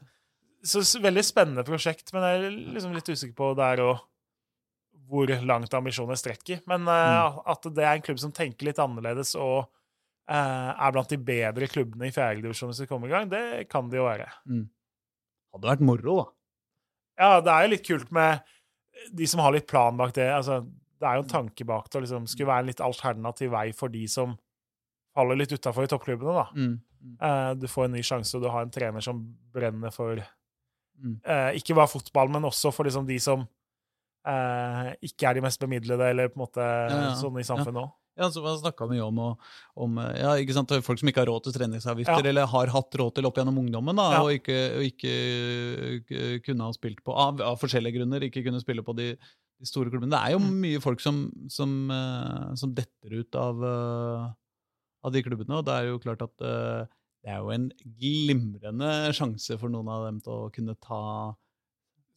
[0.65, 3.97] så veldig spennende prosjekt, men jeg er liksom litt usikker på der òg
[5.07, 6.63] hvor langt ambisjonene strekker.
[6.67, 11.13] Men uh, at det er en klubb som tenker litt annerledes og uh, er blant
[11.13, 14.27] de bedre klubbene i fjerdedivisjon hvis vi kommer i gang, det kan det jo være.
[15.55, 16.27] Hadde vært moro, da.
[17.17, 18.43] Ja, det er jo litt kult med
[19.15, 20.27] de som har litt plan bak det.
[20.33, 20.59] Altså,
[20.97, 23.69] det er jo en tanke bak det å liksom, skulle være en litt alternativ vei
[23.77, 24.35] for de som
[25.17, 26.35] faller litt utafor i toppklubbene.
[26.35, 26.45] da.
[26.53, 26.75] Mm.
[27.21, 29.23] Uh, du får en ny sjanse, og du har en trener som
[29.53, 30.21] brenner for
[30.97, 31.19] Mm.
[31.25, 33.47] eh, ikke bare fotball, men også for liksom de som
[34.27, 37.13] eh, ikke er de mest bemidlede, eller på en måte ja.
[37.19, 37.93] sånn i samfunnet òg.
[38.17, 39.43] Ja, så Vi snakka mye om, og,
[39.77, 42.29] om eh, ja, ikke sant, folk som ikke har råd til treningsavgifter, Ja.
[42.31, 44.21] eller har hatt råd til opp gjennom ungdommen, da, Ja.
[44.25, 45.13] og ikke, og ikke
[46.09, 49.11] eh, kunne ha spilt på av, av forskjellige grunner, ikke kunne spille på de,
[49.61, 50.09] de store klubbene.
[50.17, 50.59] Det er jo Mm.
[50.65, 54.33] mye folk som, som, eh, som detter ut av, eh,
[55.05, 56.85] av de klubbene, og det er jo klart at eh,
[57.25, 57.67] det er jo en
[57.99, 61.01] glimrende sjanse for noen av dem til å kunne ta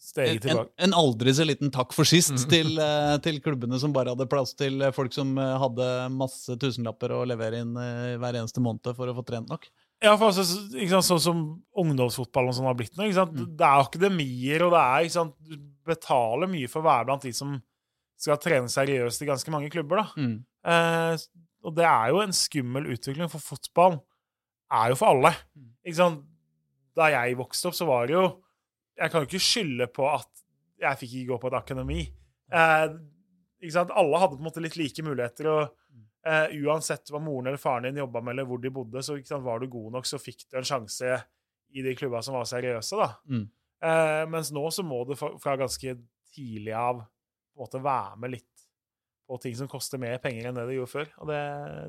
[0.00, 2.44] Steget en, en, en aldri så liten takk for sist mm.
[2.48, 6.56] til, eh, til klubbene som bare hadde plass til eh, folk som eh, hadde masse
[6.62, 9.68] tusenlapper å levere inn hver eneste måned for å få trent nok.
[10.00, 11.42] Ja, for altså, sant, sånn som
[11.76, 13.10] ungdomsfotballen sånn har blitt nå.
[13.10, 13.42] Mm.
[13.60, 17.34] Det er akademier, og det er sant, Du betaler mye for å være blant de
[17.36, 17.58] som
[18.20, 20.00] skal trene seriøst i ganske mange klubber.
[20.00, 20.16] da.
[20.16, 20.38] Mm.
[20.72, 21.28] Eh,
[21.60, 24.00] og det er jo en skummel utvikling, for fotball
[24.70, 25.32] er jo for alle.
[25.56, 26.20] Mm.
[26.98, 28.24] Da jeg vokste opp, så var det jo
[29.00, 30.28] Jeg kan jo ikke skylde på at
[30.80, 32.00] jeg fikk ikke gå på et akademi.
[32.52, 32.92] Eh?
[33.70, 35.94] Alle hadde på en måte litt like muligheter, og
[36.26, 39.60] eh, uansett hva moren eller faren din jobba med, eller hvor de bodde, så var
[39.60, 41.18] du god nok, så fikk du en sjanse
[41.70, 42.96] i de klubba som var seriøse.
[43.00, 43.10] da.
[43.28, 43.44] Mm.
[43.80, 45.96] Eh, mens nå så må du fra, ganske
[46.34, 48.66] tidlig av på en måte være med litt
[49.28, 51.12] på ting som koster mer penger enn det det gjorde før.
[51.22, 51.42] Og det,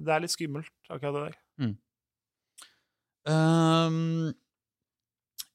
[0.05, 1.39] det er litt skummelt, akkurat det der.
[3.29, 4.31] Ehm,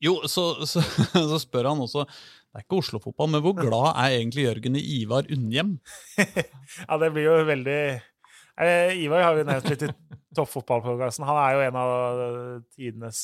[0.02, 0.82] jo, så, så,
[1.32, 4.84] så spør han også Det er ikke Oslo-fotball, men hvor glad er egentlig Jørgen i
[5.00, 5.78] Ivar Unnhjem?
[6.86, 7.78] Ja, det blir jo veldig
[8.60, 9.90] eh, Ivar har vi nevnt litt i
[10.36, 11.24] toppfotballprogressen.
[11.24, 12.18] Han er jo en av
[12.76, 13.18] tidenes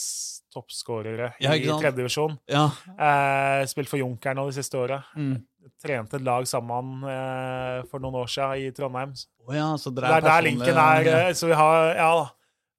[0.53, 2.39] toppskårere Ja, i tredjedivisjon.
[2.49, 2.63] Ja.
[2.97, 5.11] Eh, spilt for Junkeren nå de siste året.
[5.17, 5.35] Mm.
[5.83, 9.13] Trente et lag sammen eh, for noen år siden i Trondheim.
[9.45, 11.11] Oh, ja, så Det er der personlige- linken er.
[11.11, 11.35] Ja.
[11.37, 12.25] Så vi har Ja da.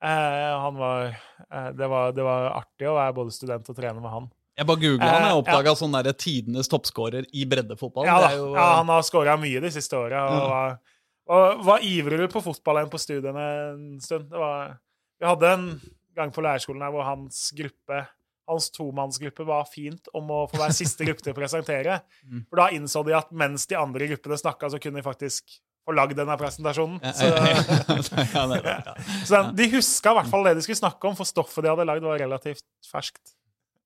[0.04, 1.06] Eh, han var,
[1.50, 4.30] eh, det var Det var artig å være både student og trener med han.
[4.58, 5.74] Jeg bare googla han, og Eh, ja.
[5.76, 8.06] sånn tidenes toppskårer i breddefotball.
[8.06, 10.28] Ja, Det jo, ja, han har skåra mye de siste åra.
[10.30, 10.80] Og, var-
[11.28, 14.30] og var ivrigere på fotball enn på studiene en stund.
[14.30, 14.78] Det var,
[15.20, 15.82] vi hadde en
[16.16, 18.08] gang på lærerskolen her hvor hans gruppe
[18.46, 22.02] hans tomannsgruppe var fint om å få være siste gruppe til å presentere.
[22.30, 22.46] Mm.
[22.50, 25.46] For da innså de at mens de andre gruppene snakka, så kunne de faktisk
[25.84, 27.00] få lagd denne presentasjonen.
[27.16, 28.96] Så, ja, ja, ja.
[29.26, 31.72] så den, de huska i hvert fall det de skulle snakke om, for stoffet de
[31.74, 33.36] hadde lagd, var relativt ferskt.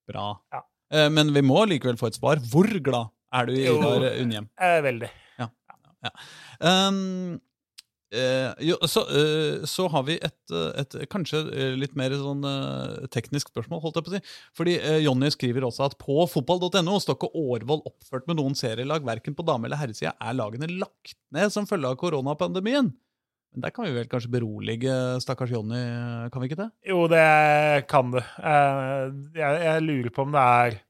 [0.08, 0.30] Bra.
[0.54, 0.62] Ja.
[0.94, 2.40] Eh, Men vi må likevel få et svar.
[2.52, 3.78] Hvor glad er du i Jo.
[3.82, 4.50] Ivar Unnhjem?
[4.62, 4.78] Ja.
[4.86, 5.10] veldig.
[6.62, 7.40] Um,
[8.14, 12.46] eh, jo, så, eh, så har vi et, eh, et kanskje eh, litt mer sånn
[12.48, 14.22] eh, teknisk spørsmål, holdt jeg på å si.
[14.58, 19.06] Fordi eh, Jonny skriver også at på fotball.no står ikke Årvoll oppført med noen serielag,
[19.08, 20.16] verken på dame- eller herresida.
[20.22, 22.94] Er lagene lagt ned som følge av koronapandemien?
[23.56, 25.80] Men der kan vi vel kanskje berolige stakkars Jonny,
[26.34, 26.72] kan vi ikke det?
[26.90, 28.20] Jo, det kan du.
[28.20, 29.06] Eh,
[29.40, 30.84] jeg, jeg lurer på om det er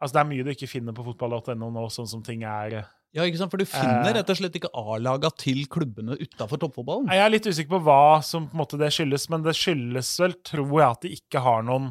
[0.00, 2.86] Altså, det er mye du ikke finner på fotball.no nå, sånn som ting er.
[3.16, 3.50] Ja, ikke sant?
[3.50, 4.14] For du finner Eh.
[4.20, 7.08] rett og slett ikke A-laga til klubbene utafor toppfotballen.
[7.10, 10.12] Jeg er litt usikker på hva som på en måte det skyldes, men det skyldes
[10.22, 11.90] vel, tror jeg, at de ikke har noen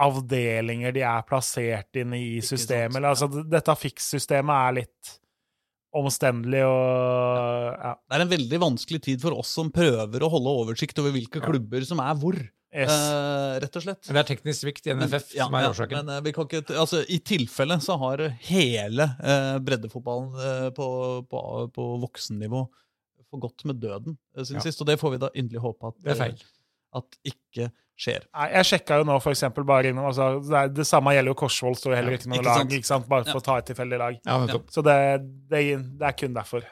[0.00, 2.96] avdelinger de er plassert inn i systemet.
[3.00, 5.16] Eller, altså, dette fikssystemet er litt
[5.98, 7.96] omstendelig og ja.
[7.98, 11.42] Det er en veldig vanskelig tid for oss som prøver å holde oversikt over hvilke
[11.42, 12.38] klubber som er hvor.
[12.70, 12.90] Yes.
[12.90, 14.04] Uh, rett og slett.
[14.06, 16.04] Det er teknisk svikt i NFF Ja, som er ja, årsaken.
[16.06, 20.86] Men uh, vi kan ikke, altså, I tilfelle så har hele uh, breddefotballen på,
[21.30, 21.42] på,
[21.74, 22.62] på voksennivå
[23.30, 24.64] forgått med døden siden Ja.
[24.64, 24.80] sist.
[24.82, 26.40] Og det får vi da inderlig håpe at, Det feil.
[26.98, 27.68] at ikke
[28.00, 28.24] skjer.
[28.34, 31.38] Nei, jeg sjekka jo nå for eksempel bare innom altså, det, det samme gjelder jo
[31.42, 32.72] Korsvoll, står heller Ja, ikke noe lag.
[32.78, 33.06] ikke sant?
[33.10, 34.18] Bare for å ta et tilfeldig lag.
[34.24, 34.58] Ja.
[34.72, 34.96] Så det,
[35.52, 35.62] det,
[36.00, 36.64] det er kun derfor.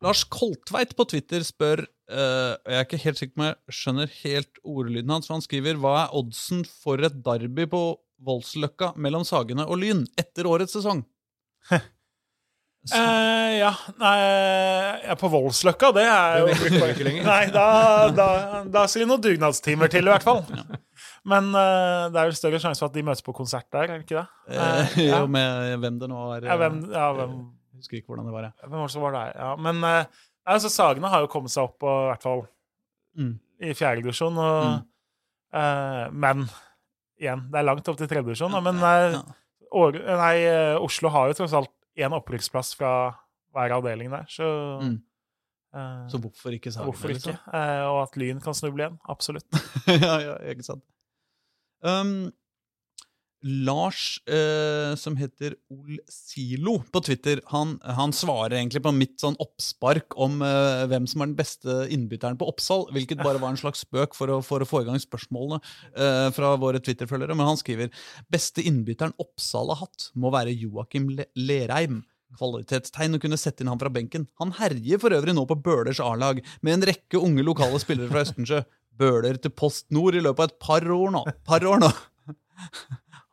[0.00, 4.12] Lars Koltveit på Twitter spør uh, Jeg er ikke helt sikker på om jeg skjønner
[4.22, 5.28] helt ordlyden hans.
[5.28, 7.82] for Han skriver hva er oddsen for et derby på
[8.24, 11.04] Voldsløkka mellom Sagene og Lyn etter årets sesong?
[11.70, 17.26] Så- Eh, ja, nei På Voldsløkka, det er jo ikke lenger.
[17.26, 17.64] Nei, da,
[18.16, 18.28] da,
[18.72, 20.40] da skal det noen dugnadstimer til, i hvert fall.
[21.28, 24.00] Men uh, det er jo større sjanse for at de møtes på konsert der, er
[24.00, 24.26] det ikke det?
[24.48, 25.18] Eh, Eh, ja.
[25.20, 26.46] Jo, med hvem det nå er.
[26.48, 27.34] Ja, hvem, ja, hvem,
[27.80, 28.46] husker ikke hvordan det var.
[28.48, 28.54] jeg.
[28.68, 29.32] hvem var det som var der?
[29.40, 30.04] Ja, men eh,
[30.54, 32.46] altså, Sagene har jo kommet seg opp, på, i hvert fall
[33.18, 33.32] Mm.
[33.66, 34.36] i fjerde divisjon.
[34.38, 34.84] Mm.
[35.50, 36.44] Uh, men
[37.18, 38.52] igjen, det er langt opp til tredje divisjon.
[38.54, 39.22] da, Men eh, Ja.
[39.72, 42.92] Åre- nei, eh, Oslo har jo tross alt én opprykksplass fra
[43.54, 44.46] hver avdeling der, så
[44.82, 45.02] Mm.
[45.74, 46.86] Uh, Så hvorfor ikke Sagene?
[46.90, 47.30] Hvorfor ikke?
[47.30, 47.36] liksom?
[47.54, 48.96] Eh, og at Lyn kan snuble igjen.
[49.08, 49.46] Absolutt.
[49.86, 50.82] ja, ja, ikke sant.
[51.82, 52.32] Um,
[53.42, 59.38] Lars, eh, som heter Ol Silo på Twitter, han, han svarer egentlig på mitt sånn
[59.40, 63.60] oppspark om eh, hvem som er den beste innbytteren på Oppsal, hvilket bare var en
[63.60, 65.60] slags spøk for å, for å få i gang spørsmålene
[65.94, 67.36] eh, fra våre Twitter-følgere.
[67.38, 67.92] Men han skriver
[68.32, 72.02] beste innbytteren Oppsal har hatt, må være Joakim Le Lerheim.
[72.38, 74.28] Kvalitetstegn å kunne sette inn han fra benken.
[74.38, 78.22] Han herjer for øvrig nå på Bølers A-lag, med en rekke unge lokale spillere fra
[78.26, 78.62] Østensjø.
[79.00, 81.24] Bøler til Post Nord i løpet av et par år nå.
[81.48, 81.90] Par år nå.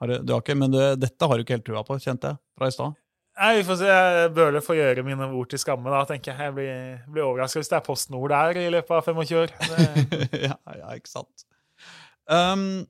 [0.01, 2.33] Har du, du har ikke, men du, dette har du ikke helt trua på, kjente
[2.33, 2.97] jeg fra i stad.
[3.37, 3.95] Nei, vi får se.
[4.33, 6.49] Bøhler får gjøre mine ord til skamme, da, tenker jeg.
[6.49, 9.57] Jeg blir, blir overraska hvis det er Post Nord der i løpet av 25 år.
[10.47, 11.49] Ja, ja, ikke sant.
[12.25, 12.85] Um,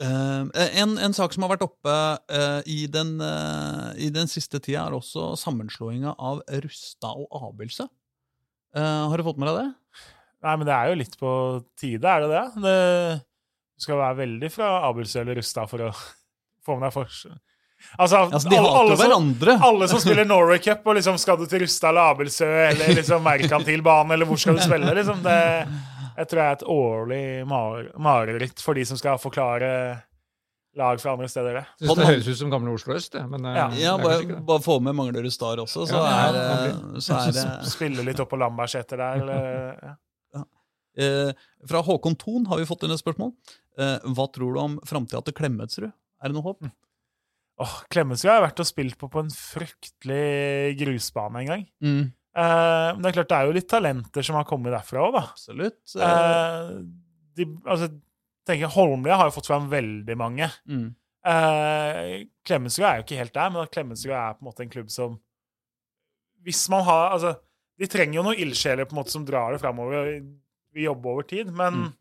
[0.00, 0.48] Uh,
[0.80, 4.86] en, en sak som har vært oppe uh, i, den, uh, i den siste tida,
[4.86, 7.84] er også sammenslåinga av Rustad og Abelse.
[8.72, 9.66] Uh, har du fått med deg det?
[10.40, 11.32] nei, men det er jo litt på
[11.76, 12.44] tide, er det det?
[12.64, 12.78] det
[13.80, 15.94] du skal være veldig fra Abelsø eller Rustad for å
[16.66, 17.38] få med deg forskjell.
[17.96, 19.52] Altså, Altså, de alle, hater alle, som, hverandre!
[19.64, 23.24] alle som spiller Norway Cup, og liksom skal du til Rustad eller Abelsø eller liksom
[23.24, 24.92] Merkantilbanen, eller hvor skal du spille?
[24.98, 25.38] Liksom, det,
[26.18, 29.70] jeg tror det er et årlig mareritt for de som skal forklare
[30.76, 31.64] lag fra andre steder, det.
[31.80, 33.24] Synes det høres ut som gamle Oslo øst, det.
[33.32, 33.64] Men eh, Ja.
[33.72, 34.36] det Ja, bare, det.
[34.46, 38.04] bare få med Manglerud Star også, så Ja, er, ja, det- så er det Spille
[38.06, 39.94] litt opp på Lambertseter der, eller ja.
[41.00, 41.32] eh,
[41.70, 43.32] Fra Håkon Thon har vi fått inn et spørsmål.
[43.80, 45.90] Eh, hva tror du om framtida til Klemetsrud?
[45.90, 46.68] Er det noe håp?
[47.60, 51.66] Åh, Klemetsrud har jeg vært og spilt på på en fryktelig grusbane en gang.
[51.84, 52.04] Mm.
[52.30, 55.16] Eh, men det er klart, det er jo litt talenter som har kommet derfra òg,
[55.18, 55.24] da.
[55.34, 55.82] Absolutt.
[55.96, 56.70] Eh,
[57.36, 57.90] de, altså,
[58.48, 60.50] tenker Holmlia har jo fått fram veldig mange.
[60.70, 60.88] mm.
[61.20, 64.86] Eh, Klemetsrud er jo ikke helt der, men Klemetsrud er på en måte en klubb
[64.88, 65.18] som
[66.40, 67.34] Hvis man har Altså,
[67.76, 70.14] de trenger jo noen ildsjeler på en måte som drar det framover.
[70.76, 71.92] Vi jobber over tid, men Mm.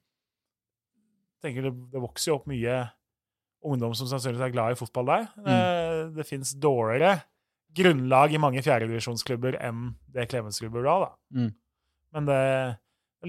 [1.44, 2.80] tenker det, det vokser jo opp mye
[3.66, 5.26] ungdom som sannsynligvis er glad i fotball der.
[5.40, 5.46] Mm.
[5.48, 7.22] Det, det fins dårligere
[7.76, 11.00] grunnlag i mange fjerdedivisjonsklubber enn det Klemetsrud burde ha.
[11.08, 11.40] da.
[11.40, 11.50] Mm.
[12.16, 12.40] Men det,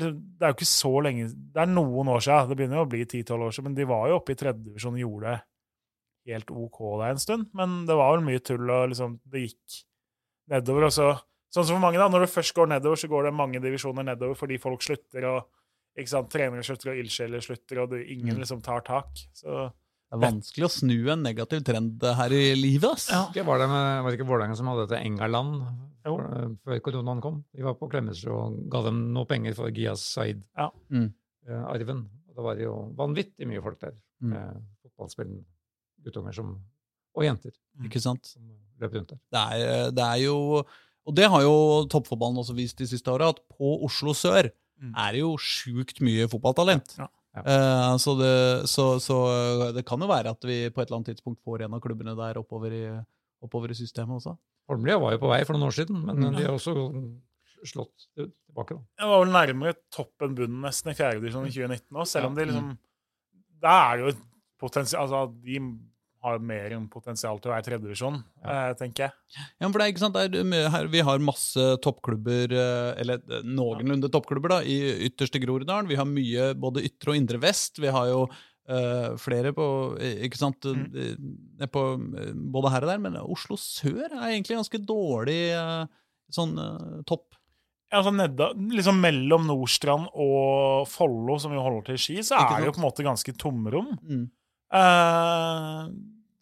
[0.00, 2.48] det er jo ikke så lenge Det er noen år siden.
[2.48, 4.96] Det begynner jo å bli 10-12 år siden, men de var jo oppe i tredjedivisjon
[4.96, 7.48] og gjorde det helt OK der en stund.
[7.58, 9.80] Men det var vel mye tull, og liksom, det gikk
[10.52, 10.88] nedover.
[10.88, 11.08] Og så,
[11.50, 14.04] sånn som for mange, da, når det først går nedover, så går det mange divisjoner
[14.06, 15.46] nedover fordi folk slutter, og
[15.98, 18.40] ikke sant, trenere slutter, og ildsjeler slutter, og det, ingen Mm.
[18.44, 19.08] liksom tar tak.
[19.34, 19.72] Så
[20.10, 22.90] Det er vanskelig å snu en negativ trend her i livet.
[22.90, 23.06] ass.
[23.34, 25.62] Det var det med, var det ikke Vålerenga som hadde dette Engaland
[26.06, 26.16] Jo.
[26.64, 27.44] før koronaen kom?
[27.54, 30.16] De var på Klemetsrud og ga dem noe penger for Gias
[30.56, 30.70] Ja.
[30.90, 31.12] Mm.
[31.46, 32.08] Said-arven.
[32.30, 33.94] Og da var det jo vanvittig mye folk der.
[34.22, 34.62] Mm.
[34.82, 35.44] Fotballspillende
[36.04, 36.58] guttunger som,
[37.16, 37.52] og jenter
[37.84, 38.24] Ikke sant?
[38.26, 38.42] som
[38.80, 39.18] løp rundt der.
[39.30, 40.64] Det er, det er jo
[41.06, 44.50] Og det har jo toppfotballen også vist de siste åra, at på Oslo sør
[44.80, 44.94] Mm.
[44.96, 46.94] er det jo sjukt mye fotballtalent.
[46.96, 47.06] Ja.
[47.36, 47.42] Ja.
[47.44, 48.30] Uh, så, det,
[48.66, 49.16] så, så
[49.76, 52.14] det kan jo være at vi på et eller annet tidspunkt får en av klubbene
[52.16, 52.80] der oppover i,
[53.44, 54.32] oppover i systemet også.
[54.72, 56.34] Holmlia var jo på vei for noen år siden, men Mm.
[56.38, 56.72] de har også
[57.68, 58.72] slått tilbake.
[58.72, 58.80] da.
[58.98, 62.46] Det var vel nærmere toppen bunnen nesten i fjerdedivisjon i 2019 òg, selv om de
[62.46, 62.48] Mm.
[62.48, 62.78] liksom
[63.60, 64.24] Da er det jo et
[64.58, 65.58] potensial Altså, de
[66.20, 69.14] har mer enn potensial til å være tredjedivisjon, eh, tenker jeg.
[69.60, 73.46] Ja, for det er ikke sant, er, her, Vi har masse toppklubber, eh, eller eh,
[73.46, 75.88] noenlunde toppklubber, da, i ytterste Groruddalen.
[75.88, 77.80] Vi har mye både ytre og indre vest.
[77.80, 78.26] Vi har jo
[78.68, 79.66] eh, flere på
[80.28, 81.84] ikke sant, eh, på,
[82.52, 85.84] både her og der, men Oslo sør er egentlig ganske dårlig eh,
[86.34, 87.30] sånn eh, topp.
[87.90, 92.38] Ja, altså nedda, liksom Mellom Nordstrand og Follo, som jo holder til i Ski, så
[92.38, 93.96] er det jo på en måte ganske tomrom.
[94.04, 94.28] Mm.
[94.70, 95.86] Eh,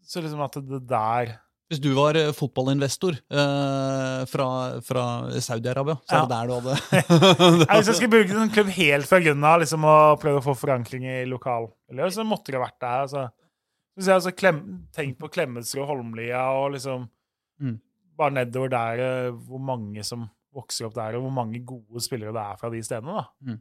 [0.09, 1.35] så liksom at det der
[1.69, 4.49] Hvis du var eh, fotballinvestor uh, fra,
[4.85, 5.05] fra
[5.37, 6.77] Saudi-Arabia, så er det der du hadde
[7.65, 10.47] ja, Hvis jeg skulle bruke en klubb helt fra grunnen av liksom, og prøve å
[10.49, 13.05] få forankring i lokalmiljøet, så måtte det vært der.
[13.05, 13.29] Altså.
[13.97, 14.63] Hvis jeg, altså, klem,
[14.97, 17.09] tenkt på Klemetsrud og Holmlia og liksom
[17.59, 17.81] Mm.
[18.19, 22.43] Bare nedover der, hvor mange som vokser opp der, og hvor mange gode spillere det
[22.43, 23.15] er fra de stedene.
[23.19, 23.25] da.
[23.43, 23.59] Mm.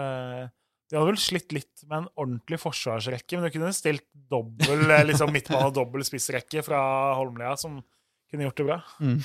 [0.00, 0.48] Eh,
[0.88, 5.04] de hadde vel slitt litt med en ordentlig forsvarsrekke, men du kunne stilt dobbel eh,
[5.10, 6.80] liksom midtbane og dobbel spissrekke fra
[7.18, 7.82] Holmlia, som
[8.30, 8.78] kunne gjort det bra.
[9.04, 9.18] Mm.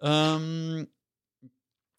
[0.00, 0.86] Um,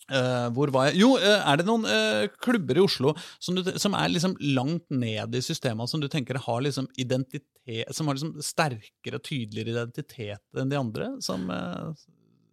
[0.07, 1.02] uh, hvor var jeg?
[1.03, 4.88] Jo, eh, er det noen uh, klubber i Oslo som, du, som er liksom langt
[4.89, 9.76] ned i systemet, som du tenker har liksom identitet, som har liksom sterkere og tydeligere
[9.76, 11.14] identitet enn de andre?
[11.23, 11.91] Som uh,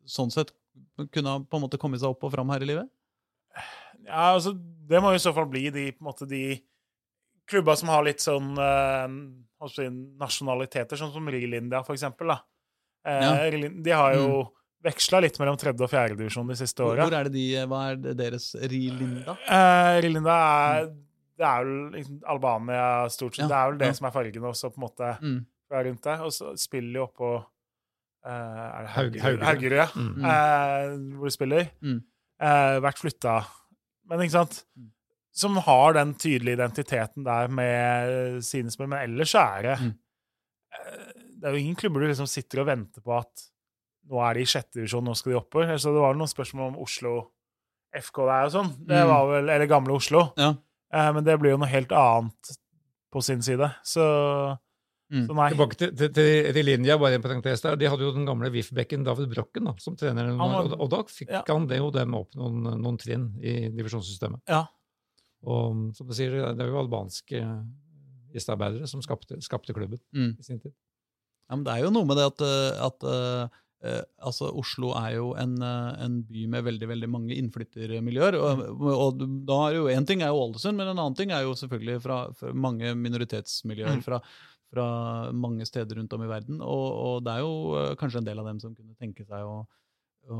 [0.08, 0.50] sånn sett
[1.14, 2.90] kunne ha på en måte kommet seg opp og fram her i livet?
[4.06, 4.52] Ja, altså,
[4.88, 6.60] det må jo i så fall bli de, på en måte, de
[7.48, 9.08] klubba som har litt sånn eh,
[10.20, 12.28] nasjonaliteter, sånn som Rilindia, for eksempel.
[12.34, 12.38] Da.
[13.06, 13.70] Eh, Ja.
[13.82, 14.46] De har jo
[14.84, 17.04] veksla litt mellom tredje- og fjerdedivisjon de siste åra.
[17.08, 19.36] hvor det de, hva er det deres Rilinda?
[19.48, 20.36] Eh, Rilinda
[20.78, 20.90] er
[21.38, 23.44] Det er vel liksom Albania stort sett.
[23.44, 23.92] Ja, Det er vel det ja.
[23.94, 25.46] som er fargen også, på en måte, Mm.
[25.70, 26.22] rundt der.
[26.24, 27.44] Og så spiller de oppå
[28.26, 28.90] eh, Er det
[29.46, 29.72] Haugerud?
[29.76, 29.86] Ja.
[29.94, 30.24] Mm.
[30.24, 31.70] Eh, hvor de spiller.
[31.80, 32.02] Mm.
[32.40, 33.46] Eh, vært flytta.
[34.08, 34.64] Men ikke sant?
[34.78, 34.90] Mm.
[35.38, 38.88] Som har den tydelige identiteten der med sine spill.
[38.90, 39.94] Men ellers så er det Mm.
[40.72, 43.44] eh, Det er jo ingen klubber du liksom sitter og venter på at
[44.10, 45.76] nå er de i sjette divisjon, nå skal de oppover.
[45.78, 47.30] Så det var noen spørsmål om Oslo
[47.94, 48.72] FK der og sånn.
[48.86, 49.08] Det Mm.
[49.08, 50.32] var vel, Eller gamle Oslo.
[50.36, 50.54] Ja.
[50.92, 52.56] Eh, men det blir jo noe helt annet
[53.12, 53.70] på sin side.
[53.84, 54.58] Så,
[55.10, 55.26] Mm.
[55.26, 55.48] så nei.
[55.54, 57.76] Tilbake til, til, til, til linja, bare en parentes der.
[57.80, 60.34] De hadde jo den gamle VIF-bekken David Brokken da, som trener.
[60.36, 61.42] var- og, og da fikk Ja.
[61.48, 64.42] han det jo dem opp noen, noen trinn i divisjonssystemet.
[64.48, 64.66] Ja.
[65.48, 67.40] Og som du sier, det er jo albanske
[68.34, 70.36] gjestearbeidere som skapte, skapte klubben Mm.
[70.38, 70.72] i sin tid.
[71.48, 73.48] Ja, men det er jo noe med det at, eh, at eh,
[73.88, 78.36] eh, altså Oslo er jo en, eh, en by med veldig veldig mange innflyttermiljøer.
[78.36, 81.42] Og, og da er jo Én ting er jo Ålesund, men en annen ting er
[81.46, 84.02] jo selvfølgelig fra, fra mange minoritetsmiljøer Mm.
[84.04, 84.20] fra,
[84.72, 86.60] fra mange steder rundt om i verden.
[86.60, 89.44] Og, og det er jo eh, kanskje en del av dem som kunne tenke seg
[89.48, 89.62] å,
[90.28, 90.38] å,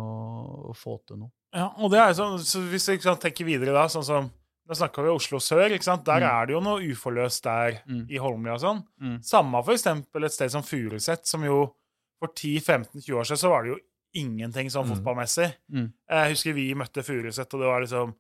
[0.69, 1.31] å få til noe.
[1.57, 4.29] Ja, og det er sånn, så Hvis vi tenker videre da, sånn som
[4.69, 5.71] da snakka vi Oslo sør.
[5.73, 6.05] ikke sant?
[6.05, 6.29] Der Mm.
[6.29, 8.03] er det jo noe uforløst der Mm.
[8.11, 8.83] i Holmlia og sånn.
[9.01, 9.23] Mm.
[9.25, 11.75] Samme for eksempel et sted som Furuset, som jo
[12.21, 13.79] for 10-15-20 år siden så var det jo
[14.15, 14.93] ingenting sånn Mm.
[14.99, 15.55] fotballmessig.
[15.73, 15.93] Mm.
[16.11, 18.15] Jeg husker vi møtte Furuset, og det var liksom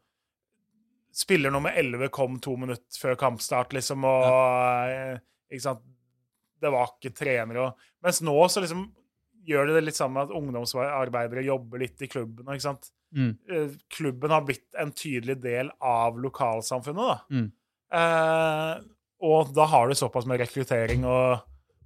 [1.12, 5.18] Spiller nummer 11 kom to minutter før kampstart, liksom, og ja.
[5.50, 5.80] Ikke sant?
[6.60, 8.86] Det var ikke trenere og Mens nå så liksom
[9.48, 12.44] gjør det det litt sammen med at ungdomsarbeidere jobber litt i klubben.
[12.52, 12.90] Ikke sant?
[13.16, 13.30] Mm.
[13.48, 17.16] Eh, Klubben har blitt en tydelig del av lokalsamfunnet, da.
[17.32, 17.46] Mm.
[17.98, 18.82] Eh,
[19.28, 21.40] og da har du såpass med rekruttering og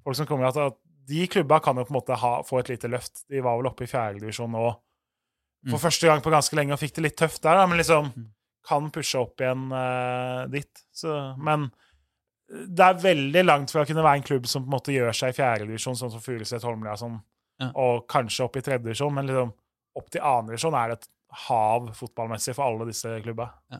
[0.04, 0.78] folk som kommer at, at
[1.08, 3.24] de klubba kan jo på en måte ha, få et lite løft.
[3.30, 5.82] De var vel oppe i fjerdedivisjon nå for Mm.
[5.84, 8.24] første gang på ganske lenge og fikk det litt tøft der, da, men liksom Mm.
[8.66, 10.82] kan pushe opp igjen eh, dit.
[10.92, 11.68] Så, men
[12.52, 15.14] det er veldig langt fra å kunne være en klubb som på en måte gjør
[15.16, 17.20] seg i fjerdedivisjon, sånn som Furuset Holmlia, sånn,
[17.62, 17.70] Ja.
[17.78, 19.52] og kanskje opp i tredjedivisjon, men liksom
[19.96, 21.08] opp til annendivisjon er det et
[21.46, 23.50] hav fotballmessig for alle disse klubba.
[23.72, 23.78] Ja.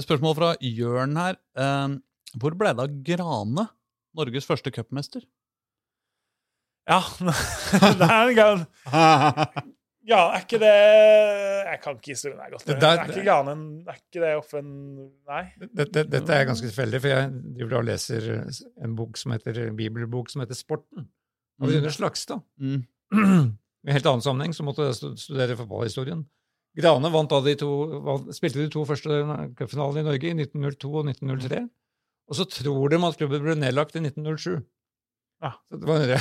[0.00, 1.36] Spørsmål fra Jørn her.
[1.56, 1.96] Eh,
[2.38, 3.68] Hvor ble det av Grane,
[4.16, 5.22] Norges første cupmester?
[6.88, 8.66] Ja, det er en gang
[10.02, 12.64] Ja, er ikke det Jeg kan ikke historien her godt.
[12.66, 13.54] Det Er ikke Grane
[13.86, 14.68] Er ikke det offen
[15.30, 15.42] Nei?
[15.62, 18.28] Dette, dette er ganske tilfeldig, for jeg driver og leser
[18.82, 21.06] en bok som heter, bibelbok som heter Sporten,
[21.60, 22.42] Og det under Slagstad.
[22.58, 22.82] Mm.
[23.12, 26.24] I en helt annen sammenheng så måtte jeg studere fotballhistorien.
[26.78, 27.70] Grane vant da de to,
[28.32, 29.22] spilte de to første
[29.58, 31.64] cupfinalene i Norge, i 1902 og 1903.
[32.32, 34.62] Og så tror de at klubben ble nedlagt i 1907.
[35.42, 35.50] Ja.
[35.66, 36.18] Så det var det,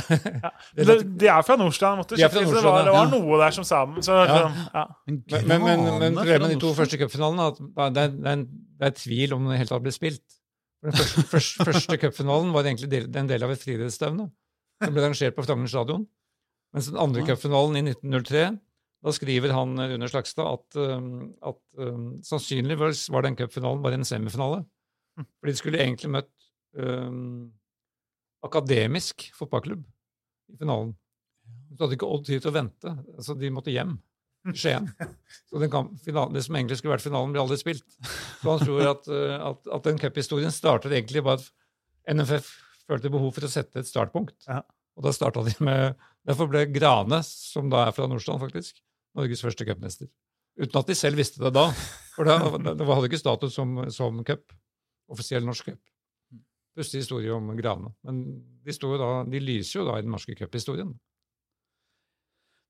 [0.76, 2.02] De, det, de er fra Nordstrand.
[2.02, 3.11] Måtte De er fra sjekke, det var, det var ja.
[3.14, 4.02] noe der som sammen.
[4.06, 4.38] Så, Ja.
[4.41, 4.85] sånn, ja.
[5.06, 8.15] Men, men, men, men, men problemet med de to første cupfinalene er at det er,
[8.15, 8.48] det, er en,
[8.81, 10.39] det er tvil om den det hele tatt ble spilt.
[10.81, 14.27] Den første, første, første cupfinalen var egentlig del, en del av et friidrettsstevne
[14.81, 16.07] som ble arrangert på Frogner stadion.
[16.73, 18.43] Mens den andre cupfinalen i 1903,
[19.06, 23.99] da skriver han eh, Rune Slagstad at, um, at um, sannsynligvis var den cupfinalen bare
[23.99, 24.64] en semifinale.
[25.19, 26.31] For de skulle egentlig møtt
[26.80, 27.52] um,
[28.45, 29.84] akademisk fotballklubb
[30.51, 30.95] i finalen.
[31.76, 33.95] Så hadde ikke Odd tid til å vente, så de måtte hjem
[34.49, 34.89] til Skien.
[35.51, 37.85] Så den kamp, finalen, det som egentlig skulle vært finalen, ble aldri spilt.
[38.41, 42.49] Så han tror at, uh, at, at den cuphistorien startet egentlig bare at NFF
[42.89, 44.35] følte behov for å sette et startpunkt.
[44.47, 44.63] Ja.
[44.97, 48.76] Og da starta de med Derfor ble Grane, som da er fra Nordstrand, faktisk,
[49.18, 50.09] Norges første cupmester.
[50.59, 51.63] Uten at de selv visste det da.
[52.13, 54.53] For det, det hadde ikke status som, som cup.
[55.09, 55.80] Offisiell norsk cup.
[56.77, 57.93] Pussig historie om gravene.
[58.07, 58.22] Men
[58.64, 60.93] de, jo da, de lyser jo da i den norske cuphistorien.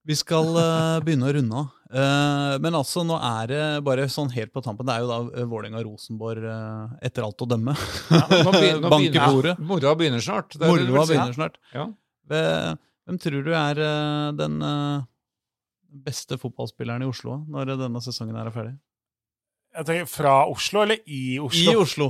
[0.10, 1.73] Vi skal uh, begynne å runde av.
[1.91, 4.88] Uh, men altså, nå er det bare sånn helt på tampen.
[4.90, 7.76] Det er jo da uh, Vålerenga-Rosenborg uh, etter alt å dømme.
[7.78, 10.56] Nå begynner, nå begynner, ja, Moroa begynner snart.
[10.56, 11.14] Det er det Moroa si.
[11.14, 11.61] begynner snart.
[11.76, 11.91] Ja.
[13.11, 15.03] Hvem tror du er eh, den eh,
[16.06, 18.76] beste fotballspilleren i Oslo når denne sesongen er ferdig?
[19.76, 21.72] Jeg tenker Fra Oslo, eller i Oslo?
[21.73, 22.07] I Oslo.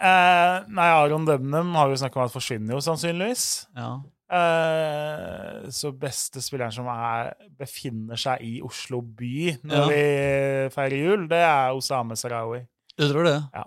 [0.00, 3.44] Eh, nei, Aron Debnem har vi snakka om at forsvinner jo sannsynligvis.
[3.76, 3.90] Ja.
[4.30, 9.88] Eh, så beste spilleren som er, befinner seg i Oslo by når Ja.
[9.90, 12.62] vi feirer jul, det er Osame Sarawi.
[12.96, 13.36] Du tror det?
[13.54, 13.64] Ja.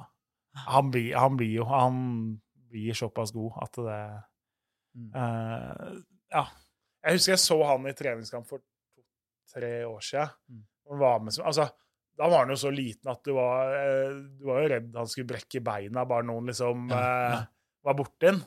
[0.68, 4.24] Han blir, han blir jo Han blir såpass god at det
[4.96, 5.10] Mm.
[5.16, 6.02] eh,
[6.32, 6.46] Ja.
[7.04, 8.60] Jeg husker jeg så han i treningskamp for
[8.96, 10.30] to-tre år siden.
[10.50, 10.64] Mm.
[10.90, 11.70] Han var med som, altså,
[12.18, 15.10] da var han jo så liten at du var, eh, du var jo redd han
[15.10, 17.40] skulle brekke beina bare noen liksom Ja, eh, ja.
[17.90, 18.44] var borti den.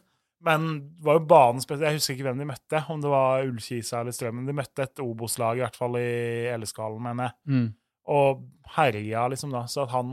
[0.47, 1.89] Men det var jo banen spesielt.
[1.89, 4.47] Jeg husker ikke hvem de møtte, om det var Ullkisa eller Strømmen.
[4.47, 6.11] De møtte et Obos-lag, i hvert fall i
[6.53, 7.37] LSK-hallen, mener jeg.
[7.55, 7.67] Mm.
[8.17, 8.45] Og
[8.77, 9.65] herja, liksom, da.
[9.71, 10.13] Så at han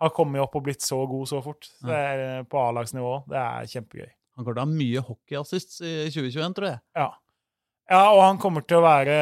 [0.00, 3.40] har kommet opp og blitt så god så fort det er, eh, på A-lagsnivå, det
[3.40, 4.12] er kjempegøy.
[4.36, 6.80] Han kommer til å ha mye hockeyassists i 2021, tror jeg.
[6.96, 7.08] Ja.
[7.90, 9.14] Ja, og han kommer til å være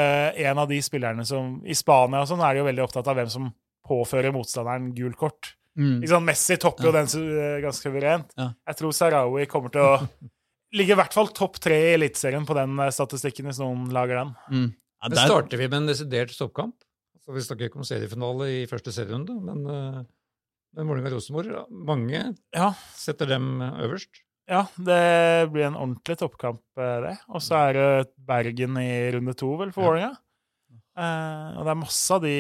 [0.45, 3.17] en av de spillerne som I Spania og sånn er de jo veldig opptatt av
[3.19, 3.49] hvem som
[3.89, 5.55] påfører motstanderen gul kort.
[5.79, 6.03] Mm.
[6.03, 6.27] Ikke sant?
[6.29, 8.35] Messi topper jo den eh, ganske suverent.
[8.37, 8.51] Ja.
[8.69, 9.95] Jeg tror Sarawi kommer til å
[10.79, 14.21] ligge i hvert fall topp tre i Eliteserien på den eh, statistikken, hvis noen lager
[14.21, 14.35] den.
[14.53, 14.69] Mm.
[14.99, 16.77] Ja, der- starter vi med en desidert stoppkamp?
[17.25, 19.99] Så Vi snakker ikke om seriefinale i første serierunde, men, uh,
[20.77, 22.23] men Vålerenga-Rosenborg Mange
[22.57, 24.23] Ja, setter dem øverst.
[24.49, 27.17] Ja det blir en ordentlig toppkamp, eh, det.
[27.29, 27.91] Og så er det
[28.29, 30.15] Bergen i runde to, vel, for Ja.
[30.99, 32.39] Eh, og det er masse av de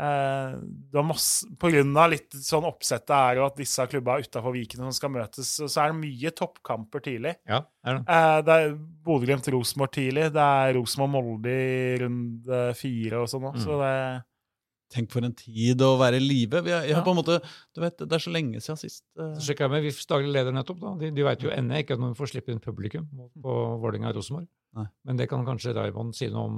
[0.00, 0.54] eh,
[0.90, 4.82] det masse, På grunn av litt sånn oppsettet er jo at disse klubba utafor Viken
[4.82, 7.36] som skal møtes, så så er det mye toppkamper tidlig.
[7.46, 8.16] Ja, er det.
[8.16, 8.74] Eh, det er
[9.06, 10.30] Bodø-Glimt-Rosenborg tidlig.
[10.34, 13.60] Det er Rosenborg-Molde i runde fire og sånn òg.
[13.60, 13.64] Mm.
[13.66, 13.94] Så det
[14.90, 16.60] Tenk for en tid å være i live.
[16.66, 17.36] Jeg har på en måte,
[17.76, 19.04] du vet, Det er så lenge siden sist.
[19.18, 19.32] Uh...
[19.38, 20.80] Så sjekka jeg med VIFs daglig leder nettopp.
[20.82, 20.94] da.
[20.98, 23.06] De, de veit jo ennå ikke at vi får slippe inn publikum
[23.42, 24.48] på Vålerenga-Rosenborg.
[25.06, 26.56] Men det kan kanskje Raymond si noe om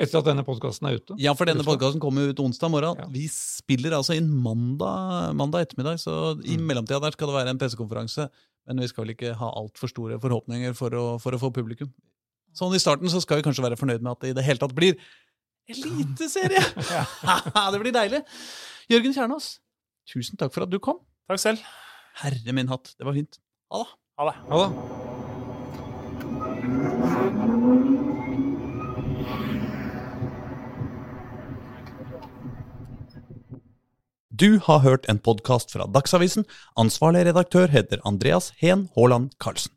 [0.00, 1.14] Etter at denne podkasten er ute.
[1.20, 2.96] Ja, for denne podkasten kommer ut onsdag morgen.
[2.96, 3.08] Ja.
[3.12, 6.64] Vi spiller altså inn mandag, mandag ettermiddag, så i Mm.
[6.70, 8.30] mellomtida der skal det være en pressekonferanse.
[8.66, 11.92] Men vi skal vel ikke ha altfor store forhåpninger for å, for å få publikum.
[12.56, 14.58] Sånn i starten så skal vi kanskje være fornøyd med at det i det hele
[14.64, 14.96] tatt blir
[15.68, 16.62] eliteserie!
[17.72, 18.22] det blir deilig.
[18.90, 19.54] Jørgen Kjernås,
[20.10, 21.00] tusen takk for at du kom.
[21.30, 21.64] Takk selv.
[22.22, 23.40] Herre min hatt, det var fint.
[23.72, 23.90] Ha det.
[24.18, 24.36] Ha det.
[24.50, 24.70] Ha det.
[34.42, 36.44] Du har hørt en podkast fra Dagsavisen.
[36.74, 39.70] Ansvarlig redaktør heter Andreas Heen Haaland Karlsen.